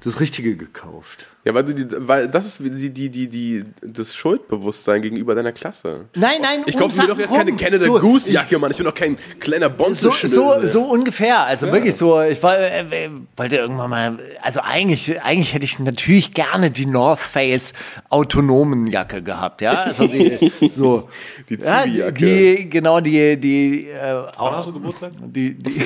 [0.00, 1.26] das Richtige gekauft?
[1.48, 5.52] Ja, weil du die, weil das ist die, die, die, die, das Schuldbewusstsein gegenüber deiner
[5.52, 6.04] Klasse.
[6.14, 7.58] Nein, nein, Ich kaufe mir doch jetzt keine rum.
[7.58, 8.70] Canada So, Goose Jacke, Mann.
[8.70, 10.28] Ich bin doch kein kleiner So, Bonzenschnösel.
[10.28, 12.20] so, so ungefähr, also wirklich so.
[12.20, 17.20] Ich war, äh, wollte irgendwann mal, also eigentlich, eigentlich hätte ich natürlich gerne die North
[17.20, 17.72] Face
[18.10, 19.70] autonomen Jacke gehabt, ja.
[19.70, 21.08] Also die, so,
[21.48, 22.12] Die ja, Zivi-Jacke.
[22.26, 24.22] die, genau die, die, äh,
[24.70, 25.12] Geburtstag?
[25.18, 25.80] die, die,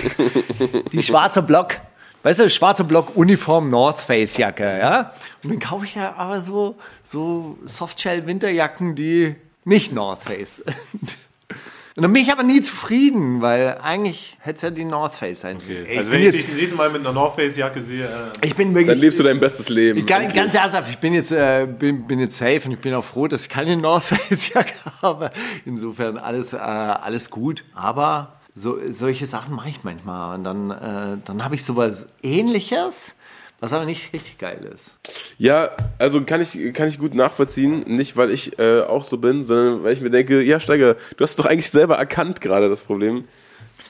[0.90, 1.76] die schwarze Block,
[2.23, 5.12] weißt du, schwarze Block Uniform North Face Jacke, ja.
[5.43, 9.35] Und dann kaufe ich ja aber so, so Softshell Winterjacken, die
[9.65, 11.19] nicht North Face sind.
[11.94, 15.40] Und dann bin ich aber nie zufrieden, weil eigentlich hätte es ja die North Face
[15.40, 15.85] sein sollen.
[15.86, 18.07] Ey, Also wenn ich jetzt- dich das nächste Mal mit einer North Face Jacke sehe,
[18.07, 19.99] äh, ich bin wirklich, Dann lebst du dein bestes Leben.
[19.99, 22.94] ich kann, ganz ernsthaft, ich bin jetzt, äh, bin, bin jetzt safe und ich bin
[22.94, 24.73] auch froh, dass ich keine North Face Jacke
[25.03, 25.32] habe.
[25.66, 27.62] Insofern alles, äh, alles gut.
[27.74, 30.37] Aber so, solche Sachen mache ich manchmal.
[30.37, 33.16] Und dann, äh, dann habe ich sowas ähnliches,
[33.61, 34.91] was aber nicht richtig geil ist.
[35.39, 37.85] Ja, also kann ich, kann ich gut nachvollziehen.
[37.87, 41.24] Nicht, weil ich äh, auch so bin, sondern weil ich mir denke, ja, Steiger, du
[41.24, 43.24] hast doch eigentlich selber erkannt gerade das Problem.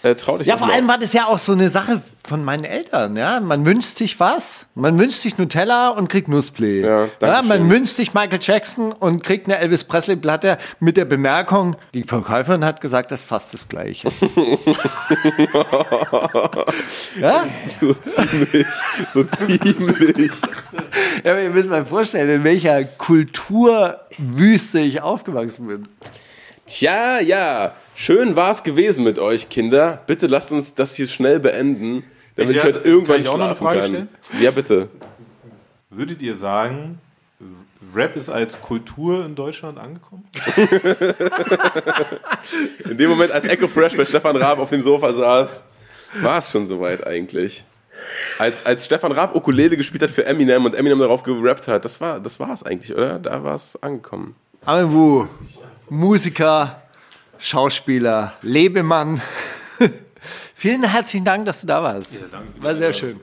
[0.03, 2.65] Äh, trau dich Ja, vor allem war das ja auch so eine Sache von meinen
[2.65, 3.17] Eltern.
[3.17, 4.67] Ja, man wünscht sich was.
[4.75, 6.81] Man wünscht sich Nutella und kriegt Nussplay.
[6.81, 11.05] Ja, ja, man wünscht sich Michael Jackson und kriegt eine Elvis Presley Platte mit der
[11.05, 14.09] Bemerkung, die Verkäuferin hat gesagt, das ist fast das Gleiche.
[17.21, 17.47] ja?
[17.81, 18.67] So ziemlich.
[19.13, 20.33] So ziemlich.
[21.23, 25.89] ja, aber ihr müsst euch vorstellen, in welcher Kulturwüste ich aufgewachsen bin.
[26.67, 27.73] Tja, ja.
[28.05, 30.03] Schön war's gewesen mit euch, Kinder.
[30.09, 32.03] Bitte lasst uns das hier schnell beenden,
[32.35, 33.89] damit Ich- ich, heute kann irgendwann ich auch noch eine schlafen Frage kann.
[33.91, 34.09] stellen?
[34.41, 34.89] Ja, bitte.
[35.89, 36.99] Würdet ihr sagen,
[37.95, 40.25] Rap ist als Kultur in Deutschland angekommen?
[42.91, 45.63] In dem Moment, als Echo Fresh bei Stefan Raab auf dem Sofa saß,
[46.23, 47.65] war es schon soweit eigentlich.
[48.37, 52.01] Als, als Stefan Raab Ukulele gespielt hat für Eminem und Eminem darauf gerappt hat, das
[52.01, 53.21] war das war's eigentlich, oder?
[53.21, 54.35] Da war es angekommen.
[54.65, 55.25] Amewu,
[55.89, 56.82] Musiker,
[57.43, 59.21] Schauspieler, Lebemann.
[60.55, 62.15] Vielen herzlichen Dank, dass du da warst.
[62.31, 63.21] danke für die War sehr schön.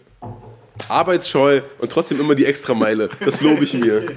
[0.90, 3.10] Arbeitsscheu und trotzdem immer die Extrameile.
[3.24, 4.12] Das lobe ich mir.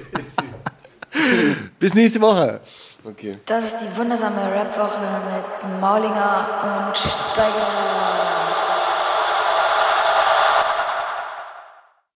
[1.79, 2.59] Bis nächste Woche.
[3.05, 3.37] Okay.
[3.45, 4.99] Das ist die wundersame Rap-Woche
[5.71, 8.42] mit Maulinger und Steiger.